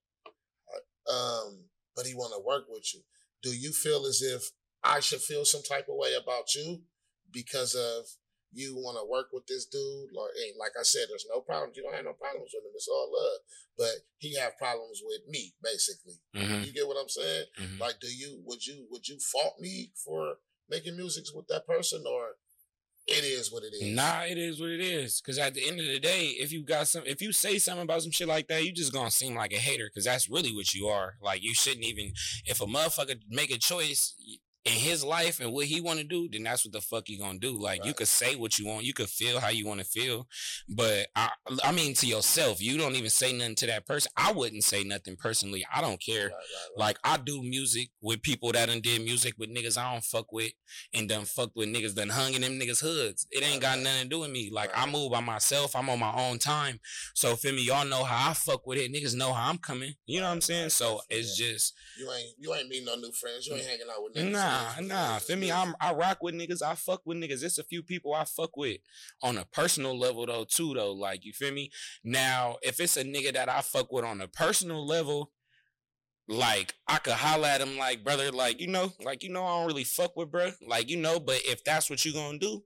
Uh, 0.75 1.13
Um, 1.13 1.65
but 1.97 2.07
he 2.07 2.15
want 2.15 2.33
to 2.35 2.41
work 2.47 2.67
with 2.69 2.95
you. 2.95 3.01
Do 3.43 3.51
you 3.51 3.73
feel 3.73 4.07
as 4.07 4.23
if 4.23 4.51
I 4.85 5.01
should 5.01 5.21
feel 5.21 5.45
some 5.45 5.63
type 5.63 5.89
of 5.89 5.97
way 5.97 6.15
about 6.15 6.55
you 6.55 6.83
because 7.33 7.75
of 7.75 8.07
you 8.53 8.75
want 8.77 8.99
to 8.99 9.05
work 9.09 9.29
with 9.33 9.47
this 9.47 9.67
dude? 9.67 10.11
And 10.11 10.59
like 10.59 10.73
I 10.79 10.83
said, 10.83 11.07
there's 11.09 11.27
no 11.33 11.41
problems. 11.41 11.77
You 11.77 11.83
don't 11.85 11.95
have 11.95 12.05
no 12.05 12.13
problems 12.15 12.51
with 12.55 12.65
him. 12.65 12.73
It's 12.75 12.89
all 12.89 13.11
love. 13.13 13.41
But 13.79 13.95
he 14.19 14.37
have 14.37 14.59
problems 14.59 15.01
with 15.05 15.23
me, 15.29 15.55
basically. 15.63 16.15
Mhm, 16.35 16.67
You 16.67 16.73
get 16.73 16.87
what 16.87 16.97
I'm 17.01 17.09
saying? 17.09 17.47
mhm. 17.59 17.79
Like, 17.81 18.01
do 18.01 18.09
you 18.09 18.43
would 18.45 18.67
you 18.67 18.87
would 18.91 19.07
you 19.09 19.19
fault 19.19 19.61
me 19.61 19.93
for 20.05 20.39
making 20.69 20.97
music 20.97 21.25
with 21.35 21.47
that 21.49 21.67
person, 21.67 22.05
or 22.07 22.37
it 23.07 23.25
is 23.25 23.51
what 23.51 23.63
it 23.65 23.73
is? 23.75 23.83
Nah, 23.97 24.23
it 24.23 24.39
is 24.39 24.61
what 24.61 24.71
it 24.71 24.81
is. 24.81 25.21
Cause 25.21 25.39
at 25.39 25.55
the 25.55 25.67
end 25.67 25.81
of 25.81 25.87
the 25.87 25.99
day, 25.99 26.27
if 26.39 26.53
you 26.53 26.63
got 26.63 26.87
some, 26.87 27.03
if 27.07 27.21
you 27.23 27.33
say 27.33 27.59
something 27.59 27.83
about 27.85 28.03
some 28.03 28.13
shit 28.13 28.29
like 28.29 28.47
that, 28.49 28.65
you 28.65 28.73
just 28.73 28.93
gonna 28.93 29.11
seem 29.11 29.35
like 29.35 29.53
a 29.53 29.59
hater. 29.59 29.91
Cause 29.93 30.05
that's 30.05 30.29
really 30.29 30.55
what 30.55 30.75
you 30.75 30.87
are. 30.89 31.15
Like 31.21 31.43
you 31.43 31.55
shouldn't 31.55 31.85
even. 31.87 32.13
If 32.45 32.61
a 32.61 32.67
motherfucker 32.67 33.21
make 33.29 33.51
a 33.51 33.59
choice 33.59 34.15
in 34.65 34.73
his 34.73 35.03
life 35.03 35.41
and 35.41 35.53
what 35.53 35.67
he 35.67 35.81
want 35.81 35.99
to 36.01 36.05
do, 36.05 36.29
then 36.31 36.43
that's 36.43 36.65
what 36.65 36.73
the 36.73 36.81
fuck 36.81 37.09
you 37.09 37.19
gonna 37.19 37.39
do. 37.39 37.59
Like 37.59 37.79
you 37.85 37.91
Right. 37.91 37.97
could 37.97 38.09
say 38.09 38.37
what 38.37 38.59
you 38.59 38.67
want, 38.67 38.85
you 38.85 38.93
could 38.93 39.09
feel 39.09 39.41
how 39.41 39.49
you 39.49 39.67
want 39.67 39.81
to 39.81 39.87
feel, 39.87 40.29
but 40.69 41.09
I, 41.17 41.31
I 41.65 41.73
mean 41.73 41.95
to 41.95 42.07
yourself, 42.07 42.61
you 42.61 42.77
don't 42.77 42.95
even 42.95 43.09
say 43.11 43.33
nothing 43.33 43.55
to 43.57 43.67
that 43.69 43.87
person. 43.87 44.13
I 44.17 44.33
wouldn't 44.33 44.65
say 44.65 44.85
nothing 44.85 45.17
personally. 45.17 45.65
I 45.75 45.81
don't 45.81 46.01
care. 46.01 46.25
Right, 46.27 46.33
right. 46.33 46.79
Like 46.79 46.99
I 47.05 47.17
do 47.17 47.43
music 47.43 47.89
with 48.03 48.21
people 48.23 48.53
that 48.53 48.67
done 48.69 48.81
did 48.81 49.03
music 49.03 49.35
with 49.39 49.49
niggas 49.49 49.79
I 49.79 49.93
don't 49.93 50.05
fuck 50.05 50.31
with 50.31 50.53
and 50.93 51.09
done 51.09 51.25
fucked 51.25 51.57
with 51.57 51.69
niggas 51.69 51.95
done 51.95 52.11
hung 52.11 52.35
in 52.35 52.43
them 52.43 52.59
niggas 52.61 52.83
hoods. 52.83 53.27
It 53.31 53.43
ain't 53.43 53.63
got 53.63 53.79
nothing 53.79 54.03
to 54.03 54.09
do 54.09 54.21
with 54.21 54.31
me. 54.31 54.51
Like 54.53 54.71
I 54.75 54.85
move 54.87 55.13
by 55.13 55.21
myself. 55.21 55.75
I'm 55.75 55.89
on 55.89 55.99
my 55.99 56.13
own 56.13 56.39
time. 56.39 56.81
So 57.15 57.35
feel 57.35 57.55
me, 57.55 57.63
y'all 57.65 57.87
know 57.87 58.05
how 58.05 58.31
I 58.31 58.35
fuck 58.35 58.67
with 58.67 58.77
it. 58.79 58.93
Niggas 58.93 59.15
know 59.15 59.33
how 59.33 59.49
I'm 59.49 59.59
coming. 59.59 59.95
You 60.07 60.21
know 60.21 60.27
what 60.27 60.35
I'm 60.35 60.41
saying? 60.43 60.69
So 60.71 61.01
it's 61.09 61.41
yeah. 61.41 61.47
just 61.53 61.75
you 61.99 62.11
ain't 62.13 62.29
you 62.39 62.55
ain't 62.55 62.69
meeting 62.69 62.85
no 62.87 62.97
new 62.97 63.13
friends. 63.13 63.47
You 63.47 63.55
ain't 63.55 63.65
hanging 63.65 63.87
out 63.91 64.03
with 64.03 64.15
niggas. 64.15 64.33
nah. 64.33 64.50
Nah, 64.51 64.81
nah. 64.81 65.19
Feel 65.19 65.37
me? 65.37 65.53
I'm 65.53 65.75
I 65.81 65.93
rock 65.93 66.23
with 66.23 66.35
niggas. 66.35 66.63
I 66.63 66.75
fuck 66.75 67.03
with 67.05 67.19
niggas. 67.19 67.43
It's 67.43 67.59
a 67.59 67.65
few 67.65 67.83
people 67.83 68.15
I 68.15 68.25
fuck 68.25 68.57
with 68.57 68.79
on 69.23 69.39
a 69.39 69.45
personal 69.45 69.99
level 69.99 70.27
though, 70.27 70.45
too, 70.45 70.75
though. 70.75 70.93
Like, 70.93 71.25
you 71.25 71.33
feel 71.33 71.53
me? 71.53 71.71
Now, 72.05 72.57
if 72.63 72.81
it's 72.81 72.97
a 72.97 73.05
nigga 73.05 73.33
that 73.35 73.49
I 73.49 73.61
fuck 73.61 73.93
with 73.93 74.05
on 74.05 74.21
a 74.21 74.29
personal 74.29 74.87
level, 74.87 75.33
like 76.29 76.75
I 76.87 76.99
could 76.99 77.15
holler 77.15 77.49
at 77.49 77.61
him 77.61 77.77
like, 77.77 78.05
brother, 78.05 78.31
like, 78.31 78.61
you 78.61 78.69
know, 78.69 78.93
like, 79.05 79.23
you 79.23 79.31
know, 79.31 79.45
I 79.45 79.59
don't 79.59 79.67
really 79.67 79.85
fuck 79.85 80.17
with 80.17 80.31
bro. 80.31 80.53
Like, 80.67 80.89
you 80.89 80.97
know, 80.97 81.19
but 81.19 81.41
if 81.45 81.65
that's 81.65 81.91
what 81.91 82.05
you 82.05 82.13
gonna 82.13 82.39
do, 82.39 82.63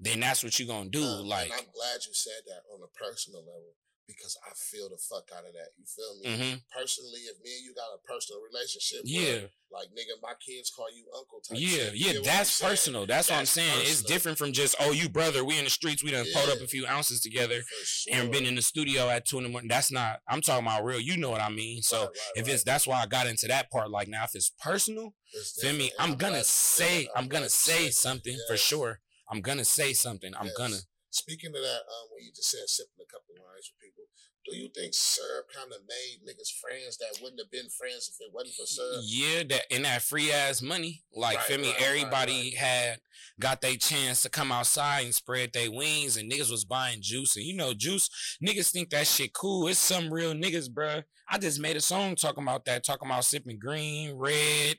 then 0.00 0.20
that's 0.20 0.44
what 0.44 0.58
you 0.58 0.66
gonna 0.66 0.90
do. 0.90 1.02
Uh, 1.02 1.22
like 1.22 1.50
I'm 1.52 1.70
glad 1.74 2.04
you 2.06 2.12
said 2.12 2.42
that 2.46 2.62
on 2.72 2.80
a 2.82 2.98
personal 2.98 3.40
level 3.40 3.74
because 4.06 4.36
I 4.46 4.52
feel 4.54 4.88
the 4.88 4.98
fuck 4.98 5.28
out 5.36 5.44
of 5.46 5.52
that. 5.54 5.70
You 5.78 5.84
feel 5.86 6.12
me? 6.20 6.26
mhm. 6.28 6.62
Personally, 6.76 7.20
if 7.20 7.36
me 7.42 7.56
and 7.56 7.64
you 7.64 7.74
got 7.74 7.88
a 7.94 7.98
personal 8.06 8.40
relationship, 8.42 9.00
Yeah. 9.04 9.22
where, 9.22 9.50
like 9.72 9.88
nigga, 9.88 10.20
my 10.22 10.34
kids 10.44 10.70
call 10.70 10.86
you 10.94 11.04
uncle 11.16 11.40
type. 11.40 11.58
Yeah, 11.58 11.90
shit. 11.90 11.94
Yeah, 11.94 12.12
that's 12.22 12.60
personal. 12.60 13.06
That's, 13.06 13.28
what 13.30 13.36
I'm 13.36 13.40
That's 13.42 13.50
saying. 13.50 13.80
It's 13.82 14.02
different 14.02 14.38
from 14.38 14.52
just, 14.52 14.74
oh, 14.78 14.92
you 14.92 15.08
brother, 15.08 15.44
we 15.44 15.58
in 15.58 15.64
the 15.64 15.70
streets, 15.70 16.04
we 16.04 16.10
done 16.10 16.26
pulled 16.34 16.50
up 16.50 16.60
a 16.60 16.66
few 16.66 16.86
ounces 16.86 17.20
together 17.20 17.62
sure. 17.84 18.14
and 18.14 18.30
been 18.30 18.44
in 18.46 18.54
the 18.54 18.62
studio 18.62 19.08
at 19.08 19.26
two 19.26 19.38
in 19.38 19.44
the 19.44 19.48
morning. 19.50 19.68
That's 19.68 19.90
not 19.90 20.20
I'm 20.28 20.40
talking 20.42 20.66
about 20.66 20.84
real. 20.84 21.00
You 21.00 21.16
know 21.16 21.30
what 21.30 21.40
I 21.40 21.48
mean. 21.50 21.82
So 21.82 21.98
Right, 22.00 22.06
right, 22.08 22.16
if 22.36 22.46
right. 22.46 22.54
it's 22.54 22.64
that's 22.64 22.86
why 22.86 23.02
I 23.02 23.06
got 23.06 23.26
into 23.26 23.46
that 23.48 23.70
part. 23.70 23.90
Like 23.90 24.08
now, 24.08 24.24
if 24.24 24.34
it's 24.34 24.50
personal, 24.60 25.14
It's 25.32 25.60
feel 25.60 25.72
me, 25.74 25.90
I'm 25.98 26.14
gonna 26.16 26.44
say. 26.44 27.08
I'm 27.16 27.28
gonna 27.28 27.48
say 27.48 27.90
something 27.90 28.36
that. 28.36 28.44
for 28.48 28.56
sure. 28.56 29.00
I'm 29.30 29.40
gonna 29.40 29.64
say 29.64 29.92
something. 29.94 30.32
I'm 30.38 30.46
Yes. 30.46 30.56
gonna. 30.56 30.76
Speaking 31.14 31.54
of 31.54 31.62
that, 31.62 31.82
um, 31.86 32.10
when 32.10 32.26
you 32.26 32.34
just 32.34 32.50
said 32.50 32.66
sipping 32.66 32.98
a 32.98 33.06
couple 33.06 33.38
lines 33.38 33.70
with 33.70 33.78
people, 33.78 34.02
do 34.44 34.56
you 34.56 34.68
think 34.74 34.92
syrup 34.92 35.46
kind 35.54 35.70
of 35.70 35.78
made 35.86 36.26
niggas 36.26 36.50
friends 36.60 36.98
that 36.98 37.22
wouldn't 37.22 37.40
have 37.40 37.50
been 37.50 37.70
friends 37.70 38.10
if 38.10 38.26
it 38.26 38.34
wasn't 38.34 38.54
for 38.56 38.66
syrup? 38.66 39.00
Yeah, 39.06 39.42
that 39.48 39.62
in 39.70 39.82
that 39.82 40.02
free 40.02 40.32
ass 40.32 40.60
money, 40.60 41.04
like 41.14 41.36
Right, 41.36 41.46
feel 41.46 41.58
me, 41.58 41.68
right, 41.68 41.78
right, 41.78 41.86
everybody 41.86 42.52
right. 42.52 42.56
had 42.56 42.98
got 43.38 43.60
their 43.60 43.76
chance 43.76 44.22
to 44.22 44.28
come 44.28 44.50
outside 44.50 45.04
and 45.04 45.14
spread 45.14 45.52
their 45.52 45.70
wings, 45.70 46.16
and 46.16 46.30
niggas 46.30 46.50
was 46.50 46.64
buying 46.64 46.98
juice, 47.00 47.36
and 47.36 47.46
you 47.46 47.56
know, 47.56 47.72
juice 47.74 48.10
niggas 48.44 48.72
think 48.72 48.90
that 48.90 49.06
shit 49.06 49.32
cool. 49.32 49.68
It's 49.68 49.78
some 49.78 50.12
real 50.12 50.34
niggas, 50.34 50.68
bruh. 50.68 51.04
I 51.30 51.38
just 51.38 51.60
made 51.60 51.76
a 51.76 51.80
song 51.80 52.16
talking 52.16 52.42
about 52.42 52.64
that, 52.66 52.84
talking 52.84 53.08
about 53.08 53.24
sipping 53.24 53.58
green, 53.58 54.14
red, 54.16 54.76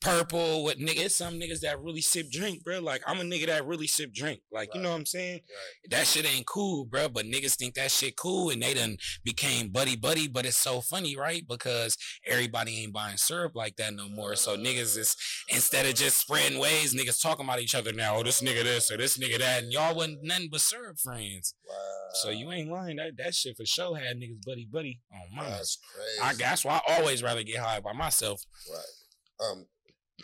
purple. 0.00 0.64
What 0.64 0.78
nigga? 0.78 1.04
It's 1.04 1.16
some 1.16 1.34
niggas 1.34 1.60
that 1.60 1.80
really 1.80 2.00
sip 2.00 2.30
drink, 2.30 2.64
bro 2.64 2.80
Like 2.80 3.02
I'm 3.06 3.20
a 3.20 3.22
nigga 3.22 3.46
that 3.46 3.66
really 3.66 3.86
sip 3.86 4.12
drink. 4.12 4.40
Like 4.52 4.74
you 4.74 4.80
know 4.80 4.90
what 4.90 4.96
I'm 4.96 5.06
saying? 5.06 5.34
Right. 5.34 5.90
that 5.90 6.06
shit 6.06 6.26
ain't 6.26 6.46
cool, 6.46 6.84
bro. 6.84 7.08
But 7.08 7.26
niggas 7.26 7.56
think 7.56 7.74
that 7.74 7.90
shit 7.90 8.16
cool, 8.16 8.50
and 8.50 8.62
they 8.62 8.74
done 8.74 8.96
became 9.24 9.68
buddy 9.68 9.96
buddy. 9.96 10.28
But 10.28 10.46
it's 10.46 10.56
so 10.56 10.80
funny, 10.80 11.16
right? 11.16 11.42
Because 11.48 11.96
everybody 12.26 12.82
ain't 12.82 12.92
buying 12.92 13.16
syrup 13.16 13.52
like 13.54 13.76
that 13.76 13.94
no 13.94 14.08
more. 14.08 14.36
So 14.36 14.56
niggas 14.56 14.96
is 14.96 15.16
instead 15.48 15.86
of 15.86 15.94
just 15.94 16.18
spreading 16.18 16.58
ways, 16.58 16.94
niggas 16.94 17.22
talking 17.22 17.44
about 17.44 17.60
each 17.60 17.74
other 17.74 17.92
now. 17.92 18.16
Oh, 18.16 18.22
this 18.22 18.42
nigga 18.42 18.64
this 18.64 18.90
or 18.90 18.96
this 18.96 19.18
nigga 19.18 19.38
that, 19.38 19.64
and 19.64 19.72
y'all 19.72 19.94
wasn't 19.94 20.22
nothing 20.22 20.48
but 20.50 20.60
syrup 20.60 20.98
friends. 20.98 21.54
Wow. 21.68 21.74
So 22.14 22.30
you 22.30 22.52
ain't 22.52 22.70
lying. 22.70 22.96
That 22.96 23.16
that 23.18 23.34
shit 23.34 23.56
for 23.56 23.66
sure 23.66 23.96
had 23.96 24.16
niggas 24.16 24.44
buddy 24.44 24.68
buddy 24.70 25.00
on 25.12 25.36
mine. 25.36 25.50
That's 25.50 25.78
crazy. 25.94 26.20
I 26.22 26.34
that's 26.34 26.64
why 26.64 26.80
I 26.86 26.98
always 26.98 27.22
rather 27.22 27.42
get 27.42 27.58
high 27.58 27.80
by 27.80 27.92
myself. 27.92 28.42
Right. 28.70 29.46
Um, 29.50 29.66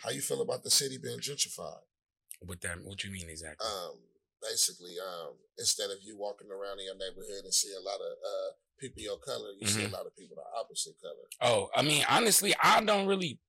how 0.03 0.09
you 0.09 0.21
feel 0.21 0.41
about 0.41 0.63
the 0.63 0.71
city 0.71 0.97
being 0.97 1.19
gentrified? 1.19 1.83
What 2.39 2.61
that? 2.61 2.81
What 2.83 2.99
do 2.99 3.07
you 3.07 3.13
mean 3.13 3.29
exactly? 3.29 3.67
Um, 3.67 3.99
basically, 4.41 4.95
um, 4.99 5.33
instead 5.57 5.91
of 5.91 5.97
you 6.01 6.17
walking 6.17 6.49
around 6.49 6.79
in 6.79 6.85
your 6.85 6.95
neighborhood 6.97 7.43
and 7.43 7.53
see 7.53 7.71
a 7.73 7.79
lot 7.83 7.99
of 7.99 8.11
uh 8.25 8.51
people 8.79 9.01
your 9.03 9.19
color, 9.19 9.51
you 9.59 9.67
see 9.67 9.81
Mhm. 9.83 9.89
a 9.89 9.95
lot 9.95 10.07
of 10.07 10.15
people 10.15 10.35
the 10.35 10.59
opposite 10.59 10.99
color. 10.99 11.27
Oh, 11.41 11.69
I 11.75 11.83
mean, 11.83 12.03
honestly, 12.09 12.55
I 12.63 12.81
don't 12.83 13.05
really 13.07 13.39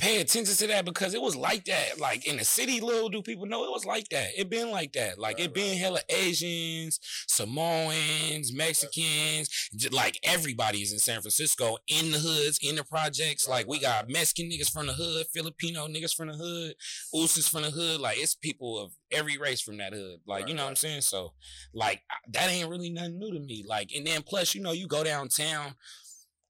pay 0.00 0.20
attention 0.20 0.56
to 0.56 0.66
that 0.68 0.84
because 0.84 1.14
it 1.14 1.20
was 1.22 1.36
like 1.36 1.66
that. 1.66 2.00
Like 2.00 2.26
in 2.26 2.38
the 2.38 2.44
city, 2.44 2.80
little 2.80 3.08
do 3.10 3.22
people 3.22 3.46
know 3.46 3.64
it 3.64 3.70
was 3.70 3.84
like 3.84 4.08
that. 4.10 4.28
It 4.36 4.48
been 4.50 4.70
like 4.70 4.92
that. 4.94 5.18
Like 5.18 5.38
Right, 5.38 5.46
it 5.46 5.54
been 5.54 5.72
right. 5.72 5.78
hella 5.78 6.00
Asians, 6.08 6.98
Samoans, 7.28 8.52
Mexicans, 8.52 9.48
j- 9.76 9.88
like 9.90 10.18
everybody's 10.24 10.92
in 10.92 10.98
San 10.98 11.20
Francisco, 11.20 11.78
in 11.88 12.12
the 12.12 12.18
hoods, 12.18 12.58
in 12.62 12.76
the 12.76 12.84
projects. 12.84 13.46
Right, 13.46 13.56
Like 13.58 13.68
we 13.68 13.78
got. 13.78 14.08
Mexican 14.08 14.50
niggas 14.50 14.70
from 14.72 14.86
the 14.86 14.94
hood, 14.94 15.26
Filipino 15.32 15.86
niggas 15.86 16.14
from 16.14 16.28
the 16.28 16.34
hood, 16.36 16.74
Usos 17.14 17.48
from 17.50 17.62
the 17.62 17.70
hood. 17.70 18.00
Like 18.00 18.18
it's 18.18 18.34
people 18.34 18.78
of 18.78 18.92
every 19.10 19.38
race 19.38 19.60
from 19.60 19.76
that 19.78 19.92
hood. 19.92 20.20
Like, 20.26 20.48
you 20.48 20.54
Right, 20.54 20.56
know 20.56 20.64
what 20.64 20.70
I'm 20.70 20.76
saying? 20.76 21.02
So 21.02 21.34
like 21.74 22.02
that 22.32 22.50
ain't 22.50 22.68
really 22.70 22.90
nothing 22.90 23.18
new 23.18 23.32
to 23.32 23.40
me. 23.40 23.64
Like, 23.66 23.90
and 23.94 24.06
then 24.06 24.22
plus, 24.22 24.54
you 24.54 24.62
know, 24.62 24.72
you 24.72 24.86
go 24.86 25.04
downtown 25.04 25.74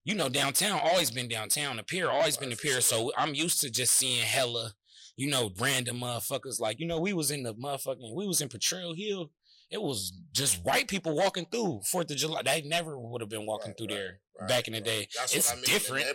you 0.04 0.14
know, 0.14 0.28
downtown 0.28 0.80
always 0.82 1.10
been 1.10 1.28
downtown. 1.28 1.76
The 1.76 1.82
pier 1.82 2.10
always 2.10 2.36
been 2.36 2.50
the 2.50 2.56
pier. 2.56 2.80
So 2.80 3.12
I'm 3.16 3.34
used 3.34 3.60
to 3.60 3.70
just 3.70 3.92
seeing 3.94 4.22
hella, 4.22 4.72
you 5.16 5.28
know, 5.30 5.50
random 5.58 6.00
motherfuckers. 6.00 6.58
Like, 6.60 6.80
you 6.80 6.86
know, 6.86 6.98
we 7.00 7.12
was 7.12 7.30
in 7.30 7.42
the 7.42 7.54
motherfucking, 7.54 8.14
we 8.14 8.26
was 8.26 8.40
in 8.40 8.48
Potrero 8.48 8.94
Hill. 8.94 9.30
It 9.70 9.80
was 9.80 10.12
just 10.32 10.64
white 10.64 10.88
people 10.88 11.14
walking 11.14 11.46
through 11.46 11.82
Fourth 11.84 12.10
of 12.10 12.16
July. 12.16 12.42
They 12.42 12.62
never 12.62 12.98
would 12.98 13.20
have 13.20 13.30
been 13.30 13.46
walking 13.46 13.68
Right, 13.68 13.78
through 13.78 13.86
right, 13.86 13.94
there 13.94 14.20
right, 14.40 14.48
back 14.48 14.66
in 14.66 14.72
the 14.72 14.80
day. 14.80 15.06
That's 15.16 15.32
It's 15.36 15.48
what 15.48 15.52
I 15.52 15.60
mean. 15.60 15.64
different. 15.66 16.06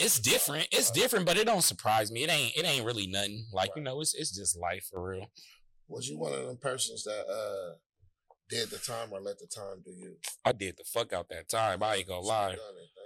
It's 0.00 0.18
different. 0.18 0.66
It's 0.72 0.90
different, 0.90 1.24
but 1.26 1.36
it 1.36 1.46
don't 1.46 1.62
surprise 1.62 2.10
me. 2.10 2.24
It 2.24 2.30
ain't. 2.30 2.56
It 2.56 2.64
ain't 2.64 2.84
really 2.84 3.06
nothing. 3.06 3.46
Like 3.52 3.70
you 3.76 3.82
know, 3.82 4.00
it's 4.00 4.14
it's 4.14 4.34
just 4.34 4.58
life 4.58 4.88
for 4.90 5.00
real. 5.00 5.26
Was 5.86 6.08
you 6.08 6.18
one 6.18 6.32
of 6.32 6.44
them 6.44 6.56
persons 6.56 7.04
that 7.04 7.24
uh 7.28 7.76
did 8.48 8.70
the 8.70 8.78
time 8.78 9.10
or 9.12 9.20
let 9.20 9.38
the 9.38 9.46
time 9.46 9.80
do 9.84 9.92
you? 9.92 10.16
I 10.44 10.50
did 10.50 10.76
the 10.76 10.84
fuck 10.84 11.12
out 11.12 11.28
that 11.28 11.48
time. 11.48 11.84
I 11.84 11.96
ain't 11.96 12.08
gonna 12.08 12.20
lie. 12.26 12.56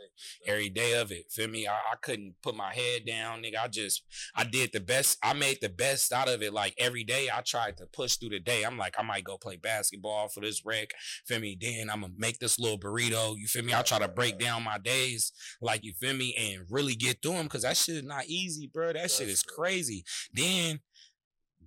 Done 0.07 0.13
it. 0.13 0.47
Thank 0.47 0.47
you. 0.47 0.53
every 0.53 0.69
day 0.71 1.01
of 1.01 1.13
it. 1.13 1.31
Feel 1.31 1.49
me? 1.49 1.67
I, 1.67 1.73
I 1.73 1.97
couldn't 2.01 2.35
put 2.43 2.55
my 2.55 2.73
head 2.75 3.07
down, 3.07 3.43
nigga. 3.43 3.59
I 3.63 3.69
just 3.69 4.03
I 4.35 4.45
did 4.45 4.71
the 4.73 4.81
best. 4.81 5.19
I 5.23 5.33
made 5.33 5.59
the 5.61 5.69
best 5.69 6.13
out 6.13 6.29
of 6.29 6.43
it. 6.43 6.53
Like 6.53 6.75
every 6.79 7.05
day, 7.05 7.29
I 7.33 7.41
tried 7.41 7.77
to 7.79 7.87
push 7.87 8.17
through 8.17 8.31
the 8.31 8.41
day. 8.41 8.65
I'm 8.65 8.79
like, 8.79 8.95
I 8.99 9.03
might 9.03 9.25
go 9.25 9.39
play 9.39 9.57
basketball 9.57 10.29
for 10.29 10.41
this 10.41 10.65
rec. 10.65 10.93
Feel 11.27 11.41
me? 11.41 11.57
Then 11.61 11.91
I'm 11.91 12.01
gonna 12.01 12.13
make 12.17 12.39
this 12.39 12.59
little 12.59 12.79
burrito. 12.79 13.35
You 13.37 13.47
feel 13.47 13.65
me? 13.65 13.75
I 13.75 13.83
try 13.83 13.99
to 13.99 14.09
break 14.09 14.39
down 14.39 14.65
my 14.65 14.79
days, 14.79 15.33
like 15.61 15.85
you 15.85 15.93
feel 16.01 16.15
me, 16.15 16.35
and 16.39 16.67
really 16.71 16.95
get 16.95 17.23
through 17.23 17.35
them 17.35 17.45
because 17.45 17.63
that 17.63 17.77
shit 17.77 17.97
is 17.97 18.05
not 18.05 18.27
easy, 18.27 18.71
bro. 18.73 18.93
That 18.93 19.11
shit 19.11 19.29
is 19.29 19.43
crazy. 19.43 20.05
Then. 20.33 20.81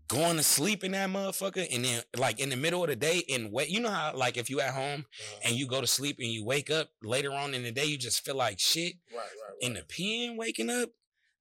Going 0.09 0.37
to 0.37 0.43
sleep 0.43 0.83
in 0.83 0.93
that 0.93 1.07
motherfucker, 1.09 1.67
and 1.73 1.85
then 1.85 2.01
like 2.17 2.39
in 2.39 2.49
the 2.49 2.57
middle 2.57 2.81
of 2.83 2.89
the 2.89 2.95
day, 2.95 3.23
and 3.31 3.51
wait, 3.51 3.69
you 3.69 3.79
know 3.79 3.91
how 3.91 4.11
like 4.15 4.37
if 4.37 4.49
you 4.49 4.59
at 4.59 4.73
home 4.73 5.05
Uh, 5.07 5.39
and 5.45 5.55
you 5.55 5.67
go 5.67 5.79
to 5.81 5.87
sleep 5.87 6.17
and 6.19 6.27
you 6.29 6.43
wake 6.43 6.71
up 6.71 6.89
later 7.03 7.31
on 7.31 7.53
in 7.53 7.61
the 7.61 7.71
day, 7.71 7.85
you 7.85 7.97
just 7.97 8.25
feel 8.25 8.35
like 8.35 8.59
shit 8.59 8.93
right, 9.11 9.17
right, 9.19 9.25
right. 9.49 9.61
in 9.61 9.73
the 9.75 9.83
pen 9.83 10.35
waking 10.35 10.69
up 10.71 10.89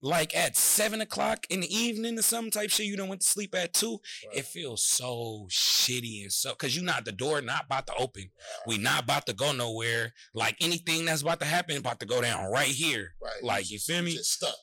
like 0.01 0.37
at 0.37 0.57
seven 0.57 1.01
o'clock 1.01 1.47
in 1.51 1.61
the 1.61 1.75
evening 1.75 2.19
or 2.19 2.23
some 2.23 2.51
type 2.51 2.71
shit. 2.71 2.87
You 2.87 2.97
don't 2.97 3.09
went 3.09 3.23
to 3.23 3.27
sleep 3.27 3.55
at 3.55 3.73
two. 3.73 3.99
right. 4.29 4.37
It 4.37 4.45
feels 4.45 4.85
so 4.85 5.47
shitty 5.51 6.23
and 6.23 6.33
so 6.33 6.51
because 6.51 6.77
you 6.77 6.83
not 6.83 7.05
the 7.07 7.11
door 7.13 7.41
not 7.41 7.65
about 7.65 7.87
to 7.89 7.95
open. 7.99 8.31
We 8.67 8.77
not 8.79 9.05
about 9.05 9.27
to 9.27 9.33
go 9.33 9.53
nowhere. 9.53 10.13
Like 10.35 10.57
anything 10.61 11.07
that's 11.07 11.23
about 11.23 11.41
to 11.41 11.47
happen 11.47 11.79
about 11.79 12.01
to 12.01 12.07
go 12.07 12.21
down 12.21 12.51
right 12.53 12.69
here. 12.69 13.15
right. 13.21 13.43
like, 13.43 13.71
you 13.71 13.79
just- 13.79 13.87
feel 13.89 14.03
me? 14.03 14.13
Just 14.13 14.35
stuck. 14.35 14.55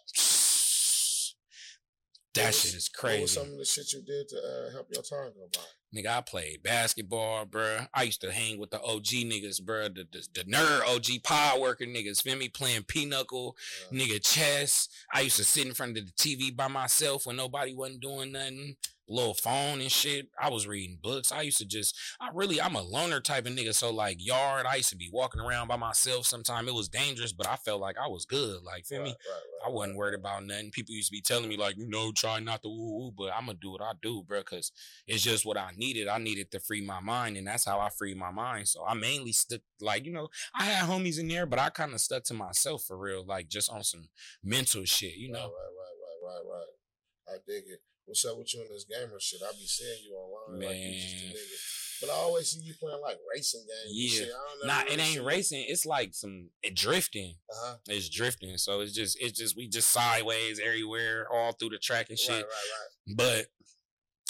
That 2.35 2.47
was- 2.47 2.59
shit 2.61 2.73
is 2.75 2.89
crazy. 2.89 3.15
What 3.17 3.21
was 3.23 3.31
some 3.33 3.51
of 3.51 3.57
the 3.57 3.65
shit 3.65 3.93
you 3.93 4.01
did 4.01 4.29
to 4.29 4.37
uh, 4.37 4.71
help 4.71 4.87
your 4.93 5.03
time 5.03 5.31
go 5.35 5.47
by? 5.53 5.61
Nigga, 5.95 6.07
I 6.17 6.21
played 6.21 6.61
basketball, 6.61 7.45
bruh. 7.45 7.87
I 7.93 8.03
used 8.03 8.19
to 8.21 8.31
hang 8.31 8.59
with 8.59 8.69
the 8.71 8.81
OG 8.81 9.05
niggas, 9.05 9.61
bruh. 9.61 9.93
The, 9.95 10.05
the, 10.11 10.27
the 10.33 10.43
nerd 10.51 10.81
OG 10.87 11.23
power 11.23 11.57
worker 11.59 11.85
niggas. 11.85 12.21
Feel 12.21 12.35
me? 12.35 12.49
Playing 12.49 12.83
pinochle, 12.83 13.55
Uh, 13.89 13.93
nigga 13.95 14.21
chess. 14.21 14.89
I 15.13 15.21
used 15.21 15.37
to 15.37 15.45
sit 15.45 15.65
in 15.65 15.73
front 15.73 15.97
of 15.97 16.05
the 16.05 16.11
TV 16.11 16.53
by 16.53 16.67
myself 16.67 17.25
when 17.25 17.37
nobody 17.37 17.73
wasn't 17.73 18.01
doing 18.01 18.33
nothing. 18.33 18.75
Little 19.07 19.33
phone 19.35 19.81
and 19.81 19.91
shit. 19.91 20.29
I 20.41 20.49
was 20.49 20.67
reading 20.67 20.97
books. 21.01 21.31
I 21.31 21.41
used 21.43 21.59
to 21.59 21.65
just, 21.65 21.95
I 22.19 22.29
really, 22.33 22.59
I'm 22.59 22.75
a 22.75 22.81
loner 22.81 23.21
type 23.21 23.45
of 23.45 23.53
nigga. 23.53 23.73
So 23.73 23.91
like 23.93 24.17
yard, 24.19 24.65
I 24.65 24.75
used 24.77 24.89
to 24.89 24.97
be 24.97 25.09
walking 25.13 25.41
around 25.41 25.67
by 25.67 25.75
myself. 25.75 26.25
Sometimes 26.25 26.67
it 26.67 26.73
was 26.73 26.89
dangerous, 26.89 27.31
but 27.31 27.47
I 27.47 27.55
felt 27.55 27.81
like 27.81 27.97
I 28.03 28.07
was 28.07 28.25
good. 28.25 28.63
Like 28.63 28.85
feel 28.85 28.99
right, 28.99 29.05
me? 29.05 29.09
right, 29.11 29.15
right, 29.27 29.67
I 29.67 29.69
wasn't 29.69 29.97
worried 29.97 30.15
about 30.19 30.45
nothing. 30.45 30.71
People 30.71 30.95
used 30.95 31.09
to 31.09 31.15
be 31.15 31.21
telling 31.21 31.49
me 31.49 31.57
like, 31.57 31.77
you 31.77 31.87
know, 31.87 32.11
try 32.11 32.39
not 32.39 32.61
to 32.63 32.67
woo 32.69 32.97
woo, 32.97 33.11
but 33.15 33.31
I'm 33.35 33.45
gonna 33.45 33.57
do 33.61 33.71
what 33.71 33.81
I 33.81 33.91
do, 34.01 34.23
bro, 34.27 34.39
because 34.39 34.71
it's 35.07 35.23
just 35.23 35.45
what 35.45 35.57
I 35.57 35.71
needed. 35.75 36.07
I 36.07 36.17
needed 36.17 36.51
to 36.51 36.59
free 36.59 36.81
my 36.81 36.99
mind, 36.99 37.37
and 37.37 37.47
that's 37.47 37.65
how 37.65 37.79
I 37.79 37.89
freed 37.89 38.17
my 38.17 38.31
mind. 38.31 38.67
So 38.67 38.83
I 38.85 38.93
mainly 38.95 39.31
stuck, 39.31 39.61
like, 39.81 40.05
you 40.05 40.11
know, 40.13 40.29
I 40.53 40.65
had 40.65 40.89
homies 40.89 41.19
in 41.19 41.27
there, 41.27 41.45
but 41.45 41.59
I 41.59 41.69
kind 41.69 41.93
of 41.93 42.01
stuck 42.01 42.23
to 42.25 42.33
myself 42.33 42.83
for 42.83 42.97
real, 42.97 43.25
like 43.25 43.49
just 43.49 43.71
on 43.71 43.83
some 43.83 44.09
mental 44.43 44.83
shit, 44.85 45.15
you 45.15 45.31
Right, 45.31 45.39
know. 45.39 45.47
right, 45.49 45.73
right, 45.77 45.97
right, 46.23 46.43
right, 46.45 46.57
right. 46.57 47.35
I 47.35 47.37
dig 47.47 47.63
it. 47.67 47.81
What's 48.05 48.23
up 48.25 48.37
with 48.37 48.53
you 48.53 48.61
in 48.61 48.67
this 48.71 48.85
gamer 48.85 49.19
shit? 49.19 49.41
I 49.43 49.51
be 49.53 49.65
seeing 49.65 50.03
you 50.03 50.13
online 50.15 50.67
like 50.67 50.77
you 50.77 50.93
just 50.93 51.13
a 51.15 51.25
Man. 51.27 51.33
nigga. 51.35 52.01
But 52.01 52.09
I 52.09 52.13
always 52.13 52.49
see 52.51 52.59
you 52.61 52.73
playing 52.79 53.01
like 53.01 53.17
racing 53.33 53.65
games. 53.67 53.85
and 53.85 53.95
Yeah. 53.95 54.09
shit. 54.19 54.27
I 54.29 54.55
don't 54.59 54.67
Nah, 54.67 54.93
it 54.93 54.99
ain't 54.99 55.15
you- 55.15 55.23
racing. 55.23 55.65
It's 55.67 55.85
like 55.85 56.13
some 56.13 56.49
it 56.61 56.75
drifting. 56.75 57.37
Uh-huh. 57.49 57.77
It's 57.87 58.09
drifting. 58.09 58.57
So 58.57 58.81
it's 58.81 58.91
just, 58.93 59.17
it's 59.19 59.37
just, 59.37 59.55
we 59.55 59.67
just 59.67 59.89
sideways 59.91 60.59
everywhere, 60.59 61.27
all 61.31 61.53
through 61.53 61.69
the 61.69 61.79
track 61.79 62.09
and 62.09 62.19
shit. 62.19 62.29
Right, 62.29 62.37
right, 62.43 62.45
right. 62.45 63.15
But 63.17 63.47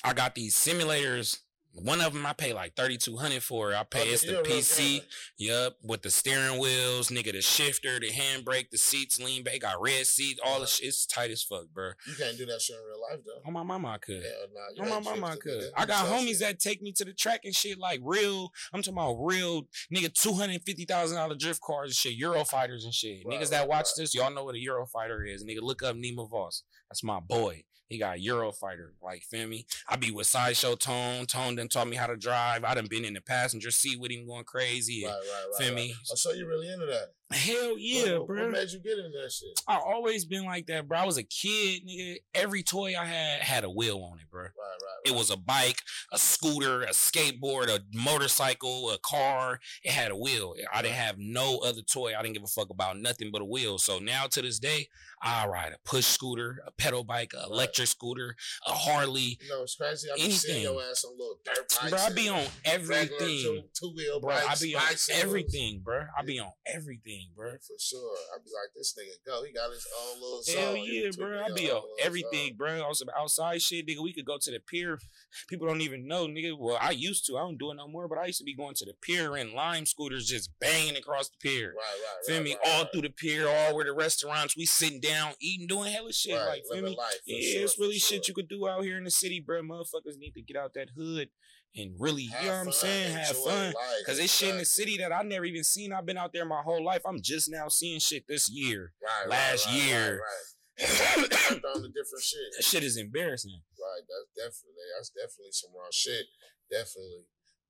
I 0.03 0.13
got 0.13 0.35
these 0.35 0.55
simulators 0.55 1.39
One 1.77 1.99
of 1.99 2.13
them 2.13 2.25
I 2.25 2.31
pay 2.33 2.53
like 2.53 2.75
thirty 2.75 2.97
two 2.97 3.17
hundred 3.17 3.43
for. 3.43 3.75
I 3.75 3.83
pay 3.83 4.01
Okay, 4.01 4.09
it's 4.11 4.21
the 4.23 4.31
you're 4.31 4.39
a 4.39 4.43
real 4.43 4.57
PC. 4.57 5.01
Yup, 5.37 5.75
with 5.83 6.01
the 6.03 6.09
steering 6.09 6.57
wheels, 6.59 7.09
nigga, 7.09 7.33
the 7.33 7.41
shifter, 7.41 7.99
the 7.99 8.09
handbrake, 8.11 8.69
the 8.69 8.77
seats, 8.77 9.19
lean 9.19 9.43
back, 9.43 9.59
got 9.59 9.81
red 9.81 10.07
seats, 10.07 10.39
all 10.43 10.55
the 10.55 10.61
Right. 10.61 10.69
shit. 10.69 10.87
It's 10.87 11.05
tight 11.05 11.31
as 11.31 11.43
fuck, 11.43 11.65
bro. 11.73 11.91
You 12.07 12.15
can't 12.15 12.37
do 12.37 12.45
that 12.45 12.61
shit 12.61 12.77
in 12.77 12.81
real 12.85 13.01
life 13.01 13.19
though. 13.25 13.41
On 13.47 13.53
my 13.53 13.63
mama, 13.63 13.89
I 13.89 13.97
could. 13.97 14.23
Yeah, 14.23 14.29
nah, 14.53 14.83
On 14.83 14.87
oh, 14.87 14.89
my 15.01 15.11
ain't 15.11 15.21
mama, 15.21 15.33
I 15.33 15.35
could. 15.35 15.71
I 15.75 15.85
got 15.85 16.07
homies 16.07 16.39
that 16.39 16.59
take 16.59 16.81
me 16.81 16.93
to 16.93 17.03
the 17.05 17.13
track 17.13 17.41
and 17.43 17.53
shit, 17.53 17.77
like 17.77 17.99
real. 18.03 18.51
I'm 18.73 18.81
talking 18.81 18.93
about 18.93 19.17
real 19.19 19.67
nigga, 19.93 20.13
two 20.13 20.33
hundred 20.33 20.61
fifty 20.63 20.85
thousand 20.85 21.17
dollar 21.17 21.35
drift 21.35 21.61
cars 21.61 21.89
and 21.89 21.95
shit, 21.95 22.13
Euro 22.13 22.45
fighters 22.45 22.85
and 22.85 22.93
shit. 22.93 23.23
Right, 23.25 23.39
Niggas 23.39 23.49
that 23.49 23.67
watch 23.67 23.87
right. 23.87 23.91
this, 23.97 24.15
y'all 24.15 24.33
know 24.33 24.45
what 24.45 24.55
a 24.55 24.59
Euro 24.59 24.85
fighter 24.85 25.23
is. 25.25 25.43
Nigga, 25.43 25.61
look 25.61 25.83
up 25.83 25.95
Nemo 25.97 26.25
Voss. 26.25 26.63
That's 26.89 27.03
my 27.03 27.19
boy. 27.19 27.63
He 27.87 27.99
got 27.99 28.17
Eurofighter, 28.17 28.89
Like, 29.01 29.21
feel 29.21 29.47
me? 29.47 29.67
I 29.87 29.95
be 29.95 30.11
with 30.11 30.25
Sideshow 30.25 30.75
Tone. 30.75 31.25
Tone 31.27 31.55
done 31.55 31.67
taught 31.67 31.87
me 31.87 31.95
how 31.95 32.07
to 32.07 32.17
drive. 32.17 32.63
I 32.63 32.73
done 32.73 32.87
been 32.89 33.05
in 33.05 33.13
the 33.13 33.21
passenger 33.21 33.69
seat 33.69 33.99
with 33.99 34.11
him 34.11 34.25
going 34.25 34.43
crazy. 34.43 35.03
Right, 35.05 35.11
right, 35.11 35.19
right. 35.21 35.57
Feel 35.59 35.75
right. 35.75 35.75
me? 35.75 35.95
Oh, 36.11 36.15
so 36.15 36.33
you 36.33 36.47
really 36.47 36.67
into 36.67 36.87
that? 36.87 37.13
Hell 37.31 37.75
yeah, 37.79 38.19
what, 38.19 38.27
bro. 38.27 38.43
What 38.43 38.51
made 38.51 38.69
you 38.69 38.79
get 38.79 38.99
into 38.99 39.09
that 39.21 39.31
shit? 39.31 39.59
I 39.67 39.77
always 39.77 40.25
been 40.25 40.45
like 40.45 40.67
that, 40.67 40.87
bro. 40.87 40.99
I 40.99 41.05
was 41.05 41.17
a 41.17 41.23
kid, 41.23 41.81
nigga. 41.89 42.17
Every 42.35 42.61
toy 42.61 42.93
I 42.97 43.05
had 43.05 43.41
had 43.41 43.63
a 43.63 43.69
wheel 43.69 43.97
on 44.11 44.19
it, 44.19 44.29
bro. 44.29 44.43
Right, 44.43 44.49
right. 44.53 45.11
It 45.11 45.15
was 45.15 45.31
a 45.31 45.37
bike, 45.37 45.81
a 46.13 46.19
scooter, 46.19 46.83
a 46.83 46.89
skateboard, 46.91 47.67
a 47.69 47.79
motorcycle, 47.93 48.91
a 48.91 48.99
car. 48.99 49.59
It 49.83 49.91
had 49.91 50.11
a 50.11 50.15
wheel. 50.15 50.53
I 50.71 50.83
didn't 50.83 50.95
have 50.95 51.15
no 51.17 51.57
other 51.65 51.81
toy. 51.81 52.13
I 52.17 52.21
didn't 52.21 52.35
give 52.35 52.43
a 52.43 52.47
fuck 52.47 52.69
about 52.69 52.97
nothing 52.99 53.31
but 53.31 53.41
a 53.41 53.45
wheel. 53.45 53.79
So 53.79 53.97
now 53.97 54.27
to 54.27 54.41
this 54.41 54.59
day, 54.59 54.87
I 55.21 55.47
ride 55.47 55.73
a 55.73 55.77
push 55.89 56.05
scooter, 56.05 56.59
a 56.67 56.71
pedal 56.71 57.03
bike, 57.03 57.33
an 57.33 57.51
electric 57.51 57.87
scooter, 57.87 58.35
a 58.67 58.71
Harley. 58.71 59.39
You 59.41 59.49
know, 59.49 59.63
it's 59.63 59.75
crazy. 59.75 60.09
I 60.11 60.15
be 60.15 60.29
seeing 60.31 60.57
Anything. 60.57 60.73
your 60.75 60.83
ass 60.91 61.03
on 61.03 61.17
little 61.17 61.39
dirt 61.43 61.73
bikes. 61.81 61.89
Bro, 61.89 61.99
I 61.99 62.09
be 62.13 62.29
on 62.29 62.43
everything. 62.65 63.63
Two, 63.73 63.93
wheel 63.95 64.19
Bro, 64.21 64.31
I 64.35 64.55
be 64.61 64.75
on 64.75 64.81
bicycles. 64.83 65.23
everything, 65.23 65.81
bro. 65.83 66.01
I 66.17 66.23
be 66.23 66.39
on 66.39 66.51
everything, 66.67 67.14
bro. 67.35 67.51
For 67.51 67.75
sure. 67.79 68.15
I'd 68.33 68.43
be 68.43 68.51
like, 68.51 68.71
this 68.75 68.95
nigga 68.97 69.25
go. 69.25 69.43
He 69.43 69.53
got 69.53 69.71
his 69.71 69.87
own 70.01 70.21
little 70.21 70.41
song. 70.43 70.55
Hell 70.55 70.73
He 70.75 71.03
yeah, 71.03 71.11
bro. 71.17 71.39
I 71.39 71.43
on 71.43 71.55
be 71.55 71.71
on 71.71 71.83
everything, 72.01 72.49
song. 72.49 72.57
bro. 72.57 72.83
On 72.83 72.93
some 72.93 73.09
outside 73.17 73.61
shit, 73.61 73.87
nigga. 73.87 74.01
We 74.01 74.13
could 74.13 74.25
go 74.25 74.37
to 74.39 74.51
the 74.51 74.59
pier. 74.59 74.99
People 75.47 75.67
don't 75.67 75.81
even 75.81 76.07
know, 76.07 76.27
nigga. 76.27 76.57
Well, 76.57 76.77
I 76.79 76.91
used 76.91 77.25
to. 77.27 77.37
I 77.37 77.41
don't 77.41 77.57
do 77.57 77.71
it 77.71 77.75
no 77.75 77.87
more, 77.87 78.07
but 78.07 78.17
I 78.17 78.25
used 78.25 78.39
to 78.39 78.45
be 78.45 78.55
going 78.55 78.75
to 78.75 78.85
the 78.85 78.93
pier 79.01 79.35
and 79.35 79.53
lime 79.53 79.85
scooters 79.85 80.27
just 80.27 80.49
banging 80.59 80.97
across 80.97 81.29
the 81.29 81.37
pier. 81.41 81.69
Right, 81.69 81.75
right, 81.75 82.25
Feel 82.25 82.35
right, 82.37 82.43
me? 82.43 82.51
right, 82.55 82.71
all 82.73 82.81
right. 82.83 82.91
through 82.91 83.01
the 83.01 83.09
pier, 83.09 83.47
all 83.47 83.75
where 83.75 83.85
the 83.85 83.93
restaurants, 83.93 84.55
we 84.57 84.65
sitting 84.65 84.99
down, 84.99 85.33
eating, 85.39 85.67
doing 85.67 85.91
hella 85.91 86.13
shit. 86.13 86.35
Like, 86.35 86.63
feel 86.71 86.81
me? 86.81 86.95
life. 86.95 87.19
Yeah, 87.25 87.53
sure, 87.53 87.63
it's 87.63 87.79
really 87.79 87.97
sure. 87.99 88.17
shit 88.17 88.27
you 88.27 88.33
could 88.33 88.49
do 88.49 88.67
out 88.67 88.83
here 88.83 88.97
in 88.97 89.03
the 89.03 89.11
city, 89.11 89.39
bro. 89.39 89.61
Motherfuckers 89.61 90.17
need 90.17 90.33
to 90.33 90.41
get 90.41 90.57
out 90.57 90.73
that 90.75 90.89
hood 90.95 91.29
and 91.75 91.91
really, 91.99 92.27
Have 92.27 92.43
you 92.43 92.49
know 92.49 92.57
what 92.57 92.67
I'm 92.67 92.71
saying? 92.71 93.13
Have 93.13 93.37
fun. 93.37 93.73
Cause 94.05 94.19
it's 94.19 94.33
shit 94.35 94.49
in 94.49 94.57
the 94.57 94.65
city 94.65 94.97
that 94.97 95.11
I 95.11 95.21
never 95.23 95.45
even 95.45 95.63
seen. 95.63 95.91
I've 95.91 96.05
been 96.05 96.17
out 96.17 96.31
there 96.33 96.45
my 96.45 96.61
whole 96.61 96.83
life. 96.83 97.01
I'm 97.05 97.21
just 97.21 97.51
now 97.51 97.67
seeing 97.67 97.99
shit 97.99 98.23
this 98.27 98.49
year. 98.49 98.93
Right, 99.03 99.29
last 99.29 99.67
right, 99.67 99.75
year. 99.75 100.21
Right. 100.21 101.61
On 101.75 101.81
the 101.81 101.89
different 101.89 102.23
shit. 102.23 102.39
That 102.57 102.63
shit 102.63 102.83
is 102.83 102.97
embarrassing. 102.97 103.61
Right, 103.79 104.03
that's 104.07 104.31
definitely 104.35 104.83
that's 104.95 105.09
definitely 105.09 105.51
some 105.51 105.71
raw 105.75 105.87
shit. 105.91 106.25
Definitely. 106.71 107.27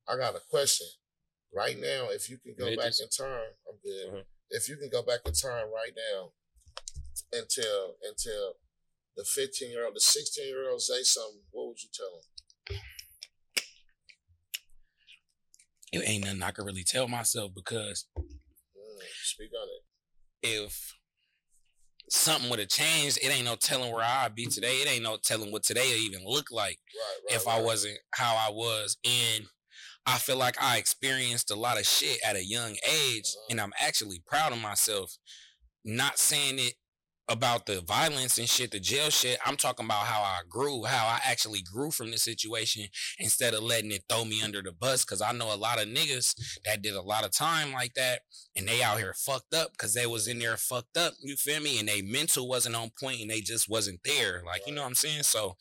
I 0.08 0.16
got 0.16 0.34
a 0.36 0.42
question. 0.50 0.86
Right 1.54 1.78
now, 1.78 2.10
if 2.10 2.28
you 2.30 2.38
can 2.38 2.54
go 2.58 2.74
back 2.76 2.86
just- 2.94 3.02
in 3.02 3.08
time, 3.08 3.52
I'm 3.68 3.78
good. 3.82 4.06
Mhm. 4.12 4.24
If 4.50 4.68
you 4.68 4.76
can 4.76 4.90
go 4.90 5.02
back 5.02 5.20
in 5.26 5.32
time 5.32 5.66
right 5.74 5.92
now 5.96 6.32
until 7.32 7.96
until 8.02 8.54
the 9.16 9.24
15 9.24 9.70
year 9.70 9.84
old, 9.86 9.96
the 9.96 10.00
16 10.00 10.46
year 10.46 10.70
old 10.70 10.82
say 10.82 11.02
something, 11.02 11.42
what 11.50 11.68
would 11.68 11.82
you 11.82 11.88
tell 11.92 12.14
him? 12.14 12.22
It 15.92 16.02
ain't 16.08 16.24
nothing 16.24 16.42
I 16.42 16.50
can 16.50 16.64
really 16.64 16.84
tell 16.84 17.08
myself 17.08 17.52
because 17.54 18.06
Mm, 18.16 19.02
speak 19.22 19.50
on 19.60 19.68
it. 19.68 20.48
if 20.48 20.94
something 22.10 22.48
would 22.50 22.58
have 22.58 22.68
changed, 22.68 23.18
it 23.22 23.28
ain't 23.28 23.44
no 23.44 23.56
telling 23.56 23.92
where 23.92 24.04
I'd 24.04 24.34
be 24.34 24.46
today. 24.46 24.76
It 24.82 24.88
ain't 24.88 25.02
no 25.02 25.16
telling 25.16 25.50
what 25.52 25.62
today 25.64 25.96
even 25.98 26.24
look 26.24 26.50
like 26.50 26.78
Right, 26.94 27.30
right. 27.30 27.36
if 27.40 27.48
I 27.48 27.60
wasn't 27.60 27.98
how 28.12 28.36
I 28.36 28.50
was. 28.50 28.96
And 29.04 29.46
I 30.06 30.18
feel 30.18 30.36
like 30.36 30.60
I 30.62 30.76
experienced 30.76 31.50
a 31.50 31.56
lot 31.56 31.78
of 31.78 31.86
shit 31.86 32.20
at 32.24 32.36
a 32.36 32.44
young 32.44 32.76
age, 32.88 33.24
Uh-huh. 33.34 33.46
and 33.50 33.60
I'm 33.60 33.72
actually 33.80 34.22
proud 34.26 34.52
of 34.52 34.60
myself. 34.60 35.16
Not 35.84 36.18
saying 36.18 36.58
it 36.58 36.74
about 37.28 37.66
the 37.66 37.80
violence 37.80 38.38
and 38.38 38.48
shit, 38.48 38.70
the 38.70 38.80
jail 38.80 39.10
shit. 39.10 39.38
I'm 39.44 39.56
talking 39.56 39.84
about 39.84 40.06
how 40.06 40.20
I 40.20 40.40
grew, 40.48 40.84
how 40.84 41.06
I 41.06 41.20
actually 41.24 41.62
grew 41.62 41.90
from 41.90 42.10
the 42.10 42.18
situation 42.18 42.86
instead 43.18 43.54
of 43.54 43.62
letting 43.62 43.90
it 43.90 44.04
throw 44.08 44.24
me 44.24 44.42
under 44.42 44.62
the 44.62 44.72
bus. 44.72 45.04
Cause 45.04 45.20
I 45.20 45.32
know 45.32 45.52
a 45.52 45.56
lot 45.56 45.82
of 45.82 45.88
niggas 45.88 46.34
that 46.64 46.82
did 46.82 46.94
a 46.94 47.02
lot 47.02 47.24
of 47.24 47.32
time 47.32 47.72
like 47.72 47.94
that 47.94 48.20
and 48.54 48.68
they 48.68 48.82
out 48.82 48.98
here 48.98 49.14
fucked 49.16 49.54
up 49.54 49.72
because 49.72 49.94
they 49.94 50.06
was 50.06 50.28
in 50.28 50.38
there 50.38 50.56
fucked 50.56 50.96
up. 50.96 51.14
You 51.20 51.36
feel 51.36 51.60
me? 51.60 51.78
And 51.80 51.88
they 51.88 52.02
mental 52.02 52.48
wasn't 52.48 52.76
on 52.76 52.90
point 53.00 53.20
and 53.20 53.30
they 53.30 53.40
just 53.40 53.68
wasn't 53.68 54.00
there. 54.04 54.42
Like, 54.46 54.66
you 54.66 54.74
know 54.74 54.82
what 54.82 54.88
I'm 54.88 54.94
saying? 54.94 55.24
So 55.24 55.56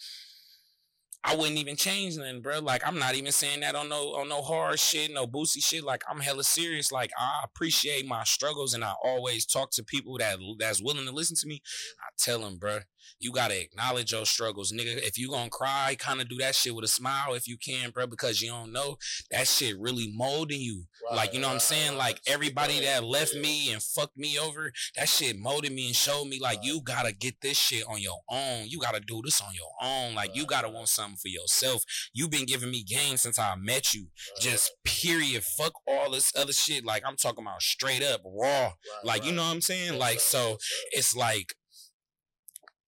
I 1.28 1.36
wouldn't 1.36 1.58
even 1.58 1.76
change 1.76 2.18
nothing, 2.18 2.42
bro. 2.42 2.60
Like 2.60 2.84
I'm 2.86 3.00
not 3.00 3.16
even 3.16 3.32
saying 3.32 3.62
that 3.62 3.74
on 3.74 3.90
no 3.90 4.14
on 4.14 4.30
no 4.30 4.44
hard 4.44 4.80
shit, 4.80 5.12
no 5.12 5.26
boosty 5.26 5.64
shit. 5.64 5.84
Like 5.84 6.04
I'm 6.10 6.20
hella 6.20 6.44
serious. 6.44 6.92
Like 6.92 7.10
I 7.18 7.42
appreciate 7.44 8.06
my 8.06 8.24
struggles, 8.24 8.76
and 8.76 8.84
I 8.84 8.94
always 9.04 9.46
talk 9.46 9.72
to 9.72 9.84
people 9.84 10.18
that 10.20 10.38
that's 10.60 10.84
willing 10.84 11.06
to 11.06 11.12
listen 11.12 11.36
to 11.38 11.48
me. 11.48 11.62
I 12.00 12.10
tell 12.18 12.40
them, 12.40 12.58
bro, 12.58 12.80
you 13.20 13.32
gotta 13.32 13.60
acknowledge 13.62 14.12
your 14.12 14.26
struggles, 14.26 14.72
nigga. 14.72 14.98
If 14.98 15.18
you 15.18 15.30
gonna 15.30 15.50
cry, 15.50 15.96
kind 16.00 16.22
of 16.22 16.30
do 16.30 16.38
that 16.38 16.56
shit 16.56 16.76
with 16.76 16.86
a 16.86 16.88
smile 16.90 17.34
if 17.34 17.48
you 17.48 17.58
can, 17.58 17.90
bro, 17.92 18.08
because 18.08 18.42
you 18.42 18.50
don't 18.50 18.72
know 18.72 18.98
that 19.32 19.48
shit 19.48 19.78
really 19.80 20.12
molding 20.16 20.62
you. 20.62 20.86
Right, 21.10 21.16
like 21.18 21.34
you 21.34 21.40
know 21.40 21.48
what 21.48 21.54
I'm 21.56 21.60
saying? 21.60 21.98
Like 21.98 22.20
everybody 22.28 22.80
that 22.82 23.04
left 23.04 23.34
Yeah. 23.36 23.42
me 23.42 23.72
and 23.74 23.82
fucked 23.84 24.18
me 24.18 24.38
over, 24.40 24.72
that 24.96 25.10
shit 25.10 25.38
molded 25.38 25.72
me 25.72 25.88
and 25.88 25.96
showed 25.96 26.26
me 26.26 26.40
like 26.40 26.58
Right. 26.60 26.66
you 26.68 26.82
gotta 26.82 27.12
get 27.12 27.42
this 27.42 27.58
shit 27.60 27.86
on 27.88 28.00
your 28.02 28.20
own. 28.30 28.68
You 28.70 28.80
gotta 28.80 29.00
do 29.00 29.22
this 29.24 29.42
on 29.42 29.54
your 29.54 29.72
own. 29.82 30.16
Like 30.16 30.36
you 30.36 30.46
gotta 30.46 30.70
want 30.70 30.90
something 30.90 31.18
for 31.18 31.28
yourself. 31.28 31.84
You've 32.14 32.30
been 32.32 32.46
giving 32.46 32.72
me 32.72 32.84
game 32.84 33.18
since 33.18 33.38
I 33.40 33.56
met 33.56 33.94
you. 33.94 34.04
Right, 34.04 34.42
Just 34.42 34.72
period. 34.84 35.44
Fuck 35.58 35.74
all 35.88 36.12
this 36.12 36.32
other 36.36 36.54
shit. 36.54 36.84
Like 36.86 37.04
I'm 37.06 37.16
talking 37.18 37.44
about 37.44 37.62
straight 37.62 38.04
up 38.04 38.22
raw. 38.26 38.66
right, 38.68 38.74
Like 39.04 39.26
you 39.26 39.32
know 39.32 39.44
what 39.44 39.52
I'm 39.52 39.62
saying? 39.62 39.98
Like 40.00 40.20
so 40.20 40.58
it's 40.92 41.16
like 41.16 41.56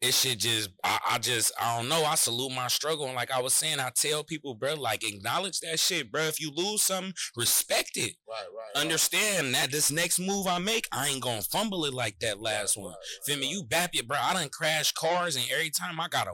it 0.01 0.13
should 0.13 0.39
just 0.39 0.69
I, 0.83 0.99
I 1.11 1.17
just 1.19 1.51
I 1.59 1.77
don't 1.77 1.89
know. 1.89 2.03
I 2.03 2.15
salute 2.15 2.51
my 2.51 2.67
struggle. 2.67 3.05
And 3.07 3.15
like 3.15 3.31
I 3.31 3.41
was 3.41 3.53
saying, 3.53 3.79
I 3.79 3.91
tell 3.95 4.23
people, 4.23 4.53
bro, 4.55 4.75
like 4.75 5.03
acknowledge 5.03 5.59
that 5.61 5.79
shit, 5.79 6.11
bro. 6.11 6.23
If 6.23 6.39
you 6.39 6.51
lose 6.55 6.83
something, 6.83 7.13
respect 7.35 7.91
it. 7.95 8.13
Right, 8.29 8.37
right, 8.39 8.65
right. 8.75 8.81
Understand 8.81 9.53
that 9.55 9.71
this 9.71 9.91
next 9.91 10.19
move 10.19 10.45
I 10.47 10.59
make, 10.59 10.87
I 10.91 11.07
ain't 11.07 11.23
gonna 11.23 11.41
fumble 11.41 11.85
it 11.85 11.93
like 11.93 12.19
that 12.19 12.39
last 12.39 12.75
Right, 12.77 12.83
one. 12.83 12.91
right, 12.91 12.97
right, 12.97 13.25
Feel 13.25 13.37
me? 13.37 13.45
right, 13.47 13.53
You 13.55 13.63
bap 13.63 13.89
it, 13.93 14.07
bro. 14.07 14.17
I 14.21 14.33
done 14.33 14.49
crash 14.49 14.91
cars, 14.91 15.35
and 15.35 15.45
every 15.51 15.71
time 15.71 15.99
I 15.99 16.07
got 16.07 16.27
a 16.27 16.33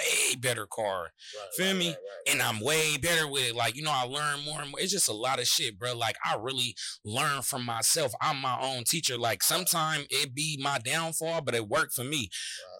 way 0.00 0.36
better 0.36 0.66
car, 0.66 1.02
right, 1.02 1.54
feel 1.56 1.66
right, 1.68 1.76
me? 1.76 1.88
right, 1.88 1.96
and 2.32 2.42
I'm 2.42 2.60
way 2.60 2.96
better 2.96 3.28
with 3.28 3.50
it. 3.50 3.54
Like 3.54 3.76
you 3.76 3.82
know, 3.82 3.92
I 3.92 4.04
learn 4.04 4.44
more 4.44 4.60
and 4.60 4.70
more. 4.70 4.80
It's 4.80 4.92
just 4.92 5.08
a 5.08 5.14
lot 5.14 5.38
of 5.38 5.46
shit, 5.46 5.78
bro. 5.78 5.96
Like 5.96 6.16
I 6.24 6.36
really 6.40 6.74
learn 7.04 7.42
from 7.42 7.64
myself. 7.64 8.12
I'm 8.20 8.40
my 8.40 8.58
own 8.60 8.84
teacher. 8.84 9.18
Like 9.18 9.42
sometimes 9.42 10.06
it 10.10 10.34
be 10.34 10.58
my 10.62 10.78
downfall, 10.78 11.42
but 11.42 11.54
it 11.54 11.68
worked 11.68 11.94
for 11.94 12.04
me. 12.04 12.28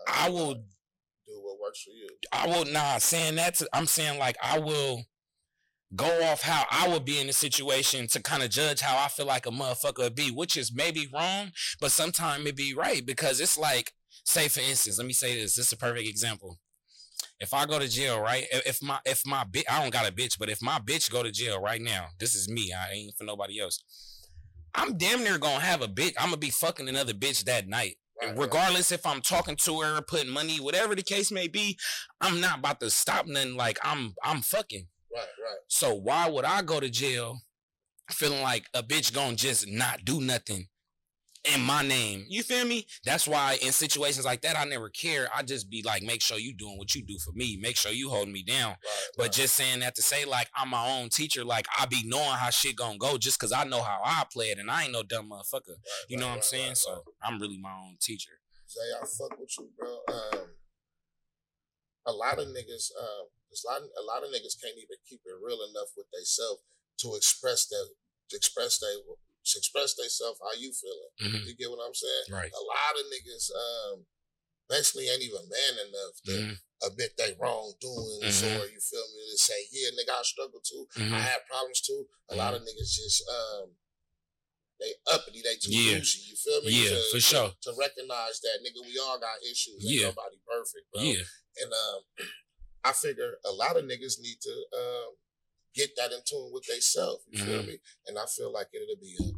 I 0.09 0.29
will 0.31 0.55
do 0.55 1.41
what 1.43 1.61
works 1.61 1.83
for 1.83 1.91
you. 1.91 2.09
I 2.33 2.47
will 2.47 2.71
not 2.71 3.03
saying 3.03 3.37
that. 3.37 3.57
To, 3.57 3.69
I'm 3.73 3.87
saying 3.87 4.19
like 4.19 4.37
I 4.43 4.59
will 4.59 5.05
go 5.97 6.23
off 6.23 6.43
how 6.43 6.65
I 6.71 6.89
would 6.89 7.05
be 7.05 7.19
in 7.19 7.27
the 7.27 7.33
situation 7.33 8.07
to 8.09 8.23
kind 8.23 8.43
of 8.43 8.51
judge 8.51 8.81
how 8.81 9.03
I 9.03 9.09
feel 9.09 9.27
like 9.27 9.47
a 9.47 9.51
motherfucker 9.51 9.99
would 9.99 10.15
be, 10.15 10.31
which 10.31 10.57
is 10.57 10.73
maybe 10.73 11.09
wrong, 11.13 11.51
but 11.81 11.91
sometimes 11.91 12.47
it 12.47 12.57
be 12.57 12.75
right 12.75 13.05
because 13.05 13.41
it's 13.41 13.59
like, 13.59 13.93
say 14.25 14.49
for 14.49 14.61
instance, 14.61 14.99
let 14.99 15.07
me 15.07 15.13
say 15.13 15.35
this. 15.35 15.57
This 15.57 15.67
is 15.67 15.73
a 15.73 15.77
perfect 15.77 16.09
example. 16.09 16.59
If 17.41 17.55
I 17.55 17.67
go 17.67 17.79
to 17.79 17.89
jail, 17.89 18.21
right? 18.21 18.47
If 18.51 18.83
my 18.83 18.99
if 19.05 19.27
my 19.27 19.45
bitch, 19.45 19.65
I 19.71 19.81
don't 19.81 19.93
got 19.93 20.09
a 20.09 20.13
bitch, 20.13 20.39
but 20.39 20.51
if 20.51 20.61
my 20.63 20.79
bitch 20.79 21.11
go 21.11 21.23
to 21.23 21.31
jail 21.31 21.61
right 21.61 21.81
now, 21.81 22.09
this 22.19 22.35
is 22.35 22.49
me. 22.49 22.73
I 22.73 22.93
ain't 22.93 23.17
for 23.17 23.25
nobody 23.25 23.61
else. 23.61 23.83
I'm 24.75 24.97
damn 24.97 25.25
near 25.25 25.39
gonna 25.39 25.61
have 25.61 25.83
a 25.83 25.89
bitch. 25.89 26.15
I'm 26.19 26.27
gonna 26.27 26.37
be 26.37 26.51
fucking 26.51 26.89
another 26.89 27.15
bitch 27.15 27.45
that 27.45 27.67
night 27.67 27.97
Right, 28.21 28.31
right. 28.31 28.39
regardless 28.39 28.93
if 28.93 29.07
I'm 29.07 29.21
talking 29.21 29.57
to 29.65 29.81
her, 29.81 30.03
putting 30.03 30.31
money, 30.31 30.59
whatever 30.59 30.95
the 30.95 31.03
case 31.03 31.33
may 31.33 31.49
be, 31.49 31.79
I'm 32.21 32.41
not 32.41 32.59
about 32.59 32.81
to 32.81 32.91
stop 32.91 33.27
nothing. 33.27 33.57
Like 33.57 33.79
I'm, 33.83 34.15
I'm 34.23 34.43
fucking. 34.43 34.87
Right, 35.15 35.21
right. 35.21 35.59
So 35.69 35.95
why 35.95 36.29
would 36.29 36.45
I 36.45 36.63
go 36.63 36.81
to 36.81 36.91
jail 36.91 37.41
feeling 38.11 38.43
like 38.43 38.67
a 38.75 38.83
bitch 38.83 39.15
gonna 39.15 39.37
just 39.37 39.69
not 39.69 40.05
do 40.05 40.21
nothing 40.21 40.69
in 41.45 41.61
my 41.63 41.83
name? 41.83 42.27
You 42.29 42.43
feel 42.43 42.65
me? 42.67 42.87
That's 43.05 43.27
why 43.27 43.59
in 43.63 43.73
situations 43.73 44.25
like 44.27 44.43
that, 44.43 44.59
I 44.59 44.65
never 44.65 44.89
care. 44.89 45.29
I 45.35 45.43
just 45.43 45.71
be 45.71 45.83
like, 45.83 46.03
make 46.03 46.21
sure 46.23 46.39
you 46.39 46.55
doing 46.55 46.77
what 46.79 46.95
you 46.95 47.03
do 47.03 47.19
for 47.19 47.33
me. 47.33 47.57
Make 47.61 47.77
sure 47.77 47.93
you 47.93 48.11
holding 48.11 48.33
me 48.33 48.43
down. 48.43 48.71
Right, 48.71 48.79
But 49.17 49.23
right. 49.25 49.33
just 49.33 49.55
saying 49.55 49.81
that 49.81 49.95
to 49.97 50.03
say 50.03 50.25
like 50.25 50.49
I'm 50.55 50.69
my 50.71 50.87
own 50.99 51.09
teacher, 51.09 51.45
like 51.45 51.67
I 51.79 51.87
be 51.87 52.03
knowing 52.05 52.37
how 52.37 52.51
shit 52.51 52.77
gonna 52.77 52.99
go 52.99 53.17
just 53.19 53.39
cause 53.39 53.53
I 53.53 53.65
know 53.65 53.83
how 53.83 54.01
I 54.05 54.25
play 54.33 54.47
it, 54.51 54.59
and 54.59 54.71
I 54.71 54.85
ain't 54.85 54.93
no 54.93 55.03
dumb 55.03 55.31
motherfucker. 55.31 55.69
Right, 55.69 56.09
You 56.09 56.19
know 56.19 56.29
what 56.29 56.37
I'm 56.37 56.43
saying? 56.43 56.75
So. 56.75 57.05
I'm 57.23 57.41
really 57.41 57.59
my 57.59 57.73
own 57.73 57.97
teacher. 58.01 58.33
Zay, 58.69 58.81
I 58.97 59.05
fuck 59.05 59.39
with 59.39 59.51
you, 59.59 59.69
bro. 59.79 59.99
Um, 60.09 60.47
a 62.07 62.13
lot 62.13 62.39
of 62.39 62.47
niggas, 62.49 62.91
um, 62.99 63.27
a 63.29 63.57
lot, 63.69 63.83
a 63.83 64.05
lot 64.07 64.23
of 64.25 64.31
niggas 64.31 64.57
can't 64.61 64.77
even 64.79 64.97
keep 65.09 65.21
it 65.25 65.35
real 65.43 65.59
enough 65.69 65.91
with 65.97 66.07
themselves 66.13 66.63
to 66.99 67.15
express 67.17 67.67
their, 67.67 67.85
to 68.31 68.37
express 68.37 68.79
their, 68.79 68.95
express 69.45 69.95
themselves 69.95 70.39
how 70.41 70.53
you 70.59 70.73
feeling. 70.73 71.13
Mhm. 71.21 71.47
You 71.47 71.55
get 71.57 71.71
what 71.71 71.85
I'm 71.87 71.95
saying? 71.95 72.25
Right. 72.31 72.53
A 72.53 72.63
lot 72.63 72.99
of 72.99 73.07
niggas, 73.07 73.51
um, 73.55 74.07
basically 74.69 75.09
ain't 75.09 75.23
even 75.23 75.49
man 75.49 75.87
enough 75.89 76.15
to 76.25 76.31
Mhm. 76.33 76.61
admit 76.83 77.17
they 77.17 77.33
wrongdoings 77.35 78.43
Mhm. 78.43 78.61
or 78.61 78.67
you 78.71 78.81
feel 78.81 79.09
me 79.15 79.31
to 79.33 79.39
say, 79.39 79.69
yeah, 79.73 79.91
nigga, 79.91 80.11
I 80.11 80.23
struggle 80.23 80.61
too. 80.61 80.87
Mhm. 80.95 81.13
I 81.13 81.21
had 81.21 81.47
problems 81.47 81.81
too. 81.81 82.09
A 82.29 82.37
lot 82.37 82.55
of 82.55 82.63
niggas 82.63 82.93
just 82.95 83.27
um 83.29 83.77
they 84.79 84.95
uppity, 85.13 85.43
they 85.43 85.57
too 85.57 85.71
Yeah. 85.73 85.99
bougie. 85.99 86.21
You 86.21 86.37
feel 86.37 86.63
me? 86.63 86.71
Yeah, 86.85 86.89
to, 86.97 87.03
for 87.11 87.21
sure. 87.21 87.55
To, 87.61 87.73
recognize 87.75 88.41
that 88.41 88.61
nigga, 88.63 88.81
we 88.83 88.99
all 88.99 89.19
got 89.19 89.43
issues. 89.43 89.85
Ain't 89.85 89.93
Yeah. 89.93 90.07
nobody 90.07 90.39
perfect, 90.39 90.91
bro. 90.91 91.03
Yeah. 91.03 91.23
And 91.57 91.73
um, 91.75 92.05
I 92.85 92.93
figure 92.95 93.39
a 93.45 93.53
lot 93.53 93.77
of 93.77 93.85
niggas 93.85 94.19
need 94.21 94.41
to 94.41 94.67
um 94.73 95.17
get 95.75 95.91
that 95.97 96.13
in 96.13 96.21
tune 96.27 96.51
with 96.53 96.65
themselves. 96.67 97.25
You 97.29 97.39
feel 97.45 97.63
Mhm. 97.63 97.67
me? 97.69 97.79
And 98.07 98.19
I 98.19 98.27
feel 98.27 98.53
like 98.53 98.69
it'll 98.73 98.97
be 99.01 99.17
a, 99.21 99.33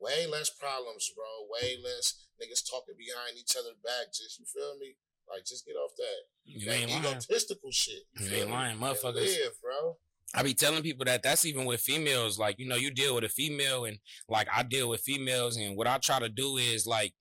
way 0.00 0.26
less 0.26 0.50
problems, 0.50 1.10
bro. 1.14 1.26
Way 1.50 1.76
less 1.82 2.14
niggas 2.40 2.68
talking 2.68 2.94
behind 2.96 3.36
each 3.36 3.56
other 3.56 3.70
back. 3.84 4.12
Just 4.12 4.38
you 4.38 4.46
feel 4.46 4.76
me? 4.78 4.96
Like 5.28 5.44
just 5.44 5.64
get 5.66 5.74
off 5.74 5.92
that, 5.96 6.20
You 6.44 6.66
that 6.66 6.74
ain't 6.74 6.90
lying. 6.90 7.04
egotistical 7.04 7.70
shit. 7.70 8.02
You 8.18 8.26
feel 8.26 8.38
ain't 8.40 8.46
me? 8.48 8.52
lying, 8.52 8.78
motherfuckers. 8.78 9.14
Live, 9.26 9.60
bro. 9.62 9.96
I 10.34 10.42
be 10.42 10.54
telling 10.54 10.82
people 10.82 11.04
that 11.06 11.22
that's 11.22 11.44
even 11.44 11.64
with 11.66 11.80
females. 11.80 12.38
Like, 12.38 12.58
you 12.58 12.66
know, 12.66 12.76
you 12.76 12.90
deal 12.90 13.14
with 13.16 13.24
a 13.24 13.28
female 13.28 13.84
and 13.84 13.98
like 14.28 14.48
I 14.52 14.62
deal 14.62 14.88
with 14.88 15.00
females 15.02 15.56
and 15.56 15.76
what 15.76 15.86
I 15.86 15.98
try 15.98 16.18
to 16.20 16.28
do 16.28 16.56
is 16.56 16.86
like 16.86 17.14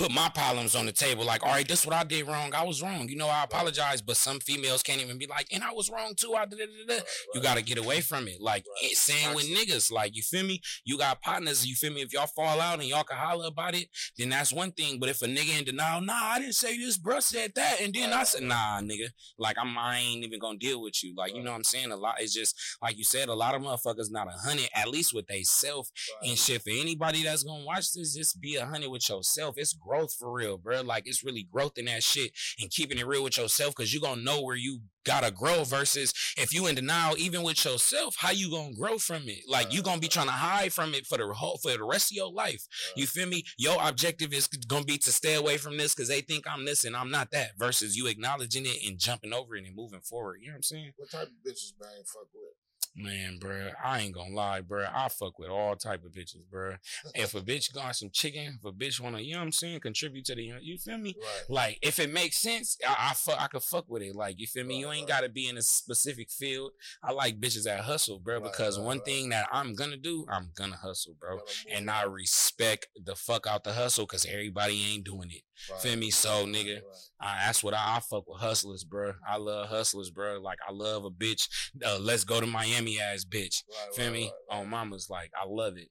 put 0.00 0.10
my 0.10 0.30
problems 0.30 0.74
on 0.74 0.86
the 0.86 0.92
table. 0.92 1.26
Like, 1.26 1.44
all 1.44 1.52
right, 1.52 1.68
this 1.68 1.80
is 1.80 1.86
what 1.86 1.94
I 1.94 2.04
did 2.04 2.26
wrong. 2.26 2.54
I 2.54 2.64
was 2.64 2.80
wrong. 2.82 3.06
You 3.10 3.16
know, 3.16 3.28
I 3.28 3.44
apologize. 3.44 4.00
But 4.00 4.16
some 4.16 4.40
females 4.40 4.82
can't 4.82 4.98
even 5.02 5.18
be 5.18 5.26
like, 5.26 5.46
and 5.52 5.62
I 5.62 5.72
was 5.72 5.90
wrong 5.90 6.14
too. 6.16 6.34
I 6.34 6.46
did 6.46 6.58
it. 6.60 6.68
Right, 6.88 7.02
You 7.34 7.42
got 7.42 7.58
to 7.58 7.62
get 7.62 7.76
away 7.76 8.00
from 8.00 8.26
it. 8.26 8.40
Like, 8.40 8.64
Right. 8.82 8.92
same 8.92 9.34
with 9.34 9.44
niggas. 9.46 9.92
Like, 9.92 10.16
you 10.16 10.22
feel 10.22 10.44
me? 10.44 10.62
You 10.86 10.96
got 10.96 11.20
partners. 11.20 11.66
You 11.66 11.74
feel 11.74 11.92
me? 11.92 12.00
If 12.00 12.14
y'all 12.14 12.26
fall 12.28 12.60
out 12.60 12.80
and 12.80 12.88
y'all 12.88 13.04
can 13.04 13.18
holler 13.18 13.46
about 13.48 13.74
it, 13.74 13.88
then 14.16 14.30
that's 14.30 14.52
one 14.54 14.72
thing. 14.72 14.98
But 14.98 15.10
if 15.10 15.20
a 15.20 15.26
nigga 15.26 15.58
in 15.58 15.64
denial, 15.66 16.00
nah, 16.00 16.14
I 16.14 16.38
didn't 16.38 16.54
say 16.54 16.78
this, 16.78 16.96
bruh 16.98 17.20
said 17.22 17.52
that. 17.56 17.82
And 17.82 17.92
then 17.92 18.14
I 18.14 18.24
said, 18.24 18.42
nah, 18.44 18.80
nigga. 18.80 19.08
Like, 19.38 19.56
I'm, 19.60 19.76
I 19.76 19.98
ain't 19.98 20.24
even 20.24 20.38
gonna 20.40 20.56
deal 20.58 20.80
with 20.80 21.04
you. 21.04 21.14
Like, 21.14 21.34
you 21.34 21.42
know 21.42 21.50
what 21.50 21.56
I'm 21.58 21.64
saying? 21.64 21.92
A 21.92 21.96
lot, 21.96 22.16
it's 22.20 22.32
just, 22.32 22.56
like 22.80 22.96
you 22.96 23.04
said, 23.04 23.28
a 23.28 23.34
lot 23.34 23.54
of 23.54 23.60
motherfuckers 23.60 24.10
not 24.10 24.28
a 24.28 24.48
hundred, 24.48 24.70
at 24.74 24.88
least 24.88 25.12
with 25.12 25.26
they 25.26 25.42
self 25.42 25.90
Right. 26.22 26.30
and 26.30 26.38
shit. 26.38 26.62
For 26.62 26.70
anybody 26.70 27.22
that's 27.22 27.42
gonna 27.42 27.64
watch 27.64 27.92
this, 27.92 28.14
just 28.14 28.40
be 28.40 28.56
a 28.56 28.64
hundred 28.64 28.88
with 28.88 29.06
yourself. 29.10 29.56
It's 29.58 29.74
growth 29.90 30.14
for 30.14 30.30
real, 30.32 30.56
bro. 30.56 30.82
Like 30.82 31.06
it's 31.06 31.24
really 31.24 31.48
growth 31.50 31.76
in 31.76 31.86
that 31.86 32.04
shit 32.04 32.30
and 32.60 32.70
keeping 32.70 32.98
it 32.98 33.06
real 33.06 33.24
with 33.24 33.36
yourself 33.36 33.74
because 33.74 33.92
you're 33.92 34.00
gonna 34.00 34.22
know 34.22 34.40
where 34.40 34.54
you 34.54 34.82
gotta 35.04 35.32
grow 35.32 35.64
versus 35.64 36.12
if 36.36 36.54
you 36.54 36.68
in 36.68 36.76
denial, 36.76 37.16
even 37.18 37.42
with 37.42 37.64
yourself, 37.64 38.14
how 38.18 38.30
you 38.30 38.50
gonna 38.50 38.74
grow 38.74 38.98
from 38.98 39.22
it? 39.26 39.40
Like 39.48 39.72
you 39.74 39.82
gonna 39.82 40.00
be 40.00 40.06
trying 40.06 40.26
to 40.26 40.32
hide 40.32 40.72
from 40.72 40.94
it 40.94 41.06
for 41.06 41.18
the 41.18 41.26
whole 41.32 41.58
for 41.58 41.72
the 41.72 41.82
rest 41.82 42.12
of 42.12 42.16
your 42.16 42.30
life. 42.30 42.64
You 42.94 43.06
feel 43.06 43.26
me? 43.26 43.42
Your 43.58 43.78
objective 43.80 44.32
is 44.32 44.46
gonna 44.46 44.84
be 44.84 44.98
to 44.98 45.10
stay 45.10 45.34
away 45.34 45.56
from 45.56 45.76
this 45.76 45.92
because 45.92 46.08
they 46.08 46.20
think 46.20 46.44
I'm 46.48 46.64
this 46.64 46.84
and 46.84 46.94
I'm 46.94 47.10
not 47.10 47.32
that. 47.32 47.58
Versus 47.58 47.96
you 47.96 48.06
acknowledging 48.06 48.66
it 48.66 48.86
and 48.86 48.96
jumping 48.96 49.32
over 49.32 49.56
it 49.56 49.66
and 49.66 49.74
moving 49.74 50.00
forward. 50.00 50.38
You 50.40 50.48
know 50.48 50.52
what 50.52 50.58
I'm 50.58 50.62
saying? 50.62 50.92
What 50.96 51.10
type 51.10 51.26
of 51.26 51.32
bitches 51.44 51.72
bang 51.80 52.04
fuck 52.06 52.28
with? 52.32 52.59
Man, 52.96 53.38
bruh, 53.40 53.72
I 53.82 54.00
ain't 54.00 54.14
gonna 54.14 54.34
lie, 54.34 54.62
bruh. 54.62 54.90
I 54.92 55.08
fuck 55.08 55.38
with 55.38 55.48
all 55.48 55.76
type 55.76 56.04
of 56.04 56.10
bitches, 56.10 56.42
bruh. 56.52 56.76
If 57.14 57.34
a 57.34 57.40
bitch 57.40 57.72
got 57.72 57.94
some 57.94 58.10
chicken, 58.12 58.58
if 58.58 58.64
a 58.64 58.72
bitch 58.72 59.00
wanna, 59.00 59.20
you 59.20 59.34
know 59.34 59.38
what 59.38 59.44
I'm 59.44 59.52
saying, 59.52 59.80
contribute 59.80 60.24
to 60.26 60.34
the, 60.34 60.52
you 60.60 60.76
feel 60.76 60.98
me? 60.98 61.14
Right. 61.20 61.44
Like, 61.48 61.78
if 61.82 62.00
it 62.00 62.12
makes 62.12 62.38
sense, 62.38 62.76
I, 62.86 63.10
I 63.10 63.14
fuck, 63.14 63.40
I 63.40 63.46
could 63.46 63.62
fuck 63.62 63.84
with 63.88 64.02
it. 64.02 64.16
Like, 64.16 64.40
you 64.40 64.46
feel 64.48 64.64
me? 64.64 64.78
You 64.78 64.90
ain't 64.90 65.08
right. 65.08 65.20
gotta 65.20 65.28
be 65.28 65.48
in 65.48 65.56
a 65.56 65.62
specific 65.62 66.30
field. 66.30 66.72
I 67.02 67.12
like 67.12 67.40
bitches 67.40 67.64
that 67.64 67.80
hustle, 67.80 68.18
bro. 68.18 68.40
Right, 68.40 68.50
because 68.50 68.76
right, 68.76 68.84
one 68.84 68.98
right. 68.98 69.06
thing 69.06 69.28
that 69.28 69.48
I'm 69.52 69.74
gonna 69.74 69.96
do, 69.96 70.26
I'm 70.28 70.50
gonna 70.54 70.76
hustle, 70.76 71.14
bro. 71.20 71.40
And 71.72 71.88
I 71.88 72.02
respect 72.02 72.88
the 73.00 73.14
fuck 73.14 73.46
out 73.46 73.62
the 73.62 73.72
hustle, 73.72 74.06
cause 74.06 74.26
everybody 74.26 74.84
ain't 74.92 75.04
doing 75.04 75.30
it. 75.30 75.42
Right, 75.70 75.80
feel 75.80 75.96
me? 75.96 76.10
So, 76.10 76.46
nigga, 76.46 76.76
right. 76.76 76.82
I, 77.20 77.46
that's 77.46 77.62
what 77.62 77.74
I, 77.74 77.96
I 77.96 78.00
fuck 78.00 78.28
with 78.28 78.40
hustlers, 78.40 78.84
bro. 78.84 79.12
I 79.28 79.36
love 79.36 79.68
hustlers, 79.68 80.10
bro. 80.10 80.40
Like 80.40 80.58
I 80.66 80.72
love 80.72 81.04
a 81.04 81.10
bitch. 81.10 81.48
Uh, 81.84 81.98
let's 82.00 82.24
go 82.24 82.40
to 82.40 82.46
Miami 82.46 83.00
ass 83.00 83.24
bitch. 83.24 83.62
Right, 83.68 83.94
Feel 83.94 84.12
me? 84.12 84.32
On 84.48 84.68
mama's 84.68 85.08
like 85.10 85.30
I 85.36 85.46
love 85.46 85.76
it. 85.76 85.88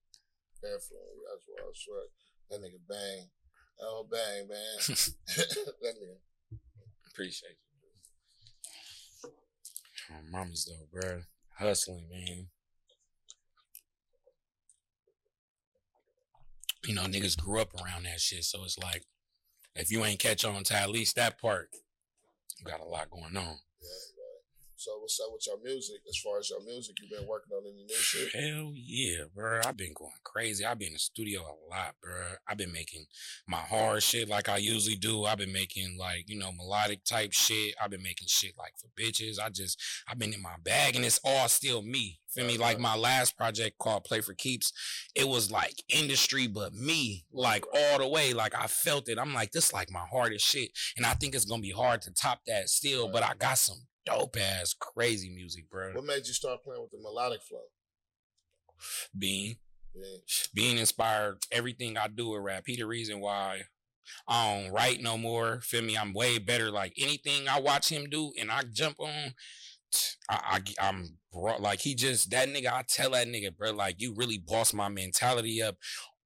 Definitely. 0.61 1.19
That's 1.29 1.45
what 1.47 1.61
I 1.61 1.71
sure. 1.73 2.01
That 2.49 2.61
nigga 2.61 2.79
bang. 2.87 3.29
Oh, 3.81 4.05
bang, 4.09 4.47
man. 4.47 4.57
that 4.87 5.95
nigga. 5.95 6.57
Appreciate 7.11 7.57
you. 9.23 9.29
On 10.15 10.31
mama's 10.31 10.65
though, 10.65 10.87
bro. 10.91 11.21
Hustling, 11.57 12.07
man. 12.09 12.47
You 16.85 16.95
know, 16.95 17.03
niggas 17.03 17.37
grew 17.37 17.61
up 17.61 17.73
around 17.75 18.03
that 18.03 18.19
shit, 18.19 18.43
so 18.45 18.63
it's 18.63 18.77
like 18.77 19.03
if 19.79 19.91
you 19.91 20.03
ain't 20.03 20.19
catch 20.19 20.45
on 20.45 20.63
to 20.63 20.75
at 20.75 20.89
least 20.89 21.15
that 21.15 21.39
part, 21.39 21.69
you 22.59 22.65
got 22.65 22.81
a 22.81 22.85
lot 22.85 23.09
going 23.09 23.37
on. 23.37 23.55
So 24.79 24.91
what's 25.01 25.19
up 25.19 25.27
with 25.33 25.45
your 25.45 25.61
music? 25.61 25.97
As 26.07 26.15
far 26.23 26.39
as 26.39 26.49
your 26.49 26.63
music, 26.63 26.95
you've 27.01 27.09
been 27.09 27.27
working 27.27 27.51
on 27.51 27.63
any 27.67 27.83
new 27.83 27.95
shit? 27.95 28.33
Hell 28.33 28.71
yeah, 28.73 29.25
bro. 29.35 29.59
I've 29.65 29.75
been 29.75 29.91
going 29.93 30.13
crazy. 30.23 30.63
I've 30.63 30.79
been 30.79 30.87
in 30.87 30.93
the 30.93 30.99
studio 30.99 31.41
a 31.41 31.69
lot, 31.69 31.95
bro. 32.01 32.13
I've 32.47 32.57
been 32.57 32.71
making 32.71 33.03
my 33.45 33.57
hard 33.57 34.01
shit 34.01 34.29
like 34.29 34.47
I 34.47 34.55
usually 34.55 34.95
do. 34.95 35.25
I've 35.25 35.39
been 35.39 35.51
making 35.51 35.97
like, 35.99 36.29
you 36.29 36.39
know, 36.39 36.53
melodic 36.53 37.03
type 37.03 37.33
shit. 37.33 37.75
I've 37.83 37.91
been 37.91 38.01
making 38.01 38.29
shit 38.29 38.53
like 38.57 38.71
for 38.79 38.87
bitches. 38.97 39.37
I 39.37 39.49
just, 39.49 39.77
I've 40.07 40.17
been 40.17 40.33
in 40.33 40.41
my 40.41 40.55
bag 40.63 40.95
and 40.95 41.03
it's 41.03 41.19
all 41.25 41.49
still 41.49 41.81
me. 41.81 42.21
Feel 42.33 42.45
me? 42.45 42.57
Like 42.57 42.79
my 42.79 42.95
last 42.95 43.35
project 43.35 43.79
called 43.79 44.05
Play 44.05 44.21
for 44.21 44.33
Keeps, 44.33 44.71
it 45.13 45.27
was 45.27 45.51
like 45.51 45.83
industry, 45.89 46.47
but 46.47 46.73
me, 46.73 47.25
like 47.33 47.65
all 47.75 47.97
the 47.97 48.07
way. 48.07 48.33
Like 48.33 48.55
I 48.55 48.67
felt 48.67 49.09
it. 49.09 49.19
I'm 49.19 49.33
like, 49.33 49.51
this 49.51 49.73
like 49.73 49.91
my 49.91 50.05
hardest 50.09 50.45
shit. 50.45 50.71
And 50.95 51.05
I 51.05 51.15
think 51.15 51.35
it's 51.35 51.43
going 51.43 51.61
to 51.61 51.67
be 51.67 51.73
hard 51.73 52.01
to 52.03 52.13
top 52.13 52.39
that 52.47 52.69
still, 52.69 53.11
but 53.11 53.23
I 53.23 53.33
got 53.37 53.57
some 53.57 53.79
dope 54.09 54.37
ass 54.37 54.73
crazy 54.73 55.29
music, 55.29 55.69
bro. 55.69 55.93
What 55.93 56.05
made 56.05 56.27
you 56.27 56.33
start 56.33 56.63
playing 56.63 56.81
with 56.81 56.91
the 56.91 56.99
melodic 57.01 57.41
flow? 57.41 57.59
Bean. 59.17 59.57
Bean 60.53 60.77
inspired, 60.77 61.39
everything 61.51 61.97
I 61.97 62.07
do 62.07 62.29
with 62.29 62.41
rap. 62.41 62.63
He 62.65 62.75
the 62.75 62.85
reason 62.85 63.19
why 63.19 63.63
I 64.27 64.61
don't 64.61 64.71
write 64.71 65.01
no 65.01 65.17
more. 65.17 65.61
Feel 65.61 65.81
me? 65.81 65.97
I'm 65.97 66.13
way 66.13 66.37
better. 66.37 66.71
Like 66.71 66.93
anything 66.97 67.47
I 67.47 67.59
watch 67.59 67.89
him 67.89 68.09
do 68.09 68.31
and 68.39 68.51
I 68.51 68.61
jump 68.71 68.99
on, 68.99 69.33
I, 70.29 70.61
I 70.79 70.87
am 70.87 71.17
like 71.59 71.79
he 71.81 71.95
just 71.95 72.29
that 72.31 72.47
nigga. 72.47 72.71
I 72.71 72.83
tell 72.87 73.11
that 73.11 73.27
nigga, 73.27 73.55
bro, 73.55 73.71
like 73.71 74.01
you 74.01 74.13
really 74.15 74.37
boss 74.37 74.73
my 74.73 74.89
mentality 74.89 75.61
up. 75.61 75.77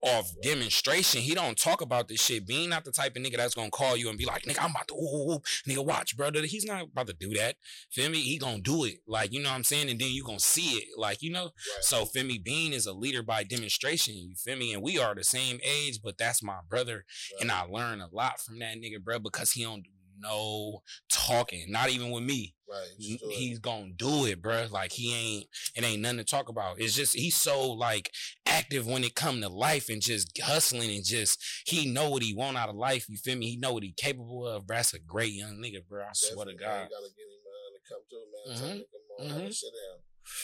Off 0.03 0.33
demonstration, 0.41 1.21
he 1.21 1.33
don't 1.33 1.57
talk 1.57 1.81
about 1.81 2.07
this 2.09 2.21
shit. 2.21 2.45
Bean 2.45 2.69
not 2.69 2.83
the 2.83 2.91
type 2.91 3.15
of 3.15 3.23
nigga 3.23 3.37
that's 3.37 3.55
gonna 3.55 3.69
call 3.69 3.95
you 3.95 4.09
and 4.09 4.17
be 4.17 4.25
like, 4.25 4.43
"Nigga, 4.43 4.61
I'm 4.61 4.71
about 4.71 4.87
to, 4.89 4.95
ooh, 4.95 4.97
ooh, 4.97 5.31
ooh. 5.33 5.41
nigga, 5.67 5.85
watch, 5.85 6.17
brother." 6.17 6.45
He's 6.45 6.65
not 6.65 6.83
about 6.83 7.07
to 7.07 7.13
do 7.13 7.33
that. 7.35 7.55
Feel 7.89 8.09
me? 8.09 8.19
He 8.19 8.37
gonna 8.37 8.59
do 8.59 8.83
it, 8.83 8.99
like 9.07 9.31
you 9.31 9.41
know 9.41 9.49
what 9.49 9.55
I'm 9.55 9.63
saying, 9.63 9.89
and 9.89 9.99
then 9.99 10.09
you 10.09 10.23
gonna 10.23 10.39
see 10.39 10.77
it, 10.77 10.89
like 10.97 11.21
you 11.21 11.31
know. 11.31 11.43
Right. 11.43 11.53
So 11.81 12.05
feel 12.05 12.25
me, 12.25 12.37
Bean 12.37 12.73
is 12.73 12.85
a 12.85 12.93
leader 12.93 13.23
by 13.23 13.43
demonstration. 13.43 14.15
You 14.15 14.35
feel 14.35 14.57
me? 14.57 14.73
And 14.73 14.83
we 14.83 14.99
are 14.99 15.15
the 15.15 15.23
same 15.23 15.59
age, 15.63 15.99
but 16.03 16.17
that's 16.17 16.43
my 16.43 16.59
brother. 16.67 17.05
And 17.39 17.51
I 17.51 17.61
learn 17.61 18.01
a 18.01 18.09
lot 18.11 18.41
from 18.41 18.59
that 18.59 18.77
nigga, 18.77 19.01
bro, 19.01 19.19
because 19.19 19.53
he 19.53 19.63
don't 19.63 19.83
do 19.83 19.89
no 20.23 20.81
talking. 21.11 21.65
Not 21.69 21.89
even 21.89 22.09
with 22.11 22.23
me. 22.23 22.55
right. 22.69 22.87
you 22.97 23.17
just 23.17 23.23
do 23.23 23.29
it. 23.29 23.33
He's 23.35 23.59
gonna 23.59 23.91
do 23.95 24.25
it, 24.25 24.41
bro. 24.41 24.65
Like 24.71 24.91
he 24.91 25.13
ain't 25.13 25.47
it 25.75 25.83
ain't 25.83 26.01
nothing 26.01 26.17
to 26.17 26.23
talk 26.23 26.49
about. 26.49 26.79
It's 26.79 26.95
just 26.95 27.13
he's 27.13 27.35
so 27.35 27.71
like 27.71 28.09
active 28.47 28.87
when 28.87 29.03
it 29.03 29.13
come 29.15 29.41
to 29.41 29.49
life 29.49 29.89
and 29.89 30.01
just 30.01 30.39
hustling 30.41 30.89
and 30.95 31.03
just 31.05 31.43
he 31.65 31.85
know 31.91 32.09
what 32.09 32.23
he 32.23 32.33
want 32.33 32.57
out 32.57 32.69
of 32.69 32.75
life. 32.75 33.07
You 33.09 33.17
feel 33.17 33.37
me? 33.37 33.49
He 33.51 33.57
know 33.57 33.73
what 33.73 33.83
he 33.83 33.91
capable 33.91 34.47
of, 34.47 34.65
bro. 34.65 34.77
That's 34.77 34.93
a 34.95 34.99
great 34.99 35.33
young 35.33 35.57
nigga, 35.57 35.87
bro. 35.87 36.03
I 36.03 36.09
swear 36.13 36.45
to 36.45 36.53
Definitely, 36.53 36.65
man. 36.65 36.79
God. 36.79 36.89
You 36.89 36.95
gotta 36.95 37.13
get 37.13 37.27
him 37.27 37.43
uh, 37.53 37.69
to 37.75 37.81
come 37.89 38.03
through, 38.09 38.27
man. 38.31 38.57
Tell 38.57 38.67
Mhm. 38.67 38.79
him 38.79 38.85
come 39.29 39.35
on, 39.43 39.47
Mhm. 39.49 39.53
sit 39.53 39.69
down. 39.73 39.99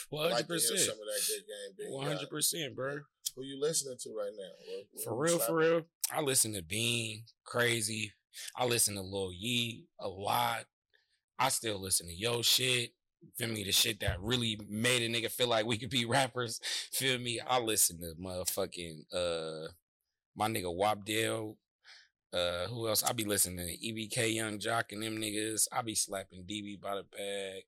One 0.10 0.32
hundred 0.32 0.48
percent. 0.48 0.80
some 0.82 0.90
of 0.92 0.98
that 1.00 1.22
good 1.28 1.46
game, 1.88 1.92
One 1.94 2.06
hundred 2.08 2.30
percent, 2.30 2.76
bro. 2.76 3.00
Who 3.36 3.44
you 3.44 3.60
listening 3.60 3.98
to 4.02 4.10
right 4.18 4.32
now? 4.36 4.52
What- 4.68 4.86
what 4.92 5.04
For 5.04 5.16
real, 5.16 5.40
for 5.40 5.56
real. 5.56 5.86
I 6.12 6.22
listen 6.22 6.54
to 6.54 6.62
Bean, 6.62 7.26
crazy. 7.46 8.12
I 8.56 8.66
listen 8.66 8.96
to 8.96 9.02
Lil 9.02 9.32
Yee 9.34 9.88
a 10.00 10.08
lot. 10.08 10.66
I 11.38 11.50
still 11.50 11.80
listen 11.80 12.08
to 12.08 12.14
yo 12.14 12.42
shit. 12.42 12.92
Feel 13.38 13.50
me? 13.50 13.64
The 13.64 13.72
shit 13.72 14.00
that 14.00 14.22
really 14.22 14.60
made 14.70 15.02
a 15.02 15.10
nigga 15.10 15.30
feel 15.30 15.48
like 15.48 15.66
we 15.66 15.78
could 15.78 15.90
be 15.90 16.06
rappers. 16.06 16.60
Feel 16.92 17.20
me? 17.20 17.40
I 17.46 17.60
listen 17.60 18.00
to 18.02 18.14
motherfucking 18.22 19.14
uh 19.14 19.70
my 20.36 20.48
nigga 20.48 20.66
Wapdale. 20.66 21.56
Uh 22.34 22.68
who 22.68 22.88
else? 22.88 23.04
I 23.04 23.14
be 23.14 23.26
listening 23.26 23.66
to 23.66 23.78
EBK 23.78 24.34
Young 24.36 24.60
Joc 24.60 24.92
and 24.92 25.04
them 25.04 25.18
niggas. 25.18 25.68
I 25.72 25.82
be 25.82 25.96
slapping 25.96 26.44
DB 26.44 26.80
by 26.80 26.96
the 26.96 27.04
bag. 27.04 27.64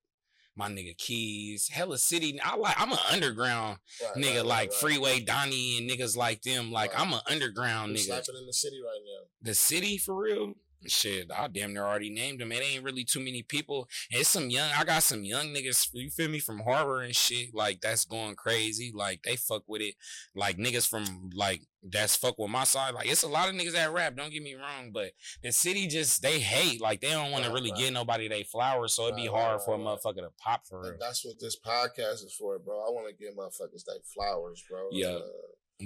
My 0.56 0.68
nigga 0.68 0.96
Keys. 0.98 1.68
Hella 1.72 1.98
City. 1.98 2.38
I 2.44 2.56
like 2.56 2.74
I'm 2.78 2.92
an 2.92 2.98
underground 3.10 3.78
Right, 4.02 4.22
nigga 4.24 4.36
right, 4.38 4.46
like 4.46 4.70
right. 4.70 4.74
Freeway 4.74 5.20
Donnie 5.20 5.78
and 5.78 5.90
niggas 5.90 6.16
like 6.16 6.42
them. 6.42 6.70
Like. 6.70 6.92
I'm 6.98 7.12
an 7.12 7.20
underground 7.28 7.92
Who's 7.92 8.02
nigga. 8.02 8.06
slapping 8.24 8.36
in 8.40 8.46
the 8.46 8.52
city 8.52 8.80
right 8.84 9.00
now? 9.04 9.26
The 9.42 9.54
city 9.54 9.96
for 9.98 10.14
real. 10.14 10.54
Shit, 10.86 11.30
I 11.36 11.48
damn 11.48 11.72
near 11.72 11.84
already 11.84 12.10
named 12.10 12.40
them. 12.40 12.52
It 12.52 12.62
ain't 12.62 12.84
really 12.84 13.04
too 13.04 13.20
many 13.20 13.42
people. 13.42 13.88
It's 14.10 14.28
some 14.28 14.50
young. 14.50 14.70
I 14.76 14.84
got 14.84 15.02
some 15.02 15.24
young 15.24 15.48
niggas. 15.48 15.88
You 15.92 16.10
feel 16.10 16.28
me 16.28 16.38
from 16.40 16.60
Harbor 16.60 17.02
and 17.02 17.14
shit. 17.14 17.54
Like 17.54 17.80
that's 17.80 18.04
going 18.04 18.34
crazy. 18.34 18.92
Like 18.94 19.22
they 19.22 19.36
fuck 19.36 19.62
with 19.66 19.82
it. 19.82 19.94
Like 20.34 20.56
niggas 20.58 20.88
from 20.88 21.30
like 21.34 21.62
that's 21.82 22.14
fuck 22.16 22.38
with 22.38 22.50
my 22.50 22.64
side. 22.64 22.94
Like 22.94 23.08
it's 23.10 23.22
a 23.22 23.28
lot 23.28 23.48
of 23.48 23.54
niggas 23.54 23.72
that 23.72 23.92
rap. 23.92 24.16
Don't 24.16 24.32
get 24.32 24.42
me 24.42 24.54
wrong, 24.54 24.90
but 24.92 25.12
the 25.42 25.52
city 25.52 25.86
just 25.86 26.22
they 26.22 26.38
hate. 26.40 26.80
Like 26.80 27.00
they 27.00 27.10
don't 27.10 27.30
want 27.32 27.44
to 27.44 27.52
really 27.52 27.70
right. 27.70 27.80
give 27.80 27.92
nobody 27.92 28.28
they 28.28 28.42
flowers. 28.44 28.94
So 28.94 29.04
it'd 29.04 29.16
be 29.16 29.28
Right, 29.28 29.40
hard 29.40 29.56
right, 29.58 29.64
for 29.64 29.74
a 29.74 29.78
motherfucker 29.78 30.22
to 30.22 30.30
pop 30.38 30.62
for 30.68 30.80
real. 30.82 30.94
That's 31.00 31.24
what 31.24 31.36
this 31.40 31.56
podcast 31.64 32.24
is 32.24 32.34
for, 32.38 32.58
bro. 32.58 32.76
I 32.80 32.90
want 32.90 33.08
to 33.08 33.14
give 33.14 33.34
motherfuckers 33.34 33.82
like 33.88 34.02
flowers, 34.14 34.62
bro. 34.68 34.88
Yeah, 34.92 35.16
Uh, 35.16 35.20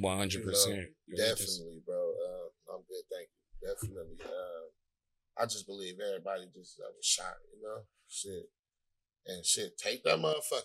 One 0.01 0.19
hundred 0.19 0.45
percent. 0.45 0.89
definitely, 1.17 1.81
bro. 1.87 1.97
Uh, 1.97 2.75
I'm 2.75 2.83
good, 2.89 3.05
thank 3.11 3.29
you. 3.29 3.69
Definitely. 3.69 4.17
Uh, 4.23 4.69
I 5.39 5.45
just 5.45 5.67
believe 5.67 5.97
everybody 6.01 6.47
just 6.55 6.81
have 6.81 6.95
a 6.95 7.03
shot, 7.03 7.37
you 7.55 7.63
know? 7.63 7.83
Shit. 8.09 8.49
And 9.29 9.45
shit, 9.45 9.77
take 9.77 10.05
that 10.05 10.19
motherfucker. 10.19 10.63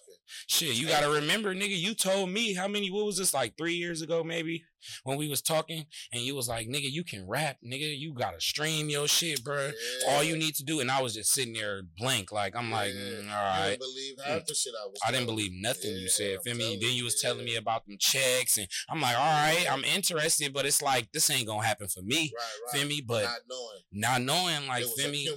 Shit, 0.47 0.75
you 0.75 0.87
gotta 0.87 1.09
remember, 1.09 1.53
nigga. 1.55 1.75
You 1.77 1.95
told 1.95 2.29
me 2.29 2.53
how 2.53 2.67
many? 2.67 2.91
What 2.91 3.05
was 3.05 3.17
this 3.17 3.33
like 3.33 3.57
three 3.57 3.73
years 3.73 4.01
ago, 4.03 4.23
maybe 4.23 4.63
when 5.03 5.17
we 5.17 5.27
was 5.27 5.41
talking, 5.41 5.85
and 6.13 6.21
you 6.21 6.35
was 6.35 6.47
like, 6.47 6.67
"Nigga, 6.67 6.89
you 6.91 7.03
can 7.03 7.27
rap, 7.27 7.57
nigga. 7.65 7.97
You 7.97 8.13
gotta 8.13 8.39
stream 8.39 8.89
your 8.89 9.07
shit, 9.07 9.43
bro. 9.43 9.71
All 10.07 10.23
you 10.23 10.37
need 10.37 10.53
to 10.55 10.63
do." 10.63 10.79
And 10.79 10.91
I 10.91 11.01
was 11.01 11.15
just 11.15 11.31
sitting 11.33 11.53
there 11.53 11.81
blank, 11.97 12.31
like 12.31 12.55
I'm 12.55 12.69
like, 12.71 12.93
Yeah. 12.93 12.99
mm, 13.01 13.29
all 13.31 13.43
right. 13.43 13.69
didn't 13.69 13.79
believe 13.79 14.15
half 14.23 14.45
the 14.45 14.53
shit 14.53 14.73
I 14.79 14.85
was 14.87 14.99
I 15.05 15.11
didn't 15.11 15.25
believe 15.25 15.51
nothing 15.53 15.95
you 15.95 16.07
said. 16.07 16.41
Feel 16.43 16.55
me? 16.55 16.75
Then 16.79 16.89
you, 16.91 16.97
you 16.97 17.03
was 17.03 17.19
telling 17.19 17.43
me 17.43 17.55
about 17.55 17.87
them 17.87 17.97
checks, 17.99 18.57
and 18.57 18.67
I'm 18.89 19.01
like, 19.01 19.17
all 19.17 19.25
right, 19.25 19.65
I'm 19.71 19.83
interested, 19.83 20.53
but 20.53 20.67
it's 20.67 20.81
like 20.83 21.11
this 21.11 21.29
ain't 21.31 21.47
gonna 21.47 21.65
happen 21.65 21.87
for 21.87 22.03
me. 22.03 22.31
Right, 22.35 22.73
right. 22.73 22.79
Feel 22.79 22.87
me? 22.87 23.01
But 23.01 23.23
Not 23.23 23.39
knowing. 23.49 23.81
not 23.91 24.21
knowing, 24.21 24.67
like, 24.67 24.83
it 24.83 24.85
was 24.85 25.01
feel 25.01 25.11
me? 25.11 25.27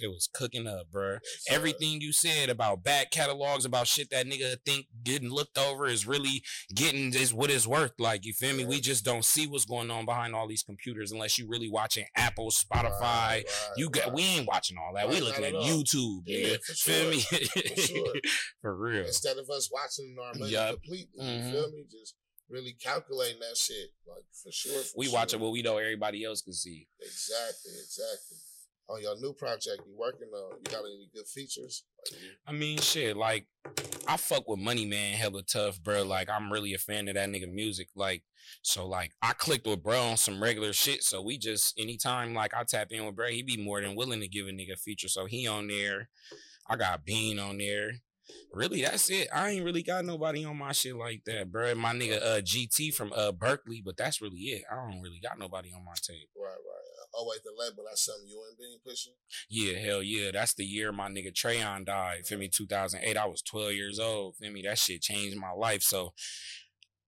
It 0.02 0.08
was 0.14 0.28
cooking 0.32 0.66
up. 0.66 0.86
So, 0.92 1.18
Everything 1.48 2.00
you 2.00 2.12
said 2.12 2.48
about 2.48 2.82
back 2.82 3.10
catalogs, 3.10 3.64
about 3.64 3.86
shit 3.86 4.10
that 4.10 4.26
nigga 4.26 4.56
think 4.64 4.86
getting 5.02 5.30
looked 5.30 5.58
over 5.58 5.86
is 5.86 6.06
really 6.06 6.42
getting 6.74 7.12
is 7.14 7.32
what 7.34 7.50
it's 7.50 7.66
worth. 7.66 7.92
Like, 7.98 8.24
you 8.24 8.32
feel 8.32 8.54
me? 8.56 8.64
We 8.64 8.80
just 8.80 9.04
don't 9.04 9.24
see 9.24 9.46
what's 9.46 9.64
going 9.64 9.90
on 9.90 10.04
behind 10.04 10.34
all 10.34 10.46
these 10.48 10.62
computers 10.62 11.12
unless 11.12 11.38
you 11.38 11.46
really 11.48 11.70
watching 11.70 12.06
Apple, 12.16 12.50
Spotify. 12.50 13.00
right, 13.00 13.44
You 13.76 13.90
got 13.90 14.06
right. 14.06 14.14
we 14.14 14.22
ain't 14.22 14.46
watching 14.48 14.76
all 14.78 14.92
that. 14.94 15.08
we 15.08 15.20
looking 15.20 15.44
at. 15.44 15.52
YouTube, 15.52 16.22
Yeah, 16.26 16.56
nigga. 16.56 16.64
for 16.64 16.72
Feel 16.74 17.10
me? 17.10 17.20
For 17.20 17.80
sure. 17.82 18.14
For 18.62 18.76
real. 18.76 19.06
Instead 19.06 19.38
of 19.38 19.48
us 19.50 19.70
watching 19.72 20.16
our 20.22 20.34
money 20.34 20.52
Yup. 20.52 20.74
completely, 20.82 21.18
Mhm. 21.20 21.44
you 21.46 21.52
feel 21.52 21.70
me? 21.70 21.84
Just 21.90 22.14
really 22.48 22.72
calculating 22.74 23.40
that 23.40 23.56
shit, 23.56 23.90
like 24.06 24.24
for 24.42 24.52
sure. 24.52 24.82
For 24.82 24.94
We 24.98 25.06
sure. 25.06 25.14
watching 25.14 25.40
what 25.40 25.52
we 25.52 25.62
know 25.62 25.78
everybody 25.78 26.24
else 26.24 26.42
can 26.42 26.52
see. 26.52 26.86
Exactly, 27.00 27.72
exactly. 27.82 28.36
On 28.88 29.00
your 29.00 29.18
new 29.20 29.32
project 29.32 29.82
you 29.86 29.94
working 29.96 30.28
on, 30.34 30.58
you 30.58 30.70
got 30.70 30.80
any 30.80 31.08
good 31.14 31.26
features? 31.26 31.84
I 32.46 32.52
mean, 32.52 32.78
shit, 32.78 33.16
like, 33.16 33.46
I 34.06 34.16
fuck 34.16 34.48
with 34.48 34.58
Money 34.58 34.84
Man 34.84 35.14
hella 35.14 35.42
tough, 35.44 35.80
bro. 35.82 36.02
Like, 36.02 36.28
I'm 36.28 36.52
really 36.52 36.74
a 36.74 36.78
fan 36.78 37.08
of 37.08 37.14
that 37.14 37.28
nigga 37.28 37.50
music. 37.50 37.88
Like, 37.94 38.24
so, 38.60 38.86
like, 38.86 39.12
I 39.22 39.32
clicked 39.32 39.66
with 39.66 39.82
bro 39.82 40.00
on 40.00 40.16
some 40.16 40.42
regular 40.42 40.72
shit. 40.72 41.04
So, 41.04 41.22
we 41.22 41.38
just, 41.38 41.78
anytime, 41.78 42.34
like, 42.34 42.54
I 42.54 42.64
tap 42.64 42.88
in 42.90 43.06
with 43.06 43.16
bro, 43.16 43.28
he 43.28 43.42
be 43.42 43.56
more 43.56 43.80
than 43.80 43.94
willing 43.94 44.20
to 44.20 44.28
give 44.28 44.46
a 44.46 44.50
nigga 44.50 44.74
a 44.74 44.76
feature. 44.76 45.08
So, 45.08 45.26
he 45.26 45.46
on 45.46 45.68
there. 45.68 46.08
I 46.68 46.76
got 46.76 47.04
Bean 47.04 47.38
on 47.38 47.58
there. 47.58 47.92
Really, 48.52 48.82
that's 48.82 49.10
it. 49.10 49.28
I 49.34 49.50
ain't 49.50 49.64
really 49.64 49.82
got 49.82 50.04
nobody 50.04 50.44
on 50.44 50.58
my 50.58 50.72
shit 50.72 50.96
like 50.96 51.22
that, 51.26 51.50
bro. 51.50 51.74
My 51.74 51.92
nigga 51.92 52.22
uh 52.22 52.40
GT 52.40 52.94
from 52.94 53.12
uh 53.14 53.32
Berkeley, 53.32 53.82
but 53.84 53.96
that's 53.96 54.22
really 54.22 54.38
it. 54.38 54.62
I 54.70 54.76
don't 54.76 55.02
really 55.02 55.20
got 55.22 55.38
nobody 55.38 55.70
on 55.74 55.84
my 55.84 55.94
tape. 55.94 56.28
right, 56.36 56.48
right. 56.48 57.01
Oh 57.14 57.26
wait, 57.28 57.42
the 57.44 57.50
label 57.56 57.84
that's 57.88 58.04
something 58.04 58.28
you 58.28 58.42
ain't 58.48 58.58
been 58.58 58.78
pushing. 58.84 59.12
Yeah, 59.48 59.78
hell 59.78 60.02
yeah. 60.02 60.30
That's 60.32 60.54
the 60.54 60.64
year 60.64 60.92
my 60.92 61.08
nigga 61.08 61.32
Trayon 61.32 61.84
died. 61.84 62.26
Feel 62.26 62.38
me? 62.38 62.48
2008. 62.48 63.16
I 63.16 63.26
was 63.26 63.42
12 63.42 63.72
years 63.72 63.98
old. 63.98 64.36
Feel 64.36 64.52
me? 64.52 64.62
That 64.62 64.78
shit 64.78 65.02
changed 65.02 65.36
my 65.36 65.52
life. 65.52 65.82
So 65.82 66.14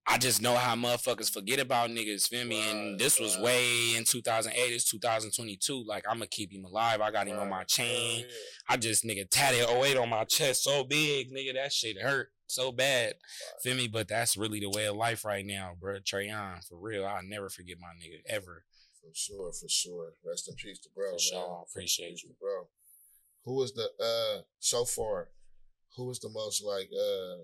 I 0.07 0.19
just 0.19 0.39
know 0.41 0.55
how 0.55 0.75
motherfuckers 0.75 1.33
forget 1.33 1.59
about 1.59 1.89
niggas. 1.89 2.27
Feel 2.27 2.45
me? 2.45 2.61
and 2.69 2.99
this 2.99 3.19
was 3.19 3.35
right. 3.35 3.45
way 3.45 3.95
in 3.95 4.03
2008. 4.03 4.55
It's 4.55 4.85
2022. 4.85 5.83
Like, 5.87 6.05
I'm 6.09 6.19
to 6.19 6.27
keep 6.27 6.51
him 6.51 6.63
alive. 6.63 7.01
I 7.01 7.09
got 7.09 7.27
him 7.27 7.39
on 7.39 7.49
my 7.49 7.63
chain. 7.63 8.19
Yeah. 8.19 8.25
I 8.69 8.77
just, 8.77 9.03
nigga, 9.03 9.27
tatted 9.29 9.67
08 9.67 9.97
on 9.97 10.09
my 10.09 10.23
chest 10.25 10.63
so 10.63 10.83
big. 10.83 11.31
Nigga, 11.31 11.55
that 11.55 11.73
shit 11.73 11.99
hurt 11.99 12.29
so 12.45 12.71
bad. 12.71 13.15
Feel 13.63 13.75
me? 13.75 13.87
But 13.87 14.07
that's 14.07 14.37
really 14.37 14.59
the 14.59 14.69
way 14.69 14.85
of 14.85 14.95
life 14.95 15.25
right 15.25 15.45
now, 15.45 15.71
bro. 15.79 15.97
Trayon, 15.99 16.63
for 16.67 16.77
real. 16.79 17.05
I'll 17.05 17.23
never 17.23 17.49
forget 17.49 17.77
my 17.79 17.87
nigga, 17.87 18.19
ever. 18.27 18.63
For 19.05 19.13
sure, 19.13 19.51
for 19.53 19.69
sure. 19.69 20.13
Rest 20.25 20.49
in 20.49 20.55
peace 20.55 20.79
to 20.79 20.89
bro. 20.95 21.11
For 21.13 21.19
sure. 21.19 21.39
man. 21.47 21.57
I 21.59 21.63
appreciate 21.69 22.23
you. 22.23 22.31
bro. 22.39 22.67
Who 23.45 23.53
was 23.55 23.73
the 23.73 23.87
uh 24.01 24.41
so 24.59 24.83
far? 24.85 25.29
Who 25.95 26.05
was 26.07 26.19
the 26.19 26.29
most 26.29 26.63
like 26.63 26.89
uh 26.91 27.43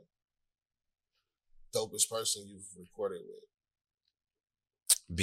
dopest 1.76 2.10
person 2.10 2.48
you've 2.48 2.66
recorded 2.78 3.22
with? 3.28 3.44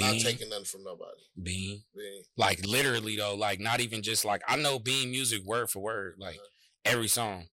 Not 0.01 0.15
taking 0.21 0.51
nothing 0.51 0.65
from 0.67 0.85
nobody. 0.85 1.23
Bean. 1.43 1.83
Being 1.97 2.23
Like 2.37 2.65
literally 2.65 3.17
though, 3.17 3.35
like 3.35 3.59
not 3.59 3.81
even 3.81 4.03
just 4.03 4.25
like 4.25 4.43
I 4.47 4.57
know 4.57 4.79
Bean 4.79 5.11
music 5.11 5.43
word 5.45 5.71
for 5.71 5.81
word, 5.81 6.15
like 6.19 6.37
Uh-huh. 6.37 6.93
every 6.93 7.09
song. 7.09 7.49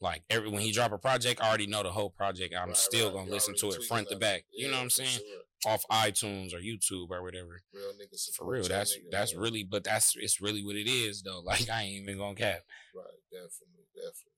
Like 0.00 0.22
every 0.30 0.48
when 0.48 0.62
he 0.62 0.72
drop 0.72 0.92
a 0.92 0.98
project, 0.98 1.40
I 1.42 1.48
already 1.48 1.66
know 1.66 1.82
the 1.82 1.92
whole 1.92 2.10
project. 2.10 2.54
I'm 2.58 2.68
Right, 2.68 2.76
still 2.76 3.06
right. 3.08 3.14
gonna 3.14 3.26
You 3.26 3.32
listen 3.32 3.54
to 3.56 3.70
it 3.70 3.84
front 3.84 4.08
to 4.08 4.16
back. 4.16 4.40
up. 4.40 4.46
You 4.52 4.68
know 4.68 4.76
what 4.78 4.82
I'm 4.84 4.90
saying? 4.90 5.10
sure. 5.10 5.42
Off 5.66 5.84
iTunes 5.90 6.52
or 6.52 6.58
YouTube 6.58 7.10
or 7.10 7.22
whatever. 7.22 7.62
Real 7.72 7.92
niggas 7.92 8.34
For 8.34 8.46
real, 8.50 8.66
that's 8.68 8.96
that's 9.10 9.34
man. 9.34 9.42
really, 9.42 9.62
but 9.64 9.84
that's 9.84 10.14
it's 10.16 10.40
really 10.40 10.64
what 10.64 10.76
it 10.76 10.88
is 10.88 11.22
though. 11.22 11.40
Like 11.44 11.68
I 11.70 11.82
ain't 11.82 12.02
even 12.02 12.18
gonna 12.18 12.34
cap. 12.34 12.60
right. 12.94 13.20
Definitely, 13.30 13.86
definitely. 13.94 14.32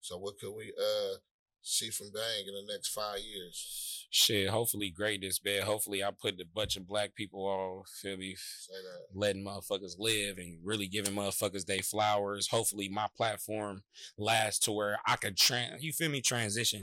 So 0.00 0.16
what 0.18 0.38
could 0.38 0.52
we 0.54 0.72
uh 0.78 1.16
see 1.62 1.90
from 1.90 2.08
Bang 2.12 2.44
in 2.46 2.54
the 2.54 2.72
next 2.72 2.88
five 2.88 3.18
years? 3.20 4.06
Shit, 4.12 4.48
hopefully 4.48 4.90
greatness, 4.90 5.38
man. 5.44 5.62
Hopefully 5.62 6.02
I 6.02 6.10
put 6.10 6.40
a 6.40 6.44
bunch 6.44 6.76
of 6.76 6.88
black 6.88 7.14
people 7.14 7.46
on, 7.46 7.84
feel 8.02 8.16
me, 8.16 8.34
Say 8.34 8.72
that. 8.72 9.16
letting 9.18 9.44
motherfuckers 9.44 9.94
live 9.98 10.38
and 10.38 10.58
really 10.64 10.88
giving 10.88 11.14
motherfuckers 11.14 11.64
they 11.64 11.78
flowers. 11.78 12.48
Hopefully 12.48 12.88
my 12.88 13.06
platform 13.16 13.82
lasts 14.18 14.64
to 14.64 14.72
where 14.72 14.98
I 15.06 15.14
could 15.14 15.36
trans 15.36 15.82
you 15.84 15.92
feel 15.92 16.10
me 16.10 16.20
transition 16.20 16.82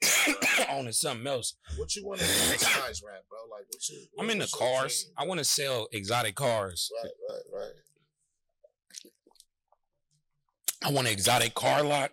on 0.70 0.84
to 0.84 0.92
something 0.92 1.26
else. 1.26 1.54
What 1.76 1.96
you 1.96 2.06
want 2.06 2.20
to 2.20 2.26
do 2.26 2.32
besides 2.52 3.02
rap, 3.04 3.24
bro? 3.28 3.38
Like 3.50 3.66
what 3.70 3.88
you? 3.88 4.06
I'm 4.18 4.30
in 4.30 4.38
the 4.38 4.54
cars. 4.56 5.10
I 5.16 5.26
want 5.26 5.38
to 5.38 5.44
sell 5.44 5.88
exotic 5.90 6.36
cars. 6.36 6.92
Right, 7.02 7.12
right, 7.28 7.60
right. 7.60 7.72
I 10.84 10.92
want 10.92 11.08
an 11.08 11.12
exotic 11.12 11.54
car 11.54 11.82
lot. 11.82 12.12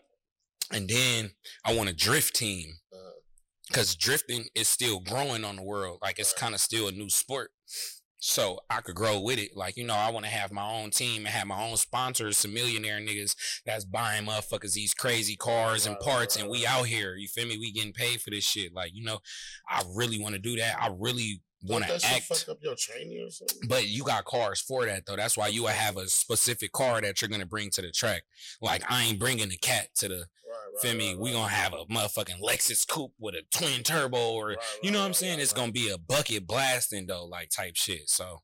And 0.72 0.90
then 0.90 1.32
I 1.64 1.76
want 1.76 1.90
a 1.90 1.94
drift 1.94 2.36
team. 2.36 2.78
Uh, 2.94 2.98
Cause 3.74 3.96
drifting 3.96 4.46
is 4.54 4.68
still 4.68 5.00
growing 5.00 5.44
on 5.44 5.56
the 5.56 5.64
world. 5.64 6.00
Like 6.02 6.20
it's 6.20 6.34
kind 6.34 6.54
of 6.54 6.62
still 6.62 6.88
a 6.88 6.92
new 6.92 7.10
sport. 7.10 7.52
So 8.28 8.60
I 8.72 8.82
could 8.82 8.96
grow 8.96 9.20
with 9.20 9.38
it. 9.38 9.52
Like, 9.56 9.78
you 9.78 9.86
know, 9.86 9.94
I 9.94 10.10
want 10.10 10.26
to 10.26 10.32
have 10.32 10.52
my 10.52 10.68
own 10.68 10.90
team 10.90 11.26
and 11.26 11.34
have 11.34 11.46
my 11.46 11.64
own 11.64 11.78
sponsors, 11.78 12.40
some 12.40 12.54
millionaire 12.56 13.00
niggas 13.00 13.36
that's 13.68 13.86
buying 13.86 14.26
motherfuckers 14.26 14.74
these 14.74 14.96
crazy 14.96 15.36
cars 15.36 15.86
and 15.86 16.00
parts. 16.00 16.36
And 16.36 16.50
we 16.50 16.66
out 16.66 16.88
here. 16.88 17.16
You 17.16 17.28
feel 17.28 17.48
me? 17.48 17.58
We 17.60 17.72
getting 17.72 17.94
paid 17.94 18.22
for 18.22 18.32
this 18.32 18.44
shit. 18.44 18.74
Like, 18.74 18.92
you 18.96 19.04
know, 19.04 19.20
I 19.70 19.84
really 19.96 20.20
want 20.20 20.34
to 20.34 20.42
do 20.42 20.56
that. 20.56 20.82
I 20.82 20.90
really 20.98 21.42
want 21.68 21.86
to 21.88 21.94
act. 22.06 22.24
fuck 22.24 22.50
up 22.50 22.58
your 22.62 22.76
training 22.76 23.22
or 23.26 23.30
something? 23.32 23.68
But 23.68 23.88
you 23.88 24.04
got 24.04 24.26
cars 24.26 24.62
for 24.62 24.86
that 24.86 25.06
though. 25.06 25.16
That's 25.16 25.38
why 25.38 25.48
you 25.48 25.64
would 25.64 25.72
have 25.74 25.98
a 25.98 26.08
specific 26.08 26.72
car 26.72 27.02
that 27.02 27.22
you're 27.22 27.30
gonna 27.30 27.46
bring 27.46 27.70
to 27.72 27.82
the 27.82 27.92
track. 27.92 28.24
Like 28.62 28.84
I 28.90 29.04
ain't 29.06 29.20
bringing 29.20 29.50
the 29.50 29.58
cat 29.58 29.90
to 29.98 30.08
the 30.08 30.16
Right, 30.16 30.24
right. 30.74 30.82
feel 30.82 30.96
me. 30.96 31.10
right, 31.14 31.20
We 31.20 31.32
gonna 31.34 31.50
have 31.50 31.74
a 31.74 31.86
motherfucking 31.86 32.40
Lexus 32.42 32.88
coupe 32.88 33.14
with 33.20 33.36
a 33.36 33.42
twin 33.52 33.84
turbo, 33.84 34.34
or 34.34 34.56
you 34.82 34.92
know 34.92 35.00
what 35.00 35.06
I'm 35.06 35.14
saying. 35.14 35.40
It's 35.40 35.54
gonna 35.54 35.72
be 35.72 35.90
a 35.90 35.98
bucket 35.98 36.48
blasting 36.48 37.08
though, 37.08 37.26
like 37.26 37.50
type 37.50 37.76
shit. 37.76 38.10
So 38.10 38.42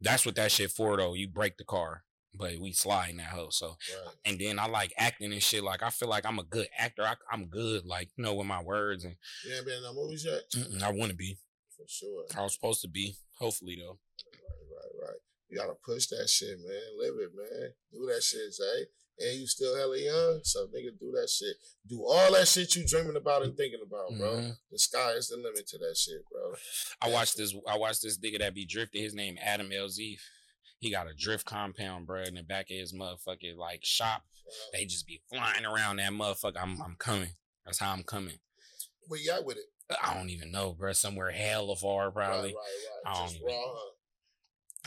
that's 0.00 0.24
what 0.26 0.34
that 0.36 0.52
shit 0.52 0.70
for 0.70 0.96
though. 0.96 1.14
You 1.14 1.28
break 1.28 1.56
the 1.56 1.64
car, 1.64 2.04
but 2.34 2.58
we 2.58 2.72
slide 2.72 3.10
in 3.10 3.16
that 3.18 3.26
hoe. 3.28 3.48
So 3.50 3.68
Right. 4.04 4.14
and 4.26 4.38
then 4.38 4.58
I 4.58 4.66
like 4.66 4.92
acting 4.98 5.32
and 5.32 5.42
shit. 5.42 5.62
Like 5.64 5.82
I 5.82 5.90
feel 5.90 6.08
like 6.08 6.26
I'm 6.26 6.38
a 6.38 6.44
good 6.44 6.68
actor. 6.76 7.02
I, 7.04 7.14
I'm 7.32 7.46
good, 7.46 7.84
like 7.86 8.08
you 8.16 8.24
know, 8.24 8.34
with 8.34 8.46
my 8.46 8.62
words 8.62 9.04
and 9.04 9.16
You 9.46 9.54
ain't 9.56 9.66
been 9.66 9.76
in 9.76 9.82
no 9.82 9.94
movies 9.94 10.26
yet? 10.26 10.42
I 10.82 10.90
want 10.92 11.10
to 11.10 11.16
be. 11.16 11.38
For 11.80 11.88
sure. 11.88 12.24
I 12.36 12.42
was 12.42 12.54
supposed 12.54 12.82
to 12.82 12.88
be. 12.88 13.16
Hopefully 13.38 13.76
though. 13.80 13.98
Right, 14.32 14.66
right, 14.76 15.08
right. 15.08 15.20
You 15.48 15.56
gotta 15.58 15.74
push 15.84 16.06
that 16.08 16.28
shit, 16.28 16.58
man. 16.58 16.82
Live 16.98 17.14
it, 17.18 17.30
man. 17.34 17.70
Do 17.92 18.06
that 18.12 18.22
shit, 18.22 18.52
Zay. 18.52 18.86
And 19.22 19.38
you 19.40 19.46
still 19.46 19.76
hella 19.76 19.98
young, 19.98 20.40
so 20.44 20.66
nigga, 20.68 20.98
do 20.98 21.10
that 21.12 21.28
shit. 21.28 21.54
Do 21.86 22.02
all 22.06 22.32
that 22.32 22.48
shit 22.48 22.74
you 22.74 22.86
dreaming 22.86 23.16
about 23.16 23.42
and 23.42 23.54
thinking 23.56 23.80
about, 23.86 24.16
bro. 24.16 24.36
Mhm. 24.36 24.56
The 24.70 24.78
sky 24.78 25.10
is 25.12 25.28
the 25.28 25.36
limit 25.36 25.66
to 25.68 25.78
that 25.78 25.96
shit, 25.96 26.22
bro. 26.30 26.54
I 27.02 27.10
watched 27.10 27.36
this. 27.36 27.54
I 27.68 27.76
watched 27.76 28.02
this 28.02 28.18
nigga 28.18 28.38
that 28.38 28.54
be 28.54 28.64
drifting. 28.64 29.02
His 29.02 29.14
name 29.14 29.36
Adam 29.42 29.70
LZ. 29.70 30.18
He 30.78 30.90
got 30.90 31.06
a 31.10 31.14
drift 31.14 31.44
compound, 31.44 32.06
bro, 32.06 32.22
in 32.22 32.34
the 32.34 32.42
back 32.42 32.70
of 32.70 32.76
his 32.76 32.94
motherfucking 32.94 33.56
like 33.56 33.84
shop. 33.84 34.22
They 34.72 34.86
just 34.86 35.06
be 35.06 35.20
flying 35.30 35.66
around 35.66 35.96
that 35.96 36.12
motherfucker. 36.12 36.56
I'm, 36.60 36.80
I'm 36.80 36.96
coming. 36.98 37.34
That's 37.66 37.78
how 37.78 37.92
I'm 37.92 38.02
coming. 38.02 38.38
Where 39.06 39.20
you 39.20 39.32
at 39.32 39.44
with 39.44 39.58
it? 39.58 39.66
I 40.02 40.14
don't 40.14 40.30
even 40.30 40.50
know, 40.52 40.72
bro. 40.72 40.92
Somewhere 40.92 41.30
hella 41.30 41.74
far, 41.76 42.10
probably. 42.10 42.54
Right, 42.54 42.54
right, 42.54 43.06
I 43.06 43.14
don't 43.18 43.26
Just 43.28 43.36
even- 43.42 43.46
raw, 43.48 43.64
huh? 43.66 43.90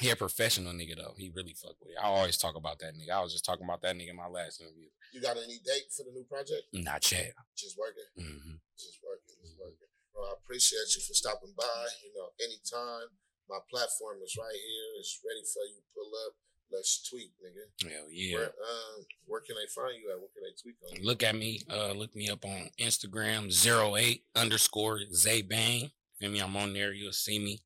He 0.01 0.09
a 0.09 0.15
professional 0.17 0.73
nigga 0.73 0.97
though. 0.97 1.13
He 1.21 1.29
really 1.29 1.53
fuck 1.53 1.77
with 1.77 1.93
it. 1.93 2.01
I 2.01 2.09
always 2.09 2.33
talk 2.37 2.55
about 2.57 2.79
that 2.81 2.97
nigga. 2.97 3.13
I 3.13 3.21
was 3.21 3.29
just 3.31 3.45
talking 3.45 3.61
about 3.63 3.85
that 3.85 3.93
nigga 3.93 4.09
in 4.09 4.17
my 4.17 4.25
last 4.25 4.57
interview. 4.59 4.89
You 5.13 5.21
got 5.21 5.37
any 5.37 5.61
date 5.61 5.85
for 5.93 6.01
the 6.01 6.09
new 6.17 6.25
project? 6.25 6.65
Not 6.73 7.05
yet. 7.13 7.37
Just 7.53 7.77
working. 7.77 8.09
hmm 8.17 8.57
Just 8.73 8.97
working. 9.05 9.37
Just 9.45 9.53
working. 9.61 9.85
Well, 10.17 10.33
I 10.33 10.33
appreciate 10.41 10.89
you 10.97 11.01
for 11.05 11.13
stopping 11.13 11.53
by. 11.53 11.85
You 12.01 12.09
know, 12.17 12.33
anytime. 12.41 13.13
My 13.51 13.59
platform 13.69 14.17
is 14.25 14.33
right 14.39 14.55
here. 14.55 14.89
It's 14.97 15.19
ready 15.21 15.43
for 15.45 15.61
you. 15.67 15.83
Pull 15.93 16.09
up. 16.25 16.33
Let's 16.71 17.07
tweet, 17.07 17.31
nigga. 17.43 17.89
Hell 17.91 18.07
yeah. 18.11 18.35
Where 18.35 18.45
um 18.45 19.05
where 19.27 19.41
can 19.41 19.55
they 19.55 19.67
find 19.73 19.95
you 20.01 20.09
at? 20.11 20.17
Where 20.19 20.29
can 20.33 20.43
they 20.43 20.55
tweet 20.61 20.75
on? 20.99 21.05
Look 21.05 21.21
at 21.23 21.35
me. 21.35 21.61
Uh, 21.69 21.91
look 21.93 22.15
me 22.15 22.29
up 22.29 22.43
on 22.45 22.69
Instagram. 22.79 23.51
Zero 23.51 23.95
eight 23.95 24.23
underscore 24.35 24.99
Zaybang. 25.13 25.91
Feel 26.19 26.31
me? 26.31 26.39
I'm 26.39 26.55
on 26.57 26.73
there. 26.73 26.93
You'll 26.93 27.11
see 27.11 27.37
me. 27.39 27.59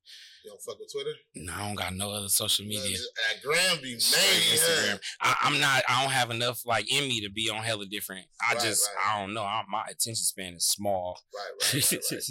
You 0.44 0.50
don't 0.50 0.62
fuck 0.62 0.78
with 0.78 0.90
Twitter? 0.92 1.12
No, 1.34 1.52
I 1.52 1.66
don't 1.66 1.74
got 1.74 1.94
no 1.94 2.10
other 2.10 2.28
social 2.28 2.64
media. 2.64 2.96
At 3.30 3.40
Straight 3.40 3.82
man. 3.82 3.96
Instagram. 3.98 5.00
I, 5.20 5.36
I'm 5.42 5.60
not. 5.60 5.82
I 5.88 6.02
don't 6.02 6.12
have 6.12 6.30
enough 6.30 6.62
like 6.66 6.90
in 6.92 7.08
me 7.08 7.20
to 7.22 7.30
be 7.30 7.50
on 7.50 7.62
hella 7.62 7.86
different. 7.86 8.26
I 8.40 8.54
Right, 8.54 8.62
just. 8.62 8.88
right. 8.96 9.14
I 9.16 9.20
don't 9.20 9.34
know. 9.34 9.42
I, 9.42 9.62
my 9.70 9.82
attention 9.84 10.16
span 10.16 10.54
is 10.54 10.66
small. 10.66 11.20
Right, 11.34 11.74
right, 11.74 11.74
right, 11.74 11.92
right. 11.92 12.00
Definitely. 12.00 12.24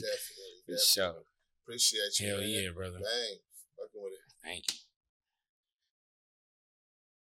For 0.65 0.72
definitely. 0.72 0.78
sure. 0.86 1.15
Appreciate 1.63 2.20
you. 2.20 2.28
Hell 2.28 2.38
man. 2.39 2.49
yeah, 2.49 2.70
brother. 2.76 2.97
Bang. 2.99 3.38
Fucking 3.78 4.01
with 4.03 4.13
it. 4.13 4.20
Thank 4.43 4.63
you. 4.72 4.80